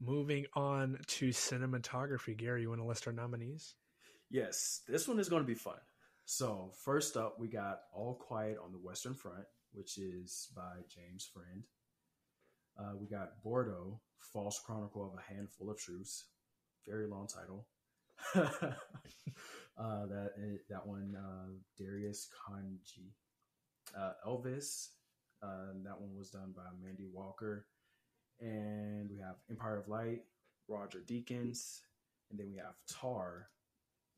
Moving 0.00 0.46
on 0.54 0.98
to 1.06 1.28
cinematography, 1.28 2.36
Gary, 2.36 2.62
you 2.62 2.70
want 2.70 2.80
to 2.80 2.86
list 2.86 3.06
our 3.06 3.12
nominees? 3.12 3.74
Yes, 4.32 4.80
this 4.88 5.06
one 5.06 5.20
is 5.20 5.28
going 5.28 5.42
to 5.42 5.46
be 5.46 5.54
fun. 5.54 5.76
So, 6.24 6.72
first 6.86 7.18
up, 7.18 7.38
we 7.38 7.48
got 7.48 7.80
All 7.92 8.14
Quiet 8.14 8.56
on 8.64 8.72
the 8.72 8.78
Western 8.78 9.12
Front, 9.12 9.44
which 9.74 9.98
is 9.98 10.48
by 10.56 10.76
James 10.88 11.30
Friend. 11.34 11.62
Uh, 12.78 12.96
we 12.98 13.06
got 13.06 13.42
Bardo, 13.44 14.00
False 14.32 14.58
Chronicle 14.64 15.04
of 15.04 15.18
a 15.18 15.34
Handful 15.34 15.70
of 15.70 15.76
Truths. 15.76 16.24
Very 16.88 17.06
long 17.06 17.26
title. 17.26 17.66
uh, 18.34 20.06
that 20.06 20.30
that 20.70 20.86
one, 20.86 21.14
uh, 21.14 21.52
Darius 21.78 22.30
Khondji. 22.32 23.10
Uh, 23.94 24.12
Elvis, 24.26 24.88
uh, 25.42 25.74
that 25.84 26.00
one 26.00 26.16
was 26.16 26.30
done 26.30 26.54
by 26.56 26.62
Mandy 26.82 27.06
Walker. 27.12 27.66
And 28.40 29.10
we 29.10 29.18
have 29.18 29.36
Empire 29.50 29.76
of 29.76 29.88
Light, 29.88 30.22
Roger 30.68 31.00
Deakins. 31.06 31.80
And 32.30 32.40
then 32.40 32.50
we 32.50 32.56
have 32.56 32.76
Tar, 32.88 33.48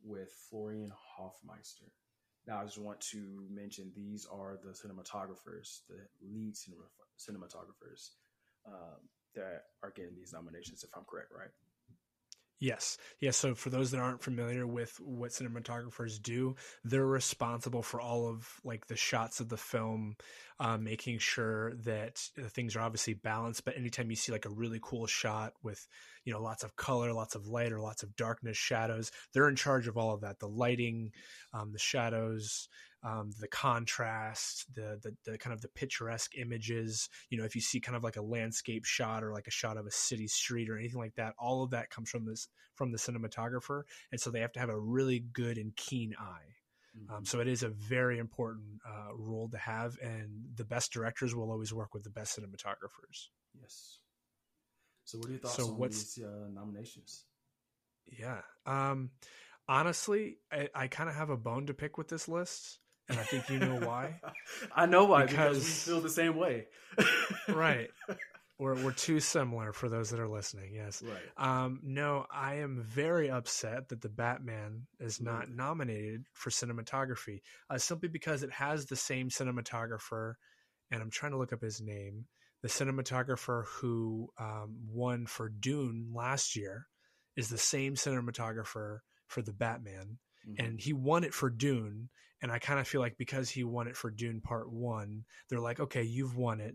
with 0.04 0.30
Florian 0.50 0.92
Hoffmeister. 1.16 1.90
Now, 2.46 2.60
I 2.60 2.64
just 2.64 2.78
want 2.78 3.00
to 3.12 3.46
mention 3.50 3.90
these 3.96 4.26
are 4.30 4.58
the 4.62 4.70
cinematographers, 4.70 5.80
the 5.88 5.96
lead 6.22 6.56
cinema, 6.56 6.84
cinematographers 7.18 8.10
um, 8.66 9.00
that 9.34 9.64
are 9.82 9.92
getting 9.96 10.14
these 10.14 10.32
nominations, 10.32 10.84
if 10.84 10.90
I'm 10.94 11.04
correct, 11.08 11.30
right? 11.36 11.48
Yes. 12.60 12.96
Yes. 13.20 13.36
So, 13.36 13.54
for 13.54 13.68
those 13.68 13.90
that 13.90 14.00
aren't 14.00 14.22
familiar 14.22 14.66
with 14.66 14.98
what 15.00 15.32
cinematographers 15.32 16.22
do, 16.22 16.54
they're 16.84 17.06
responsible 17.06 17.82
for 17.82 18.00
all 18.00 18.26
of 18.28 18.48
like 18.64 18.86
the 18.86 18.96
shots 18.96 19.40
of 19.40 19.48
the 19.48 19.56
film, 19.56 20.16
uh, 20.60 20.78
making 20.78 21.18
sure 21.18 21.74
that 21.84 22.26
uh, 22.38 22.48
things 22.48 22.74
are 22.76 22.80
obviously 22.80 23.14
balanced. 23.14 23.64
But 23.64 23.76
anytime 23.76 24.08
you 24.08 24.16
see 24.16 24.32
like 24.32 24.46
a 24.46 24.50
really 24.50 24.78
cool 24.82 25.06
shot 25.06 25.52
with, 25.62 25.86
you 26.24 26.32
know, 26.32 26.40
lots 26.40 26.62
of 26.64 26.76
color, 26.76 27.12
lots 27.12 27.34
of 27.34 27.46
light, 27.48 27.72
or 27.72 27.80
lots 27.80 28.02
of 28.02 28.16
darkness, 28.16 28.56
shadows, 28.56 29.10
they're 29.32 29.48
in 29.48 29.56
charge 29.56 29.86
of 29.88 29.98
all 29.98 30.14
of 30.14 30.20
that 30.22 30.38
the 30.38 30.48
lighting, 30.48 31.10
um, 31.52 31.72
the 31.72 31.78
shadows, 31.78 32.68
um, 33.04 33.30
the 33.38 33.48
contrast, 33.48 34.64
the, 34.74 34.98
the 35.02 35.14
the 35.30 35.38
kind 35.38 35.52
of 35.52 35.60
the 35.60 35.68
picturesque 35.68 36.32
images. 36.36 37.08
You 37.30 37.38
know, 37.38 37.44
if 37.44 37.54
you 37.54 37.60
see 37.60 37.80
kind 37.80 37.96
of 37.96 38.02
like 38.02 38.16
a 38.16 38.22
landscape 38.22 38.84
shot 38.84 39.22
or 39.22 39.32
like 39.32 39.46
a 39.46 39.50
shot 39.52 39.76
of 39.76 39.86
a 39.86 39.90
city 39.90 40.26
street 40.26 40.70
or 40.70 40.78
anything 40.78 40.98
like 40.98 41.14
that, 41.16 41.34
all 41.38 41.62
of 41.62 41.70
that 41.70 41.90
comes 41.90 42.10
from 42.10 42.24
this 42.26 42.48
from 42.74 42.90
the 42.92 42.98
cinematographer, 42.98 43.82
and 44.10 44.20
so 44.20 44.30
they 44.30 44.40
have 44.40 44.52
to 44.52 44.60
have 44.60 44.70
a 44.70 44.78
really 44.78 45.20
good 45.20 45.58
and 45.58 45.76
keen 45.76 46.14
eye. 46.18 46.54
Um, 47.12 47.24
so 47.24 47.40
it 47.40 47.48
is 47.48 47.64
a 47.64 47.70
very 47.70 48.18
important 48.20 48.78
uh, 48.88 49.12
role 49.16 49.48
to 49.50 49.58
have, 49.58 49.98
and 50.00 50.44
the 50.54 50.64
best 50.64 50.92
directors 50.92 51.34
will 51.34 51.50
always 51.50 51.74
work 51.74 51.92
with 51.92 52.04
the 52.04 52.10
best 52.10 52.38
cinematographers. 52.38 53.30
yes. 53.60 53.98
So, 55.04 55.18
what 55.18 55.26
are 55.28 55.32
your 55.32 55.40
thoughts 55.40 55.56
So 55.56 55.66
on 55.70 55.76
what's- 55.78 56.14
these 56.14 56.24
uh, 56.24 56.48
nominations? 56.52 57.24
Yeah. 58.06 58.42
Um, 58.64 59.10
honestly, 59.68 60.38
I, 60.52 60.68
I 60.74 60.86
kind 60.88 61.08
of 61.10 61.16
have 61.16 61.30
a 61.30 61.36
bone 61.36 61.66
to 61.66 61.74
pick 61.74 61.98
with 61.98 62.08
this 62.08 62.28
list, 62.28 62.78
and 63.08 63.18
I 63.18 63.22
think 63.22 63.48
you 63.50 63.58
know 63.58 63.76
why. 63.86 64.20
I 64.74 64.86
know 64.86 65.04
why 65.04 65.26
because, 65.26 65.58
Because- 65.58 65.86
we 65.86 65.92
feel 65.92 66.00
the 66.00 66.10
same 66.10 66.36
way. 66.36 66.66
right. 67.48 67.90
We're, 68.58 68.76
we're 68.84 68.92
too 68.92 69.18
similar 69.18 69.72
for 69.72 69.88
those 69.88 70.10
that 70.10 70.20
are 70.20 70.28
listening. 70.28 70.74
Yes. 70.74 71.02
Right. 71.02 71.16
Um, 71.64 71.80
no, 71.82 72.24
I 72.32 72.56
am 72.56 72.84
very 72.86 73.28
upset 73.28 73.88
that 73.88 74.00
the 74.00 74.08
Batman 74.08 74.86
is 75.00 75.20
not 75.20 75.46
Really? 75.46 75.56
nominated 75.56 76.26
for 76.32 76.50
cinematography, 76.50 77.40
uh, 77.68 77.78
simply 77.78 78.08
because 78.08 78.44
it 78.44 78.52
has 78.52 78.86
the 78.86 78.94
same 78.96 79.28
cinematographer, 79.28 80.34
and 80.92 81.02
I'm 81.02 81.10
trying 81.10 81.32
to 81.32 81.38
look 81.38 81.52
up 81.52 81.62
his 81.62 81.80
name 81.80 82.26
the 82.64 82.70
cinematographer 82.70 83.64
who 83.66 84.30
um, 84.40 84.74
won 84.90 85.26
for 85.26 85.50
Dune 85.50 86.10
last 86.14 86.56
year 86.56 86.86
is 87.36 87.50
the 87.50 87.58
same 87.58 87.94
cinematographer 87.94 89.00
for 89.26 89.42
the 89.42 89.52
Batman, 89.52 90.16
mm-hmm. 90.48 90.64
and 90.64 90.80
he 90.80 90.92
won 90.92 91.24
it 91.24 91.34
for 91.34 91.50
Dune. 91.50 92.08
And 92.42 92.52
I 92.52 92.58
kind 92.58 92.78
of 92.78 92.86
feel 92.86 93.00
like 93.00 93.16
because 93.16 93.48
he 93.48 93.64
won 93.64 93.88
it 93.88 93.96
for 93.96 94.10
Dune 94.10 94.40
Part 94.40 94.70
One, 94.70 95.24
they're 95.48 95.60
like, 95.60 95.80
okay, 95.80 96.02
you've 96.02 96.36
won 96.36 96.60
it. 96.60 96.74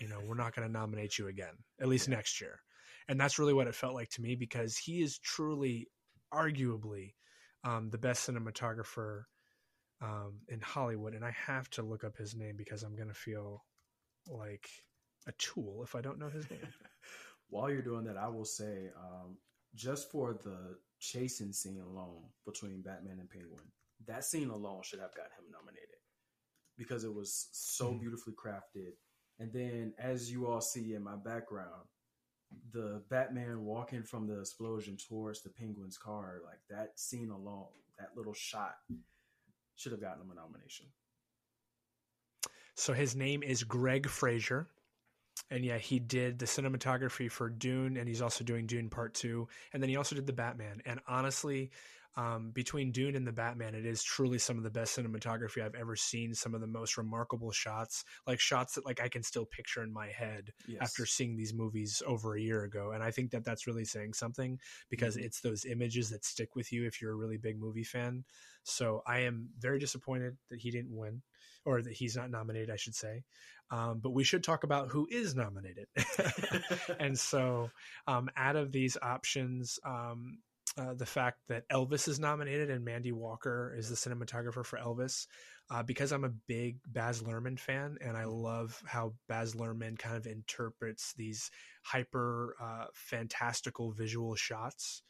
You 0.00 0.08
know, 0.08 0.20
we're 0.26 0.36
not 0.36 0.54
going 0.54 0.66
to 0.66 0.72
nominate 0.72 1.18
you 1.18 1.28
again, 1.28 1.54
at 1.80 1.88
least 1.88 2.08
yeah. 2.08 2.16
next 2.16 2.40
year. 2.40 2.60
And 3.08 3.20
that's 3.20 3.38
really 3.38 3.52
what 3.52 3.66
it 3.66 3.74
felt 3.74 3.94
like 3.94 4.10
to 4.10 4.22
me 4.22 4.36
because 4.36 4.76
he 4.76 5.02
is 5.02 5.18
truly, 5.18 5.88
arguably, 6.32 7.14
um, 7.64 7.90
the 7.90 7.98
best 7.98 8.28
cinematographer 8.28 9.22
um, 10.00 10.40
in 10.48 10.60
Hollywood. 10.60 11.14
And 11.14 11.24
I 11.24 11.32
have 11.32 11.68
to 11.70 11.82
look 11.82 12.04
up 12.04 12.16
his 12.16 12.36
name 12.36 12.54
because 12.56 12.84
I'm 12.84 12.94
going 12.94 13.08
to 13.08 13.14
feel 13.14 13.64
like 14.28 14.68
a 15.26 15.32
tool 15.32 15.82
if 15.82 15.94
I 15.94 16.00
don't 16.00 16.18
know 16.18 16.28
his 16.28 16.48
name. 16.50 16.60
While 17.48 17.70
you're 17.70 17.82
doing 17.82 18.04
that, 18.04 18.16
I 18.16 18.28
will 18.28 18.44
say, 18.44 18.90
um, 18.96 19.36
just 19.74 20.10
for 20.10 20.32
the 20.32 20.76
chasing 21.02 21.52
scene 21.52 21.80
alone 21.80 22.22
between 22.46 22.80
Batman 22.80 23.18
and 23.18 23.28
Penguin, 23.28 23.64
that 24.06 24.24
scene 24.24 24.50
alone 24.50 24.82
should 24.84 25.00
have 25.00 25.14
got 25.14 25.26
him 25.26 25.50
nominated 25.50 25.88
because 26.78 27.04
it 27.04 27.12
was 27.12 27.48
so 27.52 27.92
mm 27.92 28.00
beautifully 28.00 28.32
crafted. 28.32 28.92
And 29.38 29.52
then, 29.52 29.92
as 29.98 30.30
you 30.30 30.46
all 30.46 30.60
see 30.60 30.94
in 30.94 31.02
my 31.02 31.16
background, 31.16 31.88
the 32.72 33.02
Batman 33.10 33.64
walking 33.64 34.02
from 34.02 34.26
the 34.26 34.38
explosion 34.38 34.96
towards 34.96 35.42
the 35.42 35.50
Penguin's 35.50 35.98
car, 35.98 36.40
like 36.44 36.60
that 36.70 36.98
scene 36.98 37.30
alone, 37.30 37.66
that 37.98 38.10
little 38.16 38.34
shot, 38.34 38.76
should 39.74 39.92
have 39.92 40.00
gotten 40.00 40.22
him 40.22 40.30
a 40.30 40.34
nomination. 40.34 40.86
So 42.74 42.92
his 42.92 43.16
name 43.16 43.42
is 43.42 43.64
Greig 43.64 44.08
Fraser 44.08 44.68
and 45.50 45.64
yeah, 45.64 45.78
he 45.78 45.98
did 45.98 46.38
the 46.38 46.46
cinematography 46.46 47.30
for 47.30 47.48
Dune, 47.48 47.96
and 47.96 48.08
he's 48.08 48.22
also 48.22 48.44
doing 48.44 48.66
Dune 48.66 48.88
Part 48.88 49.14
Two, 49.14 49.48
and 49.72 49.82
then 49.82 49.90
he 49.90 49.96
also 49.96 50.14
did 50.14 50.26
the 50.26 50.32
Batman. 50.32 50.80
And 50.86 51.00
honestly, 51.06 51.70
um, 52.16 52.50
between 52.50 52.92
Dune 52.92 53.16
and 53.16 53.26
the 53.26 53.32
Batman, 53.32 53.74
it 53.74 53.86
is 53.86 54.02
truly 54.02 54.38
some 54.38 54.58
of 54.58 54.64
the 54.64 54.70
best 54.70 54.96
cinematography 54.96 55.62
I've 55.62 55.74
ever 55.74 55.96
seen. 55.96 56.34
Some 56.34 56.54
of 56.54 56.60
the 56.60 56.66
most 56.66 56.98
remarkable 56.98 57.50
shots, 57.52 58.04
like 58.26 58.38
shots 58.38 58.74
that 58.74 58.84
like 58.84 59.00
I 59.00 59.08
can 59.08 59.22
still 59.22 59.46
picture 59.46 59.82
in 59.82 59.92
my 59.92 60.08
head 60.08 60.52
yes. 60.68 60.78
after 60.82 61.06
seeing 61.06 61.36
these 61.36 61.54
movies 61.54 62.02
over 62.06 62.36
a 62.36 62.40
year 62.40 62.64
ago. 62.64 62.92
And 62.92 63.02
I 63.02 63.10
think 63.10 63.30
that 63.30 63.44
that's 63.44 63.66
really 63.66 63.84
saying 63.84 64.12
something 64.12 64.58
because 64.90 65.16
mm-hmm. 65.16 65.24
it's 65.24 65.40
those 65.40 65.64
images 65.64 66.10
that 66.10 66.24
stick 66.24 66.54
with 66.54 66.70
you 66.70 66.86
if 66.86 67.00
you're 67.00 67.12
a 67.12 67.16
really 67.16 67.38
big 67.38 67.58
movie 67.58 67.84
fan. 67.84 68.24
So 68.64 69.02
I 69.06 69.20
am 69.20 69.48
very 69.58 69.78
disappointed 69.78 70.36
that 70.50 70.60
he 70.60 70.70
didn't 70.70 70.96
win, 70.96 71.22
or 71.64 71.82
that 71.82 71.92
he's 71.92 72.16
not 72.16 72.30
nominated, 72.30 72.70
I 72.70 72.76
should 72.76 72.94
say. 72.94 73.24
Um, 73.72 74.00
but 74.02 74.10
we 74.10 74.22
should 74.22 74.44
talk 74.44 74.64
about 74.64 74.90
who 74.90 75.08
is 75.10 75.34
nominated. 75.34 75.86
and 77.00 77.18
so, 77.18 77.70
um, 78.06 78.28
out 78.36 78.54
of 78.54 78.70
these 78.70 78.98
options, 79.00 79.78
um, 79.84 80.38
uh, 80.76 80.94
the 80.94 81.06
fact 81.06 81.38
that 81.48 81.68
Elvis 81.70 82.06
is 82.06 82.18
nominated 82.18 82.70
and 82.70 82.84
Mandy 82.84 83.12
Walker 83.12 83.74
is 83.76 83.88
the 83.88 83.94
cinematographer 83.94 84.64
for 84.64 84.78
Elvis, 84.78 85.26
uh, 85.70 85.82
because 85.82 86.12
I'm 86.12 86.24
a 86.24 86.32
big 86.46 86.78
Baz 86.86 87.22
Luhrmann 87.22 87.58
fan 87.58 87.96
and 88.00 88.16
I 88.16 88.24
love 88.24 88.80
how 88.86 89.14
Baz 89.28 89.54
Luhrmann 89.54 89.98
kind 89.98 90.16
of 90.16 90.26
interprets 90.26 91.14
these 91.16 91.50
hyper 91.82 92.54
uh, 92.62 92.86
fantastical 92.94 93.92
visual 93.92 94.34
shots. 94.34 95.02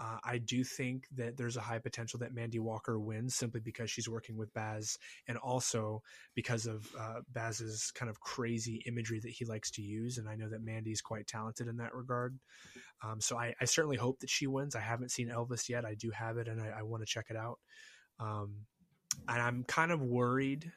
Uh, 0.00 0.16
I 0.24 0.38
do 0.38 0.64
think 0.64 1.06
that 1.16 1.36
there's 1.36 1.58
a 1.58 1.60
high 1.60 1.78
potential 1.78 2.18
that 2.20 2.34
Mandy 2.34 2.58
Walker 2.58 2.98
wins 2.98 3.34
simply 3.34 3.60
because 3.60 3.90
she's 3.90 4.08
working 4.08 4.36
with 4.36 4.52
Baz 4.54 4.96
and 5.28 5.36
also 5.36 6.02
because 6.34 6.64
of 6.64 6.88
uh, 6.98 7.20
Baz's 7.32 7.90
kind 7.94 8.08
of 8.08 8.18
crazy 8.20 8.82
imagery 8.86 9.20
that 9.20 9.30
he 9.30 9.44
likes 9.44 9.70
to 9.72 9.82
use. 9.82 10.16
And 10.16 10.26
I 10.26 10.36
know 10.36 10.48
that 10.48 10.64
Mandy's 10.64 11.02
quite 11.02 11.26
talented 11.26 11.68
in 11.68 11.76
that 11.76 11.94
regard. 11.94 12.38
Um, 13.04 13.20
so 13.20 13.36
I, 13.36 13.54
I, 13.60 13.66
certainly 13.66 13.96
hope 13.96 14.20
that 14.20 14.30
she 14.30 14.46
wins. 14.46 14.74
I 14.74 14.80
haven't 14.80 15.10
seen 15.10 15.28
Elvis 15.28 15.68
yet. 15.68 15.84
I 15.84 15.94
do 15.94 16.10
have 16.10 16.38
it 16.38 16.48
and 16.48 16.60
I, 16.60 16.78
I 16.78 16.82
want 16.82 17.02
to 17.02 17.06
check 17.06 17.26
it 17.28 17.36
out. 17.36 17.58
Um, 18.18 18.66
and 19.28 19.40
I'm 19.40 19.64
kind 19.64 19.92
of 19.92 20.02
worried 20.02 20.70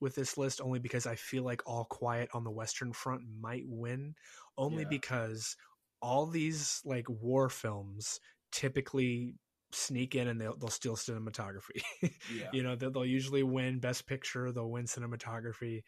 with 0.00 0.14
this 0.14 0.38
list 0.38 0.60
only 0.62 0.78
because 0.78 1.06
I 1.06 1.16
feel 1.16 1.42
like 1.42 1.62
All 1.66 1.84
Quiet 1.84 2.30
on 2.32 2.44
the 2.44 2.50
Western 2.50 2.92
Front 2.92 3.22
might 3.40 3.64
win, 3.66 4.14
only 4.56 4.82
yeah. 4.82 4.88
because 4.88 5.56
all 6.02 6.26
these 6.26 6.80
like 6.84 7.06
war 7.08 7.50
films 7.50 8.20
typically 8.52 9.34
sneak 9.72 10.14
in 10.14 10.28
and 10.28 10.40
they'll, 10.40 10.56
they'll 10.56 10.68
steal 10.68 10.96
cinematography. 10.96 11.82
yeah. 12.02 12.48
You 12.52 12.62
know, 12.62 12.76
they'll, 12.76 12.90
they'll 12.90 13.06
usually 13.06 13.42
win 13.42 13.78
best 13.78 14.06
picture, 14.06 14.52
they'll 14.52 14.70
win 14.70 14.86
cinematography. 14.86 15.82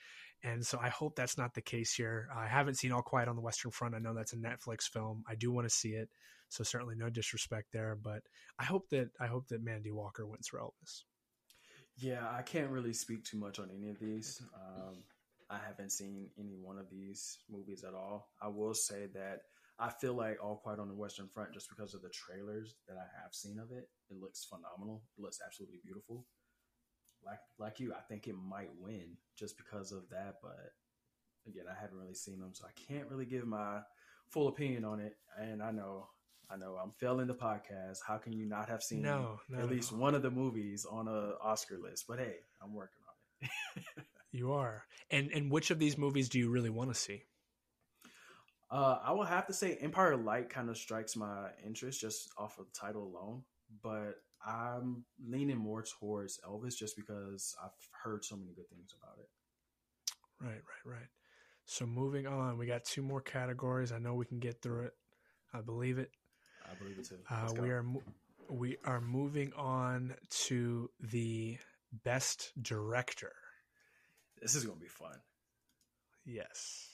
And 0.45 0.65
so 0.67 0.79
I 0.81 0.89
hope 0.89 1.15
that's 1.15 1.39
not 1.39 1.55
the 1.55 1.61
case 1.61 1.95
here. 1.95 2.29
I 2.37 2.47
haven't 2.47 2.75
seen 2.75 2.93
All 2.93 3.03
Quiet 3.03 3.29
on 3.29 3.37
the 3.37 3.43
Western 3.43 3.71
Front. 3.71 3.95
I 3.95 3.99
know 3.99 4.13
that's 4.13 4.33
a 4.33 4.37
Netflix 4.37 4.89
film. 4.93 5.23
I 5.29 5.37
do 5.37 5.53
want 5.53 5.69
to 5.69 5.75
see 5.75 5.91
it. 5.91 6.09
So 6.49 6.65
certainly 6.65 6.97
no 6.97 7.09
disrespect 7.09 7.69
there, 7.73 7.97
but 8.01 8.23
I 8.59 8.65
hope 8.65 8.91
that 8.91 9.09
I 9.19 9.27
hope 9.27 9.49
that 9.49 9.65
Mandy 9.65 9.91
Walker 9.91 10.27
wins 10.27 10.49
for 10.49 10.61
Elvis. 10.61 11.05
Yeah, 11.97 12.29
I 12.31 12.43
can't 12.43 12.71
really 12.71 12.93
speak 12.93 13.25
too 13.25 13.39
much 13.39 13.59
on 13.59 13.71
any 13.75 13.89
of 13.89 13.99
these. 13.99 14.43
Um, 14.55 14.99
I 15.49 15.59
haven't 15.67 15.93
seen 15.93 16.29
any 16.39 16.59
one 16.61 16.79
of 16.79 16.91
these 16.91 17.39
movies 17.51 17.85
at 17.87 17.95
all. 17.95 18.29
I 18.43 18.49
will 18.49 18.75
say 18.75 19.07
that 19.15 19.43
I 19.83 19.91
feel 19.91 20.15
like 20.15 20.39
All 20.41 20.61
Quiet 20.63 20.79
on 20.79 20.87
the 20.87 20.95
Western 20.95 21.29
Front, 21.35 21.53
just 21.53 21.69
because 21.69 21.93
of 21.93 22.03
the 22.03 22.11
trailers 22.11 22.77
that 22.87 22.97
I 22.97 23.07
have 23.21 23.35
seen 23.35 23.59
of 23.59 23.73
it, 23.73 23.89
it 24.11 24.17
looks 24.21 24.45
phenomenal. 24.45 25.03
It 25.19 25.23
looks 25.23 25.41
absolutely 25.45 25.81
beautiful. 25.85 26.25
Like 27.27 27.41
like 27.59 27.81
you, 27.81 27.93
I 27.93 28.01
think 28.09 28.29
it 28.29 28.37
might 28.37 28.71
win 28.81 29.17
just 29.37 29.57
because 29.57 29.91
of 29.91 30.09
that. 30.11 30.37
But 30.41 30.73
again, 31.49 31.65
I 31.69 31.81
haven't 31.81 31.99
really 31.99 32.15
seen 32.15 32.39
them, 32.39 32.51
so 32.53 32.65
I 32.65 32.93
can't 32.93 33.11
really 33.11 33.27
give 33.27 33.45
my 33.45 33.81
full 34.29 34.47
opinion 34.47 34.85
on 34.85 35.01
it. 35.01 35.17
And 35.37 35.61
I 35.61 35.73
know, 35.73 36.07
I 36.49 36.57
know, 36.57 36.79
I'm 36.81 36.93
failing 37.01 37.27
the 37.27 37.35
podcast. 37.35 37.99
How 38.07 38.19
can 38.19 38.33
you 38.33 38.47
not 38.47 38.69
have 38.69 38.83
seen 38.83 39.03
no, 39.03 39.41
at 39.59 39.69
least 39.69 39.93
one 39.93 40.15
of 40.15 40.23
the 40.23 40.31
movies 40.31 40.87
on 40.89 41.09
a 41.09 41.33
Oscar 41.43 41.79
list? 41.83 42.05
But 42.09 42.21
hey, 42.21 42.37
I'm 42.63 42.73
working 42.73 43.03
on 43.09 43.49
it. 43.49 44.05
you 44.31 44.53
are. 44.53 44.85
And 45.11 45.33
and 45.33 45.51
which 45.51 45.73
of 45.73 45.81
these 45.81 45.99
movies 45.99 46.29
do 46.29 46.39
you 46.39 46.51
really 46.51 46.71
want 46.71 46.95
to 46.95 46.99
see? 46.99 47.25
Uh, 48.73 48.99
I 49.05 49.13
will 49.13 49.25
have 49.25 49.47
to 49.49 49.53
say 49.53 49.77
Empire 49.83 50.17
Light 50.17 50.49
kind 50.49 50.71
of 50.71 50.79
strikes 50.79 51.15
my 51.15 51.51
interest 51.63 52.01
just 52.01 52.31
off 52.39 52.59
of 52.59 52.65
the 52.65 52.73
title 52.73 53.03
alone, 53.03 53.43
but 53.83 54.15
I'm 54.45 55.05
leaning 55.23 55.59
more 55.59 55.83
towards 55.83 56.41
Elvis 56.49 56.75
just 56.75 56.97
because 56.97 57.55
I've 57.63 57.71
heard 58.03 58.25
so 58.25 58.35
many 58.35 58.53
good 58.55 58.71
things 58.71 58.95
about 58.99 59.19
it. 59.19 59.29
Right, 60.41 60.63
right, 60.87 60.97
right. 60.97 61.09
So 61.67 61.85
moving 61.85 62.27
on, 62.27 62.57
we 62.57 62.67
got 62.67 62.85
two 62.85 63.03
more 63.03 63.21
categories. 63.21 63.93
I 63.93 63.99
know 63.99 64.15
we 64.15 64.25
can 64.25 64.41
get 64.41 64.63
through 64.63 64.87
it. 64.87 64.95
I 65.53 65.61
believe 65.61 65.99
it. 65.99 66.11
I 66.65 66.75
believe 66.75 66.99
it 66.99 67.07
too. 67.07 67.19
Uh, 67.31 67.53
we 67.61 67.71
are 67.71 67.83
mo- 67.83 68.03
we 68.49 68.79
are 68.87 69.03
moving 69.03 69.53
on 69.55 70.15
to 70.47 70.91
the 70.99 71.59
best 72.05 72.53
director. 72.61 73.35
This 74.41 74.55
is 74.55 74.65
gonna 74.65 74.81
be 74.81 74.89
fun. 74.89 75.21
Yes. 76.25 76.89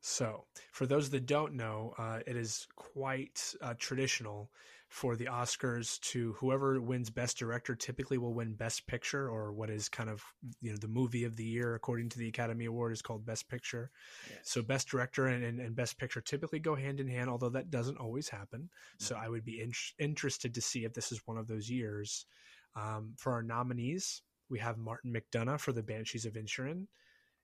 So, 0.00 0.44
for 0.72 0.86
those 0.86 1.10
that 1.10 1.26
don't 1.26 1.54
know, 1.54 1.94
uh, 1.98 2.20
it 2.26 2.36
is 2.36 2.66
quite 2.74 3.54
uh, 3.60 3.74
traditional 3.78 4.50
for 4.88 5.14
the 5.14 5.26
Oscars 5.26 6.00
to 6.00 6.32
whoever 6.32 6.80
wins 6.80 7.10
Best 7.10 7.38
Director 7.38 7.76
typically 7.76 8.18
will 8.18 8.32
win 8.32 8.54
Best 8.54 8.86
Picture, 8.86 9.28
or 9.28 9.52
what 9.52 9.68
is 9.68 9.88
kind 9.88 10.08
of 10.08 10.22
you 10.62 10.70
know 10.70 10.78
the 10.78 10.88
movie 10.88 11.24
of 11.24 11.36
the 11.36 11.44
year 11.44 11.74
according 11.74 12.08
to 12.10 12.18
the 12.18 12.28
Academy 12.28 12.64
Award 12.64 12.92
is 12.92 13.02
called 13.02 13.26
Best 13.26 13.48
Picture. 13.48 13.90
Yes. 14.30 14.38
So, 14.44 14.62
Best 14.62 14.88
Director 14.88 15.26
and, 15.26 15.44
and, 15.44 15.60
and, 15.60 15.76
Best 15.76 15.98
Picture 15.98 16.22
typically 16.22 16.60
go 16.60 16.74
hand 16.74 16.98
in 16.98 17.08
hand, 17.08 17.28
although 17.28 17.50
that 17.50 17.70
doesn't 17.70 17.98
always 17.98 18.28
happen. 18.28 18.62
Mm-hmm. 18.62 19.04
So, 19.04 19.16
I 19.16 19.28
would 19.28 19.44
be 19.44 19.60
in- 19.60 19.72
interested 19.98 20.54
to 20.54 20.62
see 20.62 20.84
if 20.84 20.94
this 20.94 21.12
is 21.12 21.20
one 21.26 21.36
of 21.36 21.46
those 21.46 21.70
years. 21.70 22.24
Um, 22.74 23.14
for 23.16 23.32
our 23.32 23.42
nominees, 23.42 24.22
we 24.48 24.60
have 24.60 24.78
Martin 24.78 25.12
McDonagh 25.12 25.60
for 25.60 25.72
The 25.72 25.82
Banshees 25.82 26.24
of 26.24 26.34
Inisherin. 26.34 26.86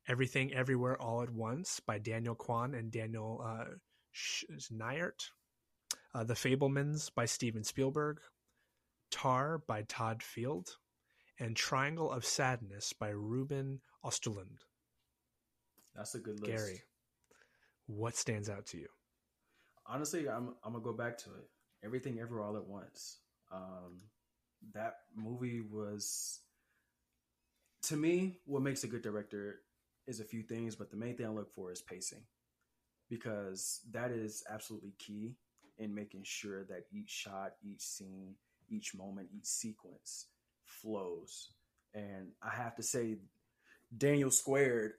Everything 0.09 0.54
Everywhere 0.54 1.00
All 1.00 1.22
at 1.22 1.30
Once 1.30 1.80
by 1.80 1.98
Daniel 1.98 2.34
Kwan 2.34 2.74
and 2.74 2.90
Daniel 2.90 3.42
uh. 3.44 3.64
Uh, 6.14 6.24
the 6.24 6.34
Fabelmans 6.34 7.11
by 7.14 7.24
Steven 7.24 7.64
Spielberg. 7.64 8.20
Tar 9.11 9.59
by 9.66 9.82
Todd 9.82 10.22
Field. 10.22 10.76
And 11.38 11.54
Triangle 11.54 12.11
of 12.11 12.24
Sadness 12.24 12.92
by 12.92 13.09
Ruben 13.09 13.80
Östlund. 14.04 14.61
That's 15.94 16.14
a 16.14 16.18
good 16.18 16.40
list. 16.40 16.57
Gary, 16.57 16.82
what 17.86 18.16
stands 18.16 18.48
out 18.48 18.66
to 18.66 18.78
you? 18.78 18.88
Honestly, 19.86 20.28
I'm 20.28 20.54
I'm 20.64 20.72
gonna 20.72 20.84
go 20.84 20.92
back 20.92 21.18
to 21.18 21.30
it. 21.30 21.48
Everything 21.84 22.18
Ever 22.20 22.40
All 22.40 22.57
at 22.57 22.66
Once. 22.66 23.18
Um, 23.52 24.00
that 24.72 24.94
movie 25.14 25.61
was 25.61 26.40
to 27.82 27.96
me 27.96 28.38
what 28.44 28.62
makes 28.62 28.84
a 28.84 28.88
good 28.88 29.02
director 29.02 29.61
is 30.07 30.20
a 30.20 30.24
few 30.24 30.42
things, 30.42 30.76
but 30.76 30.90
the 30.90 30.96
main 30.96 31.16
thing 31.16 31.26
I 31.26 31.30
look 31.30 31.52
for 31.54 31.72
is 31.72 31.82
pacing 31.82 32.22
because 33.09 33.80
that 33.92 34.11
is 34.11 34.42
absolutely 34.50 34.92
key 34.98 35.36
in 35.78 35.94
making 35.94 36.22
sure 36.24 36.64
that 36.64 36.86
each 36.92 37.11
shot, 37.11 37.52
each 37.62 37.80
scene, 37.82 38.34
each 38.68 38.94
moment, 38.94 39.28
each 39.36 39.46
sequence 39.46 40.26
flows. 40.64 41.50
And 41.94 42.28
I 42.42 42.54
have 42.54 42.74
to 42.76 42.82
say, 42.82 43.16
Daniel 43.96 44.30
Squared, 44.30 44.92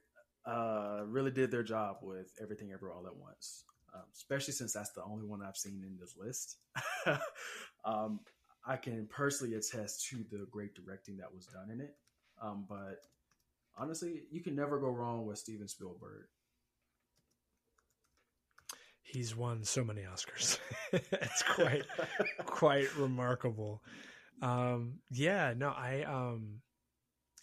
uh, 0.46 1.02
really 1.04 1.30
did 1.30 1.50
their 1.50 1.62
job 1.62 1.98
with 2.02 2.32
Everything 2.40 2.72
Ever 2.72 2.90
All 2.90 3.06
at 3.06 3.16
Once, 3.16 3.64
um, 3.94 4.04
especially 4.14 4.54
since 4.54 4.72
that's 4.72 4.92
the 4.92 5.04
only 5.04 5.26
one 5.26 5.42
I've 5.42 5.56
seen 5.56 5.82
in 5.84 5.98
this 6.00 6.14
list. 6.16 6.56
um, 7.84 8.20
I 8.66 8.76
can 8.76 9.06
personally 9.10 9.54
attest 9.54 10.06
to 10.08 10.24
the 10.30 10.46
great 10.50 10.74
directing 10.74 11.18
that 11.18 11.34
was 11.34 11.46
done 11.46 11.70
in 11.70 11.80
it. 11.80 11.96
Um, 12.40 12.66
but 12.68 13.02
honestly, 13.78 14.22
you 14.30 14.42
can 14.42 14.54
never 14.54 14.78
go 14.78 14.88
wrong 14.88 15.26
with 15.26 15.38
Steven 15.38 15.68
Spielberg. 15.68 16.26
He's 19.02 19.34
won 19.34 19.64
so 19.64 19.84
many 19.84 20.02
Oscars. 20.02 20.58
it's 20.92 21.42
quite 21.42 21.84
quite 22.44 22.94
remarkable. 22.96 23.82
Um, 24.42 24.98
yeah, 25.10 25.54
no, 25.56 25.68
I 25.70 26.02
um, 26.02 26.60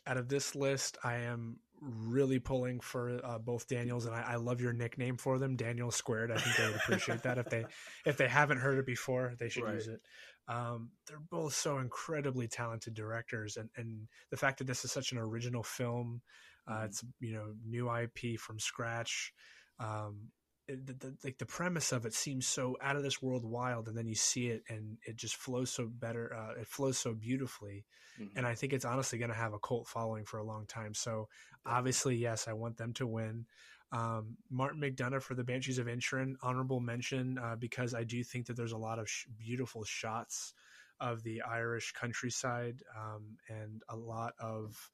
out 0.05 0.17
of 0.17 0.29
this 0.29 0.55
list, 0.55 0.97
I 1.03 1.15
am 1.21 1.57
really 1.81 2.39
pulling 2.39 2.79
for 2.79 3.19
uh, 3.23 3.37
both 3.37 3.67
Daniels, 3.67 4.05
and 4.05 4.15
I, 4.15 4.21
I, 4.21 4.35
love 4.35 4.61
your 4.61 4.73
nickname 4.73 5.17
for 5.17 5.37
them, 5.39 5.55
Daniel 5.55 5.91
Squared. 5.91 6.31
I 6.31 6.37
think 6.37 6.55
they 6.55 6.65
would 6.65 6.75
appreciate 6.75 7.23
that 7.23 7.37
if 7.37 7.49
they 7.49 7.65
if 8.05 8.17
they 8.17 8.27
haven't 8.27 8.59
heard 8.59 8.77
it 8.77 8.85
before, 8.85 9.33
they 9.39 9.49
should 9.49 9.63
right. 9.63 9.75
use 9.75 9.87
it. 9.87 10.01
Um, 10.47 10.91
they're 11.07 11.21
both 11.29 11.53
so 11.53 11.79
incredibly 11.79 12.47
talented 12.47 12.93
directors, 12.93 13.57
and 13.57 13.69
and 13.75 14.07
the 14.31 14.37
fact 14.37 14.59
that 14.59 14.67
this 14.67 14.85
is 14.85 14.91
such 14.91 15.11
an 15.11 15.17
original 15.17 15.63
film, 15.63 16.21
uh, 16.67 16.73
mm-hmm. 16.73 16.85
it's 16.85 17.03
you 17.19 17.33
know 17.33 17.53
new 17.67 17.93
IP 17.93 18.39
from 18.39 18.59
scratch. 18.59 19.33
Um, 19.79 20.29
the, 20.67 20.93
the, 20.93 21.17
like 21.23 21.37
the 21.37 21.45
premise 21.45 21.91
of 21.91 22.05
it 22.05 22.13
seems 22.13 22.47
so 22.47 22.75
out 22.81 22.95
of 22.95 23.03
this 23.03 23.21
world 23.21 23.45
wild 23.45 23.87
and 23.87 23.97
then 23.97 24.07
you 24.07 24.15
see 24.15 24.47
it 24.47 24.63
and 24.69 24.97
it 25.05 25.15
just 25.15 25.35
flows 25.35 25.69
so 25.69 25.87
better 25.87 26.33
uh, 26.33 26.59
it 26.59 26.67
flows 26.67 26.97
so 26.97 27.13
beautifully 27.13 27.85
mm-hmm. 28.19 28.37
and 28.37 28.47
i 28.47 28.55
think 28.55 28.73
it's 28.73 28.85
honestly 28.85 29.19
going 29.19 29.29
to 29.29 29.37
have 29.37 29.53
a 29.53 29.59
cult 29.59 29.87
following 29.87 30.25
for 30.25 30.37
a 30.37 30.43
long 30.43 30.65
time 30.65 30.93
so 30.93 31.27
obviously 31.65 32.15
yes 32.15 32.47
i 32.47 32.53
want 32.53 32.77
them 32.77 32.93
to 32.93 33.05
win 33.05 33.45
um, 33.91 34.37
martin 34.49 34.81
mcdonagh 34.81 35.21
for 35.21 35.35
the 35.35 35.43
banshees 35.43 35.77
of 35.77 35.87
inisherin 35.87 36.33
honorable 36.41 36.79
mention 36.79 37.37
uh, 37.37 37.55
because 37.55 37.93
i 37.93 38.03
do 38.03 38.23
think 38.23 38.47
that 38.47 38.57
there's 38.57 38.71
a 38.71 38.77
lot 38.77 38.99
of 38.99 39.09
sh- 39.09 39.25
beautiful 39.37 39.83
shots 39.83 40.53
of 40.99 41.21
the 41.23 41.41
irish 41.43 41.91
countryside 41.91 42.81
um, 42.97 43.37
and 43.49 43.83
a 43.89 43.95
lot 43.95 44.33
of 44.39 44.89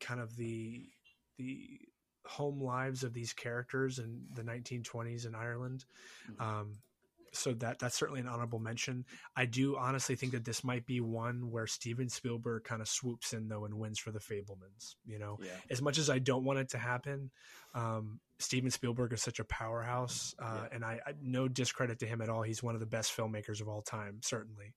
kind 0.00 0.20
of 0.20 0.36
the 0.36 0.88
the 1.38 1.80
home 2.26 2.60
lives 2.60 3.04
of 3.04 3.12
these 3.12 3.32
characters 3.32 3.98
in 3.98 4.22
the 4.34 4.42
1920s 4.42 5.26
in 5.26 5.34
Ireland. 5.34 5.84
Mm-hmm. 6.30 6.42
Um, 6.42 6.72
so 7.34 7.52
that 7.54 7.78
that's 7.78 7.96
certainly 7.96 8.20
an 8.20 8.28
honorable 8.28 8.58
mention. 8.58 9.04
I 9.36 9.44
do 9.46 9.76
honestly 9.76 10.14
think 10.14 10.32
that 10.32 10.44
this 10.44 10.62
might 10.62 10.86
be 10.86 11.00
one 11.00 11.50
where 11.50 11.66
Steven 11.66 12.08
Spielberg 12.08 12.64
kind 12.64 12.80
of 12.80 12.88
swoops 12.88 13.32
in 13.32 13.48
though 13.48 13.64
and 13.64 13.74
wins 13.74 13.98
for 13.98 14.12
the 14.12 14.20
Fabelmans. 14.20 14.94
You 15.04 15.18
know, 15.18 15.38
yeah. 15.42 15.48
as 15.68 15.82
much 15.82 15.98
as 15.98 16.08
I 16.08 16.20
don't 16.20 16.44
want 16.44 16.60
it 16.60 16.70
to 16.70 16.78
happen, 16.78 17.30
um, 17.74 18.20
Steven 18.38 18.70
Spielberg 18.70 19.12
is 19.12 19.22
such 19.22 19.40
a 19.40 19.44
powerhouse, 19.44 20.34
uh, 20.38 20.60
yeah. 20.62 20.68
and 20.72 20.84
I, 20.84 21.00
I, 21.06 21.12
no 21.20 21.48
discredit 21.48 21.98
to 22.00 22.06
him 22.06 22.20
at 22.20 22.28
all. 22.28 22.42
He's 22.42 22.62
one 22.62 22.74
of 22.74 22.80
the 22.80 22.86
best 22.86 23.16
filmmakers 23.16 23.60
of 23.60 23.68
all 23.68 23.82
time, 23.82 24.20
certainly. 24.22 24.74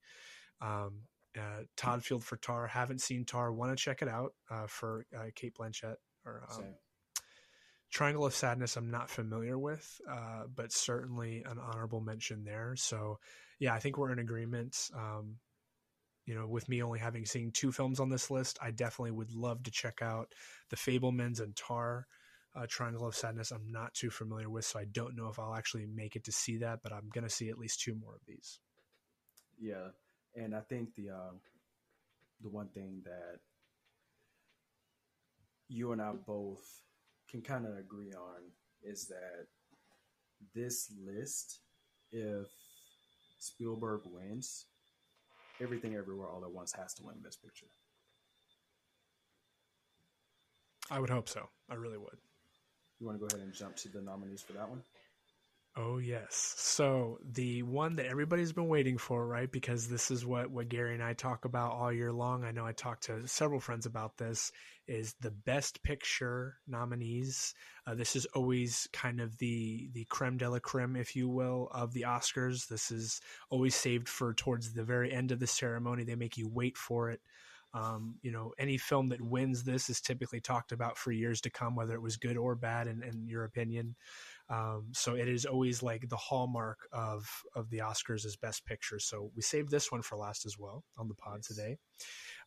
Um, 0.60 1.02
uh, 1.36 1.62
Todd 1.76 2.04
Field 2.04 2.24
for 2.24 2.36
Tar. 2.36 2.66
Haven't 2.66 3.00
seen 3.00 3.24
Tar. 3.24 3.52
Want 3.52 3.76
to 3.76 3.82
check 3.82 4.02
it 4.02 4.08
out 4.08 4.34
uh, 4.50 4.66
for 4.66 5.06
uh, 5.16 5.26
Cate 5.34 5.54
Blanchett 5.54 5.96
or 6.24 6.42
um, 6.50 6.64
Triangle 7.90 8.26
of 8.26 8.34
Sadness, 8.34 8.76
I'm 8.76 8.90
not 8.90 9.10
familiar 9.10 9.58
with, 9.58 10.00
uh, 10.10 10.44
but 10.54 10.72
certainly 10.72 11.42
an 11.44 11.58
honorable 11.58 12.00
mention 12.00 12.44
there. 12.44 12.74
So, 12.76 13.18
yeah, 13.58 13.74
I 13.74 13.78
think 13.78 13.96
we're 13.96 14.12
in 14.12 14.18
agreement. 14.18 14.76
Um, 14.94 15.36
you 16.26 16.34
know, 16.34 16.46
with 16.46 16.68
me 16.68 16.82
only 16.82 16.98
having 16.98 17.24
seen 17.24 17.50
two 17.50 17.72
films 17.72 18.00
on 18.00 18.10
this 18.10 18.30
list, 18.30 18.58
I 18.60 18.70
definitely 18.70 19.12
would 19.12 19.32
love 19.32 19.62
to 19.62 19.70
check 19.70 20.02
out 20.02 20.28
The 20.68 20.76
Fabelmans 20.76 21.40
and 21.40 21.56
Tar. 21.56 22.06
Uh, 22.54 22.66
Triangle 22.68 23.06
of 23.06 23.14
Sadness, 23.14 23.50
I'm 23.50 23.70
not 23.70 23.94
too 23.94 24.10
familiar 24.10 24.50
with, 24.50 24.64
so 24.64 24.78
I 24.78 24.84
don't 24.84 25.16
know 25.16 25.28
if 25.28 25.38
I'll 25.38 25.54
actually 25.54 25.86
make 25.86 26.16
it 26.16 26.24
to 26.24 26.32
see 26.32 26.58
that, 26.58 26.80
but 26.82 26.92
I'm 26.92 27.08
going 27.12 27.24
to 27.24 27.30
see 27.30 27.48
at 27.48 27.58
least 27.58 27.80
two 27.80 27.94
more 27.94 28.14
of 28.14 28.20
these. 28.26 28.60
Yeah, 29.58 29.88
and 30.34 30.54
I 30.54 30.60
think 30.60 30.94
the 30.94 31.10
uh, 31.10 31.32
the 32.40 32.48
one 32.48 32.68
thing 32.68 33.02
that 33.04 33.40
you 35.68 35.92
and 35.92 36.00
I 36.00 36.12
both 36.12 36.82
can 37.30 37.42
kind 37.42 37.66
of 37.66 37.76
agree 37.76 38.12
on 38.12 38.42
is 38.82 39.06
that 39.08 39.46
this 40.54 40.92
list, 41.04 41.60
if 42.12 42.46
Spielberg 43.38 44.02
wins, 44.06 44.66
everything 45.60 45.94
everywhere 45.94 46.28
all 46.28 46.44
at 46.44 46.50
once 46.50 46.72
has 46.72 46.94
to 46.94 47.02
win 47.04 47.16
Best 47.22 47.42
Picture. 47.42 47.66
I 50.90 51.00
would 51.00 51.10
hope 51.10 51.28
so. 51.28 51.48
I 51.68 51.74
really 51.74 51.98
would. 51.98 52.16
You 52.98 53.06
want 53.06 53.18
to 53.18 53.20
go 53.20 53.26
ahead 53.26 53.44
and 53.44 53.54
jump 53.54 53.76
to 53.76 53.88
the 53.88 54.00
nominees 54.00 54.42
for 54.42 54.54
that 54.54 54.68
one? 54.68 54.82
Oh 55.80 55.98
yes. 55.98 56.54
So 56.56 57.18
the 57.22 57.62
one 57.62 57.94
that 57.96 58.06
everybody's 58.06 58.52
been 58.52 58.66
waiting 58.66 58.98
for, 58.98 59.28
right? 59.28 59.50
Because 59.50 59.86
this 59.86 60.10
is 60.10 60.26
what 60.26 60.50
what 60.50 60.68
Gary 60.68 60.92
and 60.94 61.02
I 61.02 61.12
talk 61.12 61.44
about 61.44 61.70
all 61.70 61.92
year 61.92 62.12
long. 62.12 62.42
I 62.42 62.50
know 62.50 62.66
I 62.66 62.72
talked 62.72 63.04
to 63.04 63.28
several 63.28 63.60
friends 63.60 63.86
about 63.86 64.16
this. 64.16 64.50
Is 64.88 65.14
the 65.20 65.30
Best 65.30 65.80
Picture 65.84 66.56
nominees? 66.66 67.54
Uh, 67.86 67.94
this 67.94 68.16
is 68.16 68.26
always 68.34 68.88
kind 68.92 69.20
of 69.20 69.38
the 69.38 69.88
the 69.92 70.04
creme 70.06 70.36
de 70.36 70.50
la 70.50 70.58
creme, 70.58 70.96
if 70.96 71.14
you 71.14 71.28
will, 71.28 71.68
of 71.70 71.92
the 71.92 72.02
Oscars. 72.02 72.66
This 72.66 72.90
is 72.90 73.20
always 73.48 73.76
saved 73.76 74.08
for 74.08 74.34
towards 74.34 74.72
the 74.74 74.82
very 74.84 75.12
end 75.12 75.30
of 75.30 75.38
the 75.38 75.46
ceremony. 75.46 76.02
They 76.02 76.16
make 76.16 76.36
you 76.36 76.48
wait 76.48 76.76
for 76.76 77.10
it. 77.10 77.20
Um, 77.74 78.16
you 78.22 78.32
know, 78.32 78.54
any 78.58 78.78
film 78.78 79.10
that 79.10 79.20
wins 79.20 79.62
this 79.62 79.90
is 79.90 80.00
typically 80.00 80.40
talked 80.40 80.72
about 80.72 80.96
for 80.96 81.12
years 81.12 81.42
to 81.42 81.50
come, 81.50 81.76
whether 81.76 81.94
it 81.94 82.02
was 82.02 82.16
good 82.16 82.38
or 82.38 82.54
bad, 82.54 82.86
in, 82.88 83.02
in 83.02 83.28
your 83.28 83.44
opinion. 83.44 83.94
Um, 84.50 84.88
so 84.92 85.14
it 85.14 85.28
is 85.28 85.44
always 85.44 85.82
like 85.82 86.08
the 86.08 86.16
hallmark 86.16 86.88
of 86.92 87.28
of 87.54 87.68
the 87.70 87.78
Oscars 87.78 88.24
as 88.24 88.36
Best 88.36 88.64
Picture. 88.64 88.98
So 88.98 89.30
we 89.36 89.42
saved 89.42 89.70
this 89.70 89.92
one 89.92 90.02
for 90.02 90.16
last 90.16 90.46
as 90.46 90.58
well 90.58 90.84
on 90.96 91.08
the 91.08 91.14
pod 91.14 91.38
yes. 91.38 91.46
today. 91.46 91.78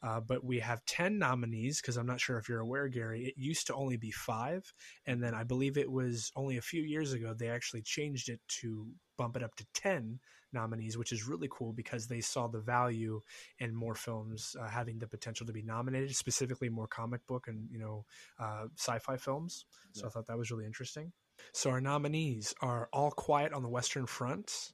Uh, 0.04 0.20
but 0.20 0.44
we 0.44 0.60
have 0.60 0.84
10 0.86 1.20
nominees 1.20 1.80
because 1.80 1.98
I'm 1.98 2.08
not 2.08 2.20
sure 2.20 2.38
if 2.38 2.50
you're 2.50 2.60
aware, 2.60 2.88
Gary. 2.88 3.26
It 3.26 3.36
used 3.38 3.68
to 3.68 3.76
only 3.76 3.98
be 3.98 4.10
five. 4.12 4.74
And 5.06 5.22
then 5.22 5.36
I 5.36 5.44
believe 5.44 5.78
it 5.78 5.92
was 5.92 6.32
only 6.36 6.58
a 6.58 6.62
few 6.62 6.82
years 6.82 7.14
ago 7.14 7.34
they 7.34 7.50
actually 7.50 7.84
changed 7.84 8.30
it 8.30 8.40
to 8.62 8.88
bump 9.18 9.38
it 9.38 9.44
up 9.44 9.54
to 9.56 9.66
10 9.76 10.20
nominees, 10.54 10.98
which 10.98 11.12
is 11.12 11.28
really 11.28 11.48
cool 11.52 11.72
because 11.72 12.08
they 12.08 12.20
saw 12.20 12.48
the 12.48 12.60
value 12.60 13.22
in 13.60 13.76
more 13.76 13.96
films 13.96 14.56
uh, 14.60 14.68
having 14.68 14.98
the 14.98 15.08
potential 15.08 15.46
to 15.46 15.54
be 15.54 15.62
nominated, 15.62 16.16
specifically 16.16 16.70
more 16.70 16.88
comic 16.88 17.26
book 17.28 17.48
and, 17.48 17.70
you 17.72 17.80
know, 17.80 18.06
uh, 18.40 18.66
sci 18.78 18.98
fi 19.00 19.18
films. 19.18 19.66
So 19.94 20.04
yeah. 20.04 20.08
I 20.08 20.10
thought 20.10 20.28
that 20.28 20.38
was 20.38 20.50
really 20.50 20.66
interesting. 20.66 21.12
So 21.54 21.70
our 21.70 21.82
nominees 21.82 22.54
are 22.62 22.90
All 22.94 23.12
Quiet 23.12 23.54
on 23.54 23.64
the 23.64 23.70
Western 23.70 24.06
Front. 24.06 24.74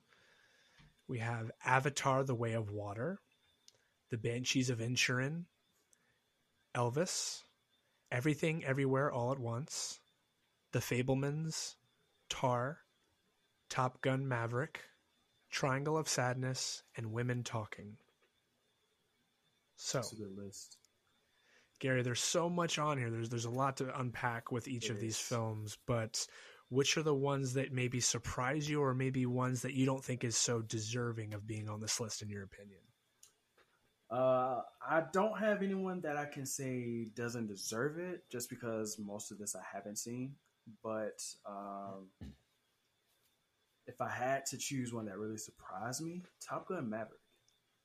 We 1.07 1.19
have 1.19 1.51
Avatar: 1.63 2.23
The 2.23 2.35
Way 2.35 2.53
of 2.53 2.69
Water, 2.71 3.19
The 4.09 4.17
Banshees 4.17 4.69
of 4.69 4.79
Inisherin, 4.79 5.45
Elvis, 6.75 7.41
Everything 8.11 8.63
Everywhere 8.63 9.11
All 9.11 9.31
at 9.31 9.39
Once, 9.39 9.99
The 10.71 10.79
Fabelmans, 10.79 11.75
Tar, 12.29 12.79
Top 13.69 14.01
Gun 14.01 14.27
Maverick, 14.27 14.81
Triangle 15.49 15.97
of 15.97 16.07
Sadness, 16.09 16.83
and 16.95 17.11
Women 17.11 17.43
Talking. 17.43 17.97
So, 19.75 19.99
That's 19.99 20.13
a 20.13 20.15
good 20.15 20.35
list. 20.35 20.77
Gary, 21.79 22.01
there's 22.01 22.19
so 22.19 22.49
much 22.49 22.79
on 22.79 22.97
here. 22.97 23.11
There's 23.11 23.29
there's 23.29 23.45
a 23.45 23.49
lot 23.49 23.77
to 23.77 23.99
unpack 23.99 24.51
with 24.51 24.67
each 24.67 24.85
it 24.85 24.91
of 24.91 24.95
is. 24.97 25.01
these 25.01 25.19
films, 25.19 25.77
but 25.85 26.25
which 26.69 26.97
are 26.97 27.03
the 27.03 27.13
ones 27.13 27.53
that 27.53 27.71
maybe 27.71 27.99
surprise 27.99 28.69
you 28.69 28.81
or 28.81 28.93
maybe 28.93 29.25
ones 29.25 29.61
that 29.61 29.73
you 29.73 29.85
don't 29.85 30.03
think 30.03 30.23
is 30.23 30.35
so 30.35 30.61
deserving 30.61 31.33
of 31.33 31.47
being 31.47 31.69
on 31.69 31.79
this 31.79 31.99
list 31.99 32.21
in 32.21 32.29
your 32.29 32.43
opinion 32.43 32.81
uh, 34.09 34.61
I 34.87 35.03
don't 35.11 35.37
have 35.37 35.61
anyone 35.61 36.01
that 36.01 36.15
I 36.15 36.25
can 36.25 36.45
say 36.45 37.07
doesn't 37.15 37.47
deserve 37.47 37.99
it, 37.99 38.23
just 38.31 38.49
because 38.49 38.97
most 38.97 39.31
of 39.31 39.37
this 39.37 39.55
I 39.55 39.61
haven't 39.73 39.97
seen. 39.97 40.35
But 40.83 41.21
um, 41.45 42.07
if 43.85 43.99
I 43.99 44.09
had 44.09 44.45
to 44.47 44.57
choose 44.57 44.93
one 44.93 45.05
that 45.05 45.17
really 45.17 45.37
surprised 45.37 46.01
me, 46.01 46.23
Top 46.47 46.67
Gun 46.67 46.89
Maverick. 46.89 47.19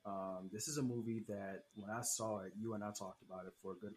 Um, 0.04 0.50
this 0.52 0.66
is 0.66 0.78
a 0.78 0.82
movie 0.82 1.22
that 1.28 1.62
when 1.74 1.90
I 1.90 2.02
saw 2.02 2.40
it, 2.40 2.52
you 2.58 2.74
and 2.74 2.82
I 2.82 2.90
talked 2.90 3.22
about 3.22 3.46
it 3.46 3.52
for 3.62 3.72
a 3.72 3.76
good 3.76 3.94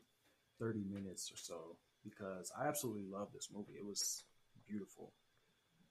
thirty 0.59 0.83
minutes 0.83 1.31
or 1.31 1.37
so 1.37 1.77
because 2.03 2.51
I 2.59 2.67
absolutely 2.67 3.05
love 3.11 3.29
this 3.33 3.49
movie. 3.53 3.73
It 3.77 3.85
was 3.85 4.23
beautiful. 4.67 5.13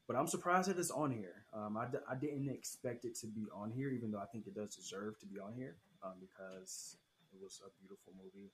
But 0.07 0.17
I'm 0.17 0.27
surprised 0.27 0.69
that 0.69 0.79
it's 0.79 0.91
on 0.91 1.11
here. 1.11 1.47
Um, 1.55 1.77
I 1.77 1.87
d- 1.87 2.05
I 2.09 2.15
didn't 2.15 2.49
expect 2.51 3.05
it 3.05 3.15
to 3.21 3.27
be 3.27 3.47
on 3.55 3.71
here, 3.71 3.91
even 3.91 4.11
though 4.11 4.19
I 4.19 4.27
think 4.27 4.47
it 4.47 4.55
does 4.55 4.77
deserve 4.77 5.19
to 5.21 5.27
be 5.27 5.39
on 5.39 5.55
here 5.55 5.77
um, 6.03 6.15
because 6.21 6.97
it 7.33 7.39
was 7.43 7.61
a 7.67 7.71
beautiful 7.81 8.13
movie. 8.23 8.53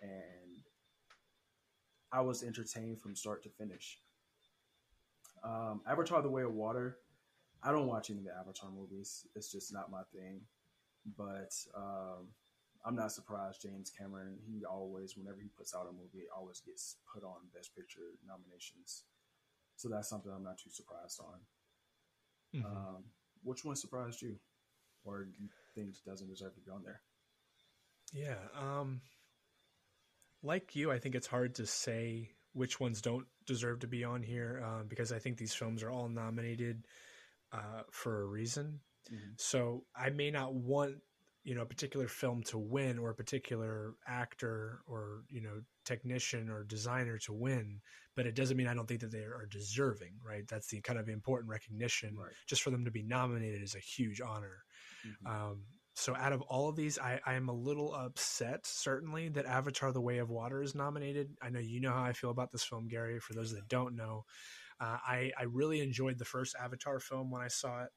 And 0.00 0.64
I 2.10 2.20
was 2.22 2.42
entertained 2.42 3.00
from 3.00 3.14
start 3.14 3.42
to 3.42 3.50
finish. 3.50 3.98
Um, 5.44 5.82
Avatar 5.86 6.22
The 6.22 6.30
Way 6.30 6.42
of 6.42 6.54
Water, 6.54 6.98
I 7.62 7.70
don't 7.72 7.86
watch 7.86 8.10
any 8.10 8.20
of 8.20 8.24
the 8.24 8.32
Avatar 8.32 8.70
movies. 8.70 9.26
It's 9.34 9.50
just 9.50 9.72
not 9.72 9.90
my 9.90 10.02
thing. 10.14 10.40
But 11.18 11.52
um, 11.76 12.28
I'm 12.84 12.96
not 12.96 13.12
surprised. 13.12 13.62
James 13.62 13.90
Cameron, 13.90 14.38
he 14.46 14.64
always, 14.64 15.16
whenever 15.16 15.40
he 15.40 15.48
puts 15.48 15.74
out 15.74 15.88
a 15.88 15.92
movie, 15.92 16.26
always 16.34 16.60
gets 16.60 16.96
put 17.12 17.24
on 17.24 17.50
Best 17.54 17.74
Picture 17.76 18.14
nominations. 18.26 19.04
So 19.76 19.88
that's 19.88 20.08
something 20.08 20.30
I'm 20.30 20.44
not 20.44 20.58
too 20.58 20.70
surprised 20.70 21.20
on. 21.20 21.40
Mhm. 22.54 22.64
Um, 22.64 23.04
which 23.42 23.64
one 23.64 23.76
surprised 23.76 24.22
you, 24.22 24.38
or 25.04 25.24
do 25.24 25.42
you 25.42 25.48
think 25.74 25.96
doesn't 26.04 26.28
deserve 26.28 26.54
to 26.54 26.60
be 26.60 26.70
on 26.70 26.82
there? 26.84 27.02
Yeah. 28.12 28.38
Um, 28.54 29.00
like 30.42 30.74
you, 30.76 30.90
I 30.90 30.98
think 30.98 31.14
it's 31.14 31.26
hard 31.26 31.54
to 31.56 31.66
say 31.66 32.30
which 32.52 32.78
ones 32.78 33.00
don't 33.00 33.26
deserve 33.46 33.80
to 33.80 33.86
be 33.86 34.04
on 34.04 34.22
here 34.22 34.62
um, 34.64 34.88
because 34.88 35.12
I 35.12 35.18
think 35.18 35.38
these 35.38 35.54
films 35.54 35.82
are 35.82 35.90
all 35.90 36.08
nominated 36.08 36.86
uh, 37.52 37.82
for 37.90 38.22
a 38.22 38.26
reason. 38.26 38.80
Mhm. 39.10 39.40
So 39.40 39.86
I 39.94 40.10
may 40.10 40.30
not 40.30 40.54
want 40.54 41.02
you 41.44 41.54
know 41.54 41.62
a 41.62 41.66
particular 41.66 42.08
film 42.08 42.42
to 42.44 42.58
win 42.58 42.98
or 42.98 43.10
a 43.10 43.14
particular 43.14 43.94
actor 44.06 44.82
or 44.86 45.24
you 45.28 45.40
know 45.40 45.60
technician 45.84 46.48
or 46.50 46.64
designer 46.64 47.18
to 47.18 47.32
win, 47.32 47.80
but 48.16 48.26
it 48.26 48.34
doesn't 48.34 48.56
mean 48.56 48.68
I 48.68 48.74
don't 48.74 48.86
think 48.86 49.00
that 49.00 49.10
they 49.12 49.24
are 49.24 49.46
deserving. 49.50 50.14
Right? 50.24 50.46
That's 50.48 50.68
the 50.68 50.80
kind 50.80 50.98
of 50.98 51.08
important 51.08 51.50
recognition. 51.50 52.16
Right. 52.16 52.32
Just 52.46 52.62
for 52.62 52.70
them 52.70 52.84
to 52.84 52.90
be 52.90 53.02
nominated 53.02 53.62
is 53.62 53.74
a 53.74 53.80
huge 53.80 54.20
honor. 54.20 54.64
Mhm. 55.06 55.26
Um, 55.26 55.64
so 55.94 56.16
out 56.16 56.32
of 56.32 56.40
all 56.42 56.68
of 56.70 56.76
these, 56.76 56.98
I, 56.98 57.20
I 57.26 57.34
am 57.34 57.50
a 57.50 57.52
little 57.52 57.92
upset, 57.94 58.66
certainly, 58.66 59.28
that 59.30 59.44
Avatar: 59.44 59.92
The 59.92 60.00
Way 60.00 60.18
of 60.18 60.30
Water 60.30 60.62
is 60.62 60.74
nominated. 60.74 61.36
I 61.42 61.50
know 61.50 61.58
you 61.60 61.80
know 61.80 61.92
how 61.92 62.02
I 62.02 62.12
feel 62.14 62.30
about 62.30 62.50
this 62.50 62.64
film, 62.64 62.88
Gary. 62.88 63.20
For 63.20 63.34
those 63.34 63.52
that 63.52 63.68
don't 63.68 63.94
know, 63.94 64.24
uh, 64.80 64.98
I 65.06 65.32
I 65.38 65.44
really 65.44 65.80
enjoyed 65.80 66.18
the 66.18 66.24
first 66.24 66.54
Avatar 66.60 66.98
film 67.00 67.30
when 67.30 67.42
I 67.42 67.48
saw 67.48 67.84
it. 67.84 67.90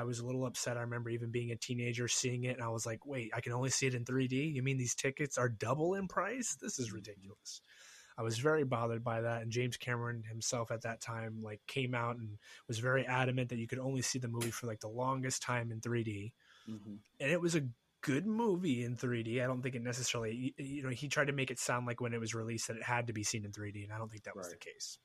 I 0.00 0.04
was 0.04 0.18
a 0.20 0.26
little 0.26 0.46
upset. 0.46 0.76
I 0.78 0.82
remember 0.82 1.10
even 1.10 1.30
being 1.30 1.50
a 1.50 1.56
teenager 1.56 2.08
seeing 2.08 2.44
it, 2.44 2.56
and 2.56 2.62
I 2.64 2.68
was 2.70 2.86
like, 2.86 3.06
"Wait, 3.06 3.30
I 3.34 3.40
can 3.40 3.52
only 3.52 3.70
see 3.70 3.86
it 3.86 3.94
in 3.94 4.04
3D? 4.04 4.46
You 4.48 4.62
mean 4.62 4.78
these 4.78 4.94
tickets 4.94 5.38
are 5.38 5.48
double 5.48 5.94
in 5.94 6.08
price? 6.08 6.56
This 6.56 6.78
is 6.78 6.92
ridiculous." 6.92 7.62
I 8.16 8.22
was 8.22 8.38
very 8.38 8.64
bothered 8.64 9.02
by 9.04 9.22
that, 9.22 9.42
and 9.42 9.50
James 9.52 9.76
Cameron 9.76 10.24
himself 10.24 10.70
at 10.70 10.82
that 10.82 11.00
time 11.00 11.42
like 11.42 11.62
came 11.66 11.94
out 11.94 12.16
and 12.16 12.38
was 12.68 12.78
very 12.78 13.06
adamant 13.06 13.48
that 13.50 13.58
you 13.58 13.66
could 13.66 13.78
only 13.78 14.02
see 14.02 14.18
the 14.18 14.28
movie 14.28 14.50
for 14.50 14.66
like 14.66 14.80
the 14.80 14.88
longest 14.88 15.42
time 15.42 15.72
in 15.72 15.80
3D 15.80 16.34
Mhm. 16.66 17.00
and 17.20 17.30
it 17.30 17.40
was 17.40 17.54
a 17.56 17.68
good 18.02 18.26
movie 18.26 18.84
in 18.84 18.96
3D. 18.96 19.42
I 19.42 19.46
don't 19.46 19.62
think 19.62 19.74
it 19.76 19.82
necessarily, 19.82 20.54
you 20.58 20.82
know, 20.82 20.90
he 20.90 21.08
tried 21.08 21.26
to 21.26 21.32
make 21.34 21.50
it 21.50 21.58
sound 21.58 21.86
like 21.86 22.00
when 22.00 22.14
it 22.14 22.20
was 22.20 22.34
released 22.34 22.68
that 22.68 22.76
it 22.78 22.82
had 22.84 23.06
to 23.08 23.12
be 23.12 23.24
seen 23.24 23.44
in 23.44 23.52
3D, 23.52 23.84
and 23.84 23.92
I 23.92 23.98
don't 23.98 24.10
think 24.10 24.24
that 24.24 24.36
was 24.36 24.48
the 24.48 24.56
case. 24.56 24.98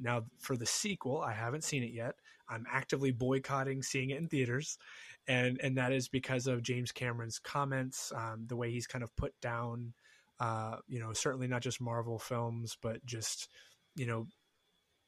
Now, 0.00 0.24
for 0.38 0.56
the 0.56 0.66
sequel, 0.66 1.20
I 1.22 1.32
haven't 1.32 1.64
seen 1.64 1.82
it 1.82 1.92
yet. 1.92 2.14
I'm 2.48 2.66
actively 2.70 3.10
boycotting 3.10 3.82
seeing 3.82 4.10
it 4.10 4.18
in 4.18 4.28
theaters, 4.28 4.78
and 5.26 5.60
and 5.62 5.76
that 5.76 5.92
is 5.92 6.08
because 6.08 6.46
of 6.46 6.62
James 6.62 6.92
Cameron's 6.92 7.38
comments, 7.38 8.12
um, 8.14 8.46
the 8.46 8.56
way 8.56 8.70
he's 8.70 8.86
kind 8.86 9.04
of 9.04 9.14
put 9.16 9.38
down, 9.40 9.92
uh, 10.40 10.76
you 10.86 10.98
know, 11.00 11.12
certainly 11.12 11.46
not 11.48 11.62
just 11.62 11.80
Marvel 11.80 12.18
films, 12.18 12.76
but 12.80 13.04
just 13.04 13.48
you 13.96 14.06
know 14.06 14.26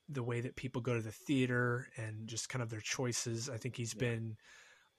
the 0.08 0.22
way 0.22 0.40
that 0.40 0.56
people 0.56 0.82
go 0.82 0.94
to 0.94 1.02
the 1.02 1.12
theater 1.12 1.88
and 1.96 2.26
just 2.28 2.48
kind 2.48 2.62
of 2.62 2.68
their 2.70 2.80
choices. 2.80 3.48
I 3.48 3.56
think 3.56 3.76
he's 3.76 3.94
Yeah. 3.94 4.00
been 4.00 4.36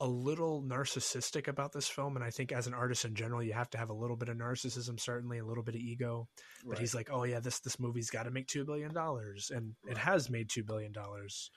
a 0.01 0.07
little 0.07 0.63
narcissistic 0.63 1.47
about 1.47 1.71
this 1.71 1.87
film, 1.87 2.15
and 2.15 2.25
I 2.25 2.31
think 2.31 2.51
as 2.51 2.65
an 2.65 2.73
artist 2.73 3.05
in 3.05 3.13
general, 3.13 3.43
you 3.43 3.53
have 3.53 3.69
to 3.69 3.77
have 3.77 3.91
a 3.91 3.93
little 3.93 4.17
bit 4.17 4.29
of 4.29 4.35
narcissism, 4.35 4.99
certainly 4.99 5.37
a 5.37 5.45
little 5.45 5.63
bit 5.63 5.75
of 5.75 5.81
ego. 5.81 6.27
But 6.65 6.79
he's 6.79 6.95
like, 6.95 7.09
"Oh 7.11 7.23
yeah, 7.23 7.39
this 7.39 7.59
this 7.59 7.79
movie's 7.79 8.09
got 8.09 8.23
to 8.23 8.31
make 8.31 8.47
two 8.47 8.65
billion 8.65 8.93
dollars," 8.93 9.51
and 9.53 9.75
it 9.87 9.97
has 9.97 10.27
made 10.29 10.49
two 10.49 10.63
billion 10.63 10.91
dollars. 10.91 11.51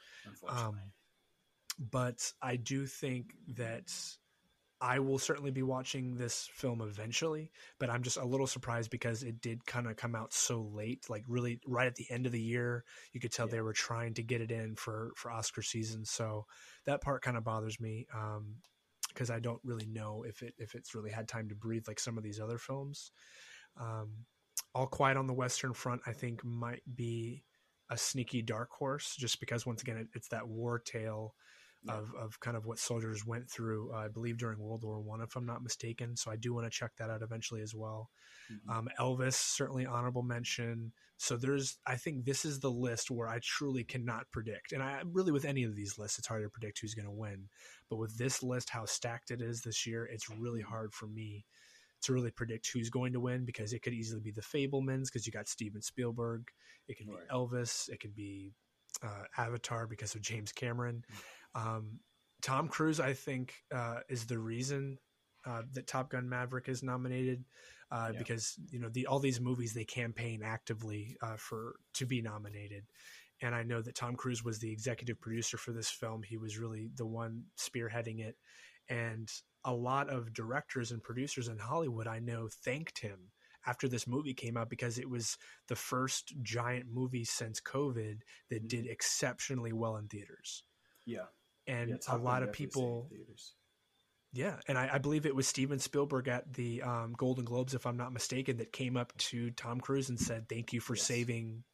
Um, 0.47 0.79
but 1.79 2.33
I 2.43 2.57
do 2.57 2.87
think 2.87 3.33
that 3.57 3.91
I 4.85 4.99
will 4.99 5.19
certainly 5.19 5.51
be 5.51 5.63
watching 5.63 6.15
this 6.15 6.47
film 6.53 6.83
eventually. 6.83 7.51
But 7.81 7.89
I'm 7.89 8.03
just 8.03 8.19
a 8.19 8.25
little 8.25 8.47
surprised 8.47 8.91
because 8.91 9.23
it 9.23 9.41
did 9.41 9.65
kind 9.65 9.87
of 9.89 9.97
come 9.97 10.15
out 10.15 10.35
so 10.35 10.61
late, 10.61 11.09
like 11.09 11.25
really 11.27 11.59
right 11.67 11.87
at 11.87 11.95
the 11.95 12.07
end 12.11 12.27
of 12.27 12.33
the 12.33 12.41
year. 12.41 12.85
You 13.13 13.21
could 13.21 13.33
tell 13.33 13.47
Yeah. 13.47 13.53
they 13.53 13.61
were 13.63 13.73
trying 13.73 14.13
to 14.15 14.23
get 14.23 14.43
it 14.43 14.51
in 14.51 14.77
for 14.77 15.13
for 15.17 15.31
Oscar 15.31 15.63
season, 15.63 16.05
so 16.05 16.45
that 16.85 17.01
part 17.01 17.23
kind 17.23 17.37
of 17.39 17.45
bothers 17.45 17.81
me. 17.81 18.07
Um, 18.15 18.57
because 19.09 19.31
I 19.31 19.39
don't 19.39 19.61
really 19.65 19.87
know 19.87 20.25
if 20.27 20.43
it 20.43 20.55
if 20.59 20.75
it's 20.75 20.95
really 20.95 21.11
had 21.11 21.29
time 21.29 21.49
to 21.49 21.55
breathe 21.55 21.87
like 21.89 22.01
some 22.01 22.19
of 22.19 22.25
these 22.25 22.41
other 22.41 22.59
films. 22.59 23.13
Um, 23.81 24.27
All 24.75 24.87
Quiet 24.89 25.17
on 25.17 25.27
the 25.29 25.35
Western 25.35 25.73
Front, 25.73 26.03
I 26.07 26.13
think, 26.13 26.45
might 26.45 26.83
be 26.95 27.45
a 27.91 27.97
sneaky 27.97 28.43
dark 28.43 28.71
horse, 28.73 29.15
just 29.17 29.41
because 29.41 29.67
once 29.67 29.83
again 29.83 29.99
it, 29.99 30.09
it's 30.15 30.29
that 30.29 30.49
war 30.49 30.79
tale. 30.81 31.35
Of, 31.87 32.15
of 32.15 32.41
kind 32.41 32.57
of 32.57 32.65
what 32.65 32.79
soldiers 32.79 33.27
went 33.27 33.51
through, 33.51 33.93
uh, 33.93 33.97
I 33.97 34.09
believe 34.09 34.39
during 34.39 34.59
World 34.59 34.85
War 34.85 35.01
One, 35.01 35.21
if 35.21 35.37
I'm 35.37 35.45
not 35.45 35.63
mistaken. 35.63 36.17
So 36.17 36.31
I 36.31 36.37
do 36.37 36.55
want 36.55 36.65
to 36.65 36.71
check 36.71 36.93
that 36.97 37.11
out 37.11 37.21
eventually 37.21 37.61
as 37.61 37.75
well. 37.75 38.11
Mhm. 38.51 38.71
Um, 38.75 38.89
Elvis, 38.99 39.35
certainly 39.35 39.85
honorable 39.85 40.23
mention. 40.23 40.93
So 41.19 41.37
there's, 41.37 41.79
I 41.87 41.97
think 41.97 42.25
this 42.25 42.45
is 42.47 42.61
the 42.61 42.71
list 42.71 43.11
where 43.11 43.29
I 43.29 43.39
truly 43.43 43.85
cannot 43.85 44.31
predict. 44.31 44.73
And 44.73 44.83
I 44.83 45.03
really, 45.05 45.31
with 45.31 45.45
any 45.45 45.63
of 45.65 45.75
these 45.77 45.99
lists, 45.99 46.19
it's 46.19 46.27
hard 46.29 46.43
to 46.43 46.49
predict 46.49 46.81
who's 46.81 46.95
going 46.95 47.05
to 47.07 47.11
win. 47.11 47.49
But 47.91 47.97
with 47.97 48.17
this 48.17 48.43
list, 48.43 48.71
how 48.71 48.87
stacked 48.87 49.31
it 49.31 49.43
is 49.43 49.61
this 49.61 49.87
year, 49.87 50.07
it's 50.07 50.31
really 50.31 50.63
hard 50.63 50.95
for 50.95 51.07
me 51.07 51.45
to 52.03 52.13
really 52.15 52.31
predict 52.31 52.71
who's 52.73 52.91
going 52.91 53.13
to 53.13 53.21
win 53.21 53.45
because 53.45 53.73
it 53.73 53.81
could 53.83 53.95
easily 53.95 54.21
be 54.23 54.31
the 54.31 54.41
Fabelmans 54.43 55.05
because 55.07 55.27
you 55.27 55.33
got 55.33 55.49
Steven 55.49 55.83
Spielberg. 55.83 56.49
It 56.89 56.97
could 56.99 57.09
Right. 57.09 57.29
be 57.29 57.35
Elvis. 57.35 57.89
It 57.91 58.01
could 58.01 58.15
be 58.15 58.53
uh, 59.03 59.25
Avatar 59.37 59.87
because 59.87 60.15
of 60.15 60.21
James 60.23 60.53
Cameron. 60.53 61.05
Um, 61.55 62.01
Tom 62.43 62.69
Cruise, 62.69 63.01
I 63.01 63.13
think, 63.15 63.55
uh, 63.73 64.01
is 64.09 64.27
the 64.27 64.39
reason 64.39 64.99
uh, 65.47 65.63
that 65.73 65.87
Top 65.87 66.11
Gun 66.11 66.29
Maverick 66.29 66.69
is 66.69 66.83
nominated 66.83 67.45
uh, 67.91 68.11
Yeah. 68.13 68.19
because 68.19 68.57
you 68.71 68.79
know 68.81 68.89
the 68.89 69.07
all 69.07 69.19
these 69.21 69.41
movies 69.41 69.75
they 69.75 69.85
campaign 69.85 70.43
actively 70.43 71.17
uh, 71.23 71.37
for 71.37 71.77
to 71.95 72.07
be 72.07 72.23
nominated. 72.23 72.87
And 73.43 73.55
I 73.55 73.63
know 73.63 73.83
that 73.83 73.95
Tom 73.95 74.17
Cruise 74.17 74.43
was 74.45 74.59
the 74.59 74.71
executive 74.73 75.21
producer 75.21 75.59
for 75.59 75.73
this 75.73 75.91
film. 75.91 76.23
He 76.23 76.37
was 76.39 76.59
really 76.59 76.89
the 76.95 77.07
one 77.07 77.45
spearheading 77.59 78.21
it. 78.21 78.37
And 78.89 79.29
a 79.65 79.73
lot 79.75 80.09
of 80.09 80.33
directors 80.33 80.93
and 80.93 81.03
producers 81.03 81.49
in 81.49 81.59
Hollywood 81.59 82.07
I 82.07 82.21
know 82.21 82.49
thanked 82.49 82.99
him 83.01 83.33
after 83.67 83.89
this 83.89 84.07
movie 84.07 84.35
came 84.35 84.57
out 84.57 84.69
because 84.71 84.99
it 84.99 85.09
was 85.11 85.37
the 85.69 85.77
first 85.77 86.35
giant 86.43 86.87
movie 86.91 87.25
since 87.25 87.61
COVID 87.61 88.21
that 88.51 88.65
Mhm. 88.65 88.69
did 88.69 88.87
exceptionally 88.87 89.73
well 89.73 89.97
in 89.97 90.09
theaters. 90.09 90.65
yeah. 91.07 91.27
And 91.67 91.91
Yeah, 91.91 91.97
a 92.07 92.17
lot 92.19 92.43
of 92.43 92.53
people, 92.53 93.13
yeah, 94.33 94.59
and 94.67 94.77
I, 94.77 94.95
I 94.95 94.99
believe 94.99 95.27
it 95.27 95.35
was 95.37 95.47
Steven 95.47 95.79
Spielberg 95.79 96.27
at 96.27 96.53
the 96.55 96.83
um, 96.83 97.13
Golden 97.13 97.45
Globes, 97.45 97.73
if 97.75 97.87
I'm 97.87 97.97
not 97.97 98.13
mistaken, 98.13 98.57
that 98.57 98.73
came 98.73 98.97
up 98.97 99.17
to 99.19 99.51
Tom 99.53 99.81
Cruise 99.81 100.09
and 100.09 100.19
said, 100.19 100.49
"Thank 100.49 100.73
you 100.73 100.81
for 100.81 100.97
Yes. 100.97 100.97
saving 100.97 101.65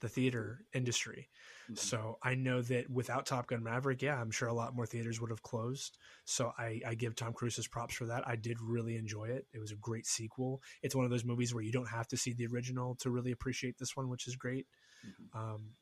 the 0.00 0.08
theater 0.08 0.66
industry." 0.74 1.30
Mhm. 1.68 1.94
So 1.94 2.18
I 2.22 2.34
know 2.36 2.62
that 2.62 2.90
without 2.90 3.26
Top 3.26 3.48
Gun 3.48 3.62
Maverick, 3.64 4.02
yeah, 4.02 4.20
I'm 4.20 4.30
sure 4.32 4.48
a 4.48 4.54
lot 4.54 4.74
more 4.74 4.86
theaters 4.86 5.20
would 5.20 5.30
have 5.30 5.42
closed. 5.42 5.98
So 6.26 6.52
I, 6.58 6.80
I 6.86 6.94
give 6.96 7.16
Tom 7.16 7.34
Cruise 7.34 7.56
his 7.56 7.68
props 7.68 7.94
for 7.96 8.06
that. 8.06 8.26
I 8.28 8.36
did 8.36 8.60
really 8.60 8.96
enjoy 8.96 9.26
it. 9.30 9.46
It 9.54 9.60
was 9.60 9.72
a 9.72 9.76
great 9.76 10.06
sequel. 10.06 10.62
It's 10.82 10.94
one 10.96 11.04
of 11.06 11.12
those 11.12 11.24
movies 11.24 11.54
where 11.54 11.64
you 11.64 11.72
don't 11.72 11.90
have 11.90 12.08
to 12.08 12.16
see 12.18 12.34
the 12.34 12.46
original 12.48 12.96
to 12.96 13.10
really 13.10 13.32
appreciate 13.32 13.78
this 13.78 13.96
one, 13.96 14.08
which 14.10 14.28
is 14.28 14.36
great. 14.36 14.68
Mhm. 15.02 15.30
Um, 15.32 15.74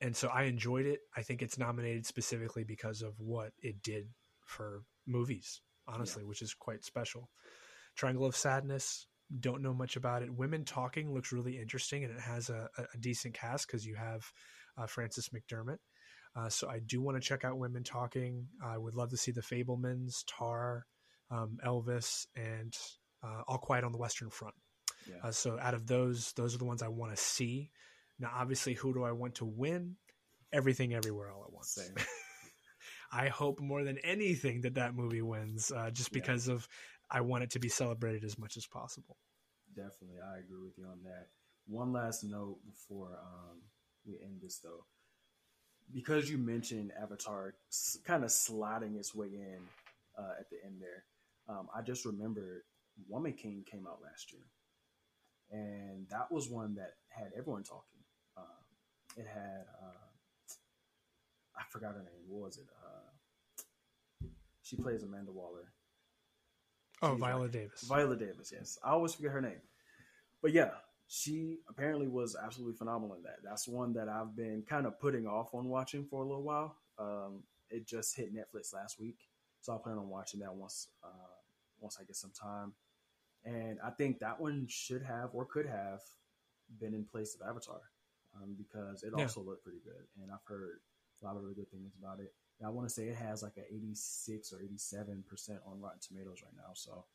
and 0.00 0.16
so 0.16 0.28
I 0.28 0.44
enjoyed 0.44 0.86
it. 0.86 1.00
I 1.16 1.22
think 1.22 1.42
it's 1.42 1.58
nominated 1.58 2.06
specifically 2.06 2.64
because 2.64 3.02
of 3.02 3.14
what 3.18 3.52
it 3.62 3.82
did 3.82 4.08
for 4.46 4.82
movies, 5.06 5.60
honestly, 5.86 6.24
which 6.24 6.42
is 6.42 6.54
quite 6.54 6.84
special. 6.84 7.28
Triangle 7.96 8.26
of 8.26 8.36
Sadness. 8.36 9.06
Don't 9.38 9.62
know 9.62 9.74
much 9.74 9.94
about 9.96 10.22
it. 10.22 10.34
Women 10.34 10.64
Talking 10.64 11.14
looks 11.14 11.32
really 11.32 11.58
interesting, 11.58 12.02
and 12.02 12.12
it 12.12 12.20
has 12.20 12.50
a, 12.50 12.68
a, 12.76 12.98
decent 12.98 13.34
cast 13.34 13.66
because 13.66 13.86
you 13.86 13.94
have 13.94 14.24
uh, 14.76 14.86
Frances 14.86 15.28
McDermott. 15.28 15.76
Uh, 16.34 16.48
so 16.48 16.68
I 16.68 16.80
do 16.80 17.00
want 17.00 17.20
to 17.20 17.28
check 17.28 17.44
out 17.44 17.56
Women 17.56 17.84
Talking. 17.84 18.48
I 18.64 18.76
would 18.76 18.94
love 18.94 19.10
to 19.10 19.16
see 19.16 19.30
the 19.30 19.40
Fabelmans, 19.40 20.24
Tar, 20.26 20.84
um, 21.30 21.58
Elvis, 21.64 22.26
and 22.34 22.76
uh, 23.22 23.42
All 23.46 23.58
Quiet 23.58 23.84
on 23.84 23.92
the 23.92 23.98
Western 23.98 24.30
Front. 24.30 24.54
Yeah. 25.08 25.28
Uh, 25.28 25.30
so 25.30 25.58
out 25.60 25.74
of 25.74 25.86
those, 25.86 26.32
those 26.32 26.54
are 26.54 26.58
the 26.58 26.64
ones 26.64 26.82
I 26.82 26.88
want 26.88 27.14
to 27.14 27.22
see. 27.22 27.70
Now, 28.20 28.30
obviously, 28.36 28.74
who 28.74 28.92
do 28.94 29.02
I 29.02 29.12
want 29.12 29.36
to 29.36 29.44
win? 29.46 29.96
Everything, 30.52 30.94
everywhere, 30.94 31.30
all 31.32 31.44
at 31.44 31.52
once. 31.52 31.78
I 33.12 33.28
hope 33.28 33.60
more 33.60 33.82
than 33.82 33.98
anything 33.98 34.60
that 34.62 34.74
that 34.74 34.94
movie 34.94 35.22
wins, 35.22 35.72
uh, 35.72 35.90
just 35.90 36.10
Yeah. 36.12 36.20
because 36.20 36.48
of 36.48 36.68
I 37.10 37.22
want 37.22 37.42
it 37.44 37.50
to 37.50 37.58
be 37.58 37.68
celebrated 37.68 38.22
as 38.24 38.38
much 38.38 38.56
as 38.56 38.66
possible. 38.66 39.16
Definitely, 39.74 40.20
I 40.20 40.38
agree 40.38 40.62
with 40.62 40.76
you 40.78 40.86
on 40.86 41.02
that. 41.04 41.28
One 41.66 41.92
last 41.92 42.24
note 42.24 42.58
before 42.66 43.18
um, 43.22 43.58
we 44.04 44.20
end 44.22 44.40
this, 44.42 44.58
though, 44.58 44.84
because 45.92 46.30
you 46.30 46.38
mentioned 46.38 46.92
Avatar 47.00 47.54
s- 47.70 47.98
kind 48.04 48.24
of 48.24 48.30
sliding 48.30 48.96
its 48.96 49.14
way 49.14 49.28
in 49.28 49.60
uh, 50.18 50.32
at 50.38 50.50
the 50.50 50.56
end 50.64 50.80
there. 50.80 51.04
Um, 51.48 51.68
I 51.74 51.82
just 51.82 52.04
remembered 52.04 52.62
Woman 53.08 53.32
King 53.32 53.64
came 53.70 53.86
out 53.86 54.00
last 54.02 54.32
year, 54.32 54.42
and 55.50 56.08
that 56.10 56.30
was 56.30 56.48
one 56.48 56.74
that 56.76 56.94
had 57.08 57.32
everyone 57.36 57.62
talking. 57.62 57.99
It 59.20 59.26
had 59.26 59.66
uh, 59.82 60.54
I 61.54 61.62
forgot 61.68 61.92
her 61.92 61.98
name. 61.98 62.24
What 62.26 62.46
was 62.46 62.56
it? 62.56 62.64
Uh, 62.82 64.26
she 64.62 64.76
plays 64.76 65.02
Amanda 65.02 65.30
Waller. 65.30 65.74
Oh, 67.02 67.16
Viola 67.16 67.48
Davis. 67.48 67.82
Viola 67.82 68.16
Davis. 68.16 68.50
Yes, 68.50 68.78
I 68.82 68.92
always 68.92 69.12
forget 69.12 69.32
her 69.32 69.42
name. 69.42 69.60
But 70.40 70.52
yeah, 70.52 70.70
she 71.06 71.58
apparently 71.68 72.08
was 72.08 72.34
absolutely 72.34 72.76
phenomenal 72.78 73.14
in 73.14 73.22
that. 73.24 73.40
That's 73.44 73.68
one 73.68 73.92
that 73.92 74.08
I've 74.08 74.34
been 74.34 74.62
kind 74.66 74.86
of 74.86 74.98
putting 74.98 75.26
off 75.26 75.52
on 75.52 75.68
watching 75.68 76.06
for 76.06 76.22
a 76.22 76.26
little 76.26 76.42
while. 76.42 76.76
Um, 76.98 77.42
it 77.68 77.86
just 77.86 78.16
hit 78.16 78.34
Netflix 78.34 78.72
last 78.72 78.98
week, 78.98 79.18
so 79.60 79.74
I 79.74 79.78
plan 79.82 79.98
on 79.98 80.08
watching 80.08 80.40
that 80.40 80.54
once 80.54 80.88
uh, 81.04 81.36
once 81.78 81.98
I 82.00 82.04
get 82.04 82.16
some 82.16 82.32
time. 82.32 82.72
And 83.44 83.78
I 83.84 83.90
think 83.90 84.20
that 84.20 84.40
one 84.40 84.66
should 84.66 85.02
have 85.02 85.30
or 85.34 85.44
could 85.44 85.66
have 85.66 86.00
been 86.78 86.94
in 86.94 87.04
place 87.04 87.34
of 87.34 87.46
Avatar 87.46 87.80
um, 88.34 88.54
because 88.56 89.02
it 89.02 89.12
Yeah. 89.16 89.22
also 89.24 89.42
looked 89.42 89.64
pretty 89.64 89.80
good, 89.80 90.06
and 90.20 90.30
I've 90.30 90.44
heard 90.44 90.80
a 91.20 91.24
lot 91.24 91.36
of 91.36 91.42
really 91.42 91.54
good 91.54 91.70
things 91.70 91.94
about 91.98 92.20
it. 92.20 92.34
And 92.58 92.66
I 92.66 92.70
want 92.70 92.88
to 92.88 92.94
say 92.94 93.08
it 93.08 93.16
has 93.16 93.42
like 93.42 93.56
an 93.56 93.64
86 93.70 94.52
or 94.52 94.60
87 94.62 95.22
percent 95.24 95.60
on 95.66 95.80
Rotten 95.80 96.00
Tomatoes 96.00 96.42
right 96.42 96.54
now. 96.56 96.72
So, 96.74 97.06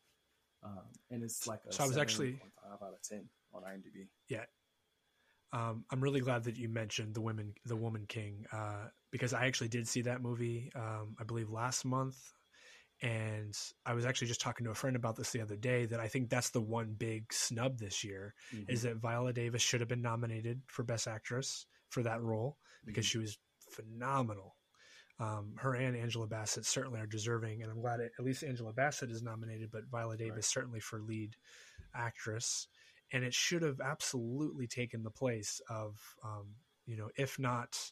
um, 0.64 0.86
and 1.12 1.24
it's 1.24 1.46
like 1.48 1.62
a 1.66 1.72
So 1.74 1.84
I 1.84 1.88
was 1.88 1.98
actually- 1.98 2.34
7.5 2.34 2.82
out 2.82 2.94
of 2.94 3.02
10 3.04 3.30
on 3.54 3.64
IMDb. 3.64 4.10
Yeah, 4.28 4.46
um, 5.54 5.86
I'm 5.90 6.02
really 6.02 6.20
glad 6.22 6.44
that 6.46 6.58
you 6.58 6.68
mentioned 6.70 7.14
the 7.14 7.22
women, 7.22 7.54
the 7.66 7.76
Woman 7.76 8.06
King, 8.08 8.46
uh, 8.52 8.90
because 9.12 9.34
I 9.34 9.46
actually 9.46 9.70
did 9.70 9.88
see 9.88 10.02
that 10.02 10.22
movie. 10.22 10.72
Um, 10.76 11.16
I 11.20 11.24
believe 11.24 11.50
last 11.50 11.86
month, 11.86 12.18
and 13.02 13.56
I 13.86 13.94
was 13.94 14.06
actually 14.06 14.28
just 14.28 14.42
talking 14.42 14.66
to 14.66 14.72
a 14.72 14.76
friend 14.76 14.96
about 14.96 15.16
this 15.16 15.32
the 15.32 15.42
other 15.42 15.58
day. 15.58 15.86
That 15.86 16.00
I 16.00 16.08
think 16.08 16.30
that's 16.30 16.50
the 16.52 16.62
one 16.62 16.94
big 16.94 17.32
snub 17.34 17.78
this 17.80 18.04
year 18.04 18.34
Mhm. 18.52 18.70
is 18.70 18.84
that 18.84 18.98
Viola 18.98 19.34
Davis 19.34 19.62
should 19.62 19.82
have 19.82 19.90
been 19.90 20.02
nominated 20.02 20.62
for 20.68 20.84
Best 20.84 21.08
Actress 21.08 21.68
for 21.90 22.04
that 22.04 22.22
role 22.22 22.58
because 22.86 23.06
Mhm. 23.06 23.10
she 23.10 23.18
was 23.18 23.38
phenomenal. 23.60 24.58
Um, 25.20 25.56
her 25.58 25.76
and 25.76 25.96
Angela 25.96 26.28
Bassett 26.28 26.66
certainly 26.66 27.00
are 27.00 27.08
deserving, 27.08 27.62
and 27.62 27.72
I'm 27.72 27.80
glad 27.82 28.02
it, 28.02 28.12
at 28.20 28.26
least 28.26 28.44
Angela 28.44 28.74
Bassett 28.74 29.12
is 29.12 29.24
nominated, 29.24 29.72
but 29.72 29.86
Viola 29.88 30.18
Davis 30.18 30.36
Right. 30.36 30.46
certainly 30.46 30.80
for 30.82 31.02
lead 31.02 31.38
actress. 31.94 32.68
And 33.12 33.24
it 33.24 33.34
should 33.34 33.62
have 33.62 33.80
absolutely 33.82 34.68
taken 34.68 35.04
the 35.04 35.12
place 35.12 35.62
of, 35.70 36.16
um, 36.24 36.56
you 36.86 36.98
know, 36.98 37.10
if 37.16 37.40
not 37.40 37.92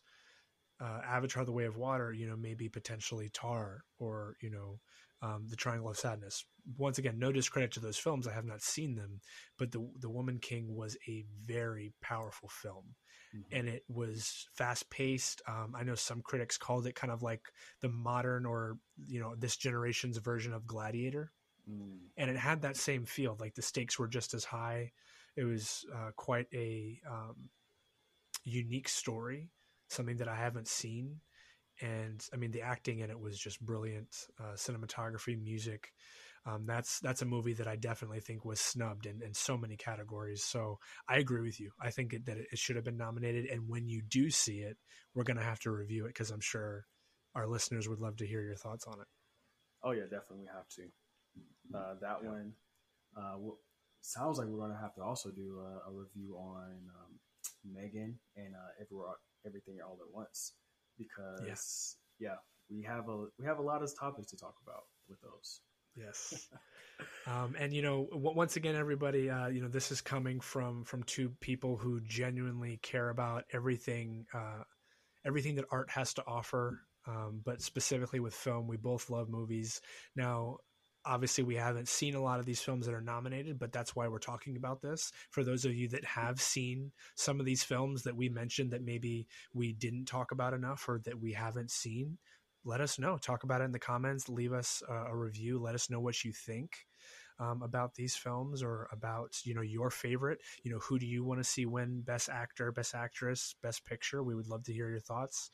uh, 0.84 1.02
Avatar: 1.06 1.46
The 1.46 1.52
Way 1.52 1.66
of 1.66 1.78
Water, 1.78 2.12
you 2.14 2.28
know, 2.28 2.36
maybe 2.38 2.70
potentially 2.70 3.30
Tar 3.30 3.84
or 4.00 4.36
you 4.42 4.50
know, 4.50 4.80
um, 5.22 5.48
The 5.50 5.56
Triangle 5.56 5.90
of 5.90 5.98
Sadness. 5.98 6.46
Once 6.78 6.98
again, 6.98 7.20
no 7.20 7.32
discredit 7.32 7.72
to 7.74 7.80
those 7.80 7.98
films. 7.98 8.28
I 8.28 8.34
have 8.34 8.46
not 8.46 8.62
seen 8.62 8.96
them, 8.96 9.22
but 9.58 9.72
the 9.72 9.88
The 10.00 10.10
Woman 10.10 10.40
King 10.40 10.76
was 10.76 10.98
a 11.08 11.26
very 11.46 11.94
powerful 12.02 12.50
film 12.50 12.96
Mhm. 13.36 13.46
and 13.52 13.68
it 13.70 13.84
was 13.90 14.48
fast 14.54 14.90
paced. 14.90 15.42
Um, 15.48 15.76
I 15.76 15.84
know 15.84 15.96
some 15.96 16.22
critics 16.22 16.58
called 16.58 16.88
it 16.88 16.96
kind 16.96 17.12
of 17.12 17.24
like 17.24 17.42
the 17.82 17.90
modern 17.90 18.46
or 18.46 18.78
you 19.08 19.20
know 19.20 19.36
this 19.36 19.58
generation's 19.58 20.18
version 20.18 20.54
of 20.54 20.68
Gladiator, 20.68 21.32
Mm. 21.70 22.10
and 22.18 22.30
it 22.30 22.38
had 22.38 22.62
that 22.62 22.78
same 22.78 23.06
feel. 23.06 23.38
Like 23.40 23.56
the 23.56 23.62
stakes 23.62 23.98
were 23.98 24.08
just 24.08 24.34
as 24.34 24.44
high. 24.46 24.92
It 25.36 25.46
was 25.46 25.86
uh, 25.94 26.12
quite 26.16 26.48
a 26.54 27.00
um, 27.10 27.50
unique 28.44 28.90
story, 28.90 29.50
something 29.94 30.18
that 30.18 30.28
I 30.28 30.36
haven't 30.36 30.68
seen. 30.68 31.22
And 31.82 32.24
I 32.34 32.38
mean, 32.38 32.52
the 32.52 32.62
acting 32.62 33.00
in 33.00 33.10
it 33.10 33.20
was 33.20 33.38
just 33.38 33.60
brilliant. 33.64 34.16
Uh, 34.40 34.54
cinematography, 34.54 35.42
music. 35.42 35.92
Um, 36.46 36.66
that's 36.66 37.00
that's 37.00 37.22
a 37.22 37.26
movie 37.26 37.54
that 37.54 37.68
I 37.68 37.78
definitely 37.78 38.20
think 38.20 38.44
was 38.44 38.60
snubbed 38.60 39.06
in, 39.06 39.22
in 39.24 39.34
so 39.34 39.58
many 39.58 39.78
categories. 39.78 40.44
So 40.44 40.78
I 41.08 41.18
agree 41.18 41.42
with 41.42 41.60
you. 41.60 41.72
I 41.82 41.90
think 41.90 42.14
it, 42.14 42.26
that 42.26 42.38
it 42.38 42.58
should 42.58 42.76
have 42.76 42.86
been 42.86 42.98
nominated. 42.98 43.46
And 43.46 43.70
when 43.70 43.88
you 43.88 44.02
do 44.02 44.30
see 44.30 44.60
it, 44.60 44.78
we're 45.16 45.24
going 45.24 45.38
to 45.38 45.44
have 45.44 45.60
to 45.62 45.72
review 45.72 46.06
it 46.06 46.10
because 46.10 46.32
I'm 46.32 46.42
sure 46.42 46.86
our 47.34 47.48
listeners 47.48 47.88
would 47.88 48.00
love 48.00 48.18
to 48.18 48.28
hear 48.28 48.42
your 48.42 48.56
thoughts 48.56 48.86
on 48.86 49.00
it. 49.00 49.08
Oh 49.84 49.92
yeah, 49.92 50.04
definitely 50.04 50.42
we 50.42 50.48
have 50.54 50.68
to. 50.76 50.84
Uh, 51.74 51.96
that 52.02 52.24
Yeah. 52.24 52.30
one 52.30 52.54
uh, 53.18 53.38
sounds 54.02 54.38
like 54.38 54.48
we're 54.48 54.60
going 54.60 54.72
to 54.72 54.78
have 54.78 54.94
to 54.96 55.02
also 55.02 55.30
do 55.32 55.60
a, 55.60 55.90
a 55.90 55.94
review 55.94 56.36
on 56.38 56.72
um, 57.00 57.20
Megan 57.64 58.20
and 58.36 58.56
uh, 58.56 58.82
Everywhere, 58.82 59.16
Everything 59.46 59.78
All 59.86 59.98
at 60.02 60.14
Once 60.14 60.54
because 60.98 61.98
yeah, 62.20 62.36
we 62.70 62.84
have 62.84 63.10
a 63.10 63.26
we 63.40 63.46
have 63.46 63.60
a 63.60 63.62
lot 63.62 63.84
of 63.84 63.92
topics 63.98 64.32
to 64.32 64.38
talk 64.38 64.56
about 64.66 64.84
with 65.08 65.20
those. 65.22 65.62
Yes. 65.96 66.48
um, 67.28 67.56
and 67.60 67.74
you 67.74 67.82
know, 67.82 68.08
w- 68.12 68.36
once 68.36 68.56
again, 68.56 68.76
everybody, 68.76 69.30
uh, 69.30 69.48
you 69.48 69.62
know, 69.62 69.68
this 69.68 69.92
is 69.92 70.02
coming 70.02 70.40
from 70.40 70.84
from 70.84 71.04
two 71.04 71.30
people 71.40 71.78
who 71.78 72.02
genuinely 72.02 72.80
care 72.82 73.10
about 73.10 73.46
everything, 73.52 74.26
uh, 74.34 74.64
everything 75.26 75.56
that 75.56 75.66
art 75.72 75.90
has 75.92 76.14
to 76.16 76.24
offer. 76.26 76.80
Um, 77.06 77.42
but 77.44 77.62
specifically 77.62 78.22
with 78.22 78.34
film, 78.34 78.68
we 78.68 78.78
both 78.78 79.10
love 79.10 79.28
movies. 79.30 79.82
Now, 80.16 80.60
obviously, 81.06 81.44
we 81.44 81.56
haven't 81.56 81.88
seen 81.88 82.16
a 82.16 82.22
lot 82.22 82.40
of 82.40 82.46
these 82.46 82.62
films 82.62 82.86
that 82.86 82.96
are 82.96 83.02
nominated, 83.02 83.60
but 83.60 83.72
that's 83.72 83.96
why 83.96 84.08
we're 84.08 84.20
talking 84.20 84.56
about 84.56 84.82
this. 84.82 85.12
For 85.30 85.44
those 85.44 85.66
of 85.66 85.76
you 85.76 85.88
that 85.90 86.06
have 86.06 86.42
seen 86.42 86.92
some 87.16 87.40
of 87.40 87.46
these 87.46 87.64
films 87.64 88.04
that 88.04 88.16
we 88.16 88.30
mentioned 88.30 88.72
that 88.72 88.84
maybe 88.84 89.28
we 89.54 89.74
didn't 89.74 90.06
talk 90.06 90.32
about 90.32 90.54
enough 90.54 90.88
or 90.88 91.00
that 91.06 91.20
we 91.20 91.34
haven't 91.34 91.72
seen, 91.72 92.18
let 92.66 92.82
us 92.82 92.98
know. 92.98 93.18
Talk 93.18 93.44
about 93.44 93.62
it 93.62 93.66
in 93.66 93.72
the 93.72 93.80
comments. 93.80 94.30
Leave 94.30 94.54
us 94.54 94.82
a, 94.90 95.16
review. 95.16 95.60
Let 95.60 95.76
us 95.76 95.90
know 95.90 96.00
what 96.00 96.24
you 96.24 96.32
think 96.32 96.72
um, 97.40 97.62
about 97.62 97.96
these 97.96 98.16
films 98.16 98.64
or 98.64 98.88
about 98.92 99.36
you 99.44 99.54
know 99.54 99.62
your 99.62 99.90
favorite. 99.90 100.40
You 100.64 100.72
know 100.72 100.80
who 100.80 100.98
do 101.00 101.06
you 101.06 101.24
want 101.24 101.40
to 101.40 101.44
see 101.44 101.66
win 101.66 102.02
Best 102.02 102.30
Actor, 102.30 102.72
Best 102.72 102.96
Actress, 102.96 103.56
Best 103.62 103.86
Picture? 103.86 104.24
We 104.24 104.36
would 104.36 104.48
love 104.48 104.64
to 104.64 104.74
hear 104.74 104.90
your 104.90 105.00
thoughts. 105.00 105.50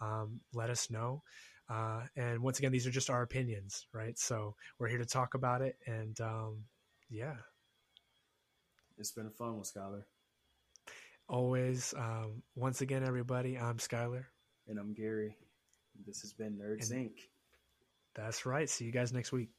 Um, 0.00 0.40
let 0.52 0.70
us 0.70 0.90
know. 0.90 1.22
Uh, 1.68 2.02
and 2.16 2.40
once 2.42 2.58
again, 2.58 2.72
these 2.72 2.86
are 2.86 2.90
just 2.90 3.08
our 3.10 3.22
opinions, 3.22 3.86
right? 3.92 4.18
So 4.18 4.54
we're 4.78 4.88
here 4.88 4.98
to 4.98 5.06
talk 5.06 5.34
about 5.34 5.62
it. 5.62 5.76
And 5.86 6.18
um, 6.20 6.64
yeah, 7.08 7.36
It's 8.98 9.12
been 9.12 9.30
fun 9.30 9.58
with 9.58 9.72
Skyler, 9.72 10.02
always. 11.28 11.94
Um, 11.96 12.42
once 12.54 12.80
again, 12.80 13.02
everybody, 13.04 13.56
I'm 13.58 13.78
Skyler. 13.78 14.24
and 14.68 14.78
I'm 14.78 14.92
Gary. 14.94 15.36
This 16.06 16.20
has 16.22 16.32
been 16.32 16.58
Nerds 16.58 16.90
And- 16.90 17.10
Inc. 17.10 17.14
That's 18.14 18.46
right. 18.46 18.68
See 18.70 18.84
you 18.84 18.92
guys 18.92 19.12
next 19.12 19.32
week. 19.32 19.50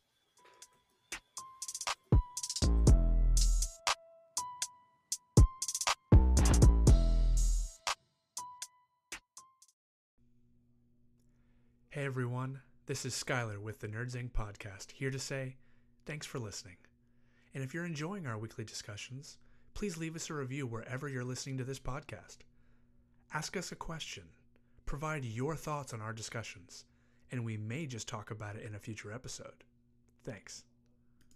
Hey 11.96 12.04
everyone, 12.04 12.60
this 12.88 13.06
is 13.06 13.14
Skyler 13.14 13.58
with 13.58 13.80
the 13.80 13.88
Nerds 13.88 14.18
Inc. 14.18 14.34
podcast, 14.34 14.92
here 14.92 15.10
to 15.12 15.18
say 15.18 15.56
thanks 16.06 16.26
for 16.26 16.40
listening. 16.40 16.76
And 17.54 17.64
if 17.64 17.74
you're 17.74 17.86
enjoying 17.86 18.28
our 18.28 18.38
weekly 18.38 18.66
discussions, 18.66 19.38
please 19.76 19.96
leave 19.96 20.14
us 20.18 20.30
a 20.30 20.34
review 20.34 20.68
wherever 20.68 21.08
you're 21.08 21.24
listening 21.24 21.58
to 21.60 21.64
this 21.64 21.80
podcast. 21.80 22.40
Ask 23.34 23.56
us 23.56 23.72
a 23.72 23.78
question, 23.78 24.26
provide 24.86 25.24
your 25.24 25.56
thoughts 25.56 25.94
on 25.94 26.02
our 26.02 26.12
discussions, 26.12 26.84
and 27.32 27.46
we 27.46 27.56
may 27.56 27.86
just 27.86 28.10
talk 28.10 28.30
about 28.30 28.58
it 28.58 28.66
in 28.66 28.76
a 28.76 28.80
future 28.80 29.14
episode. 29.14 29.64
Thanks. 30.26 30.66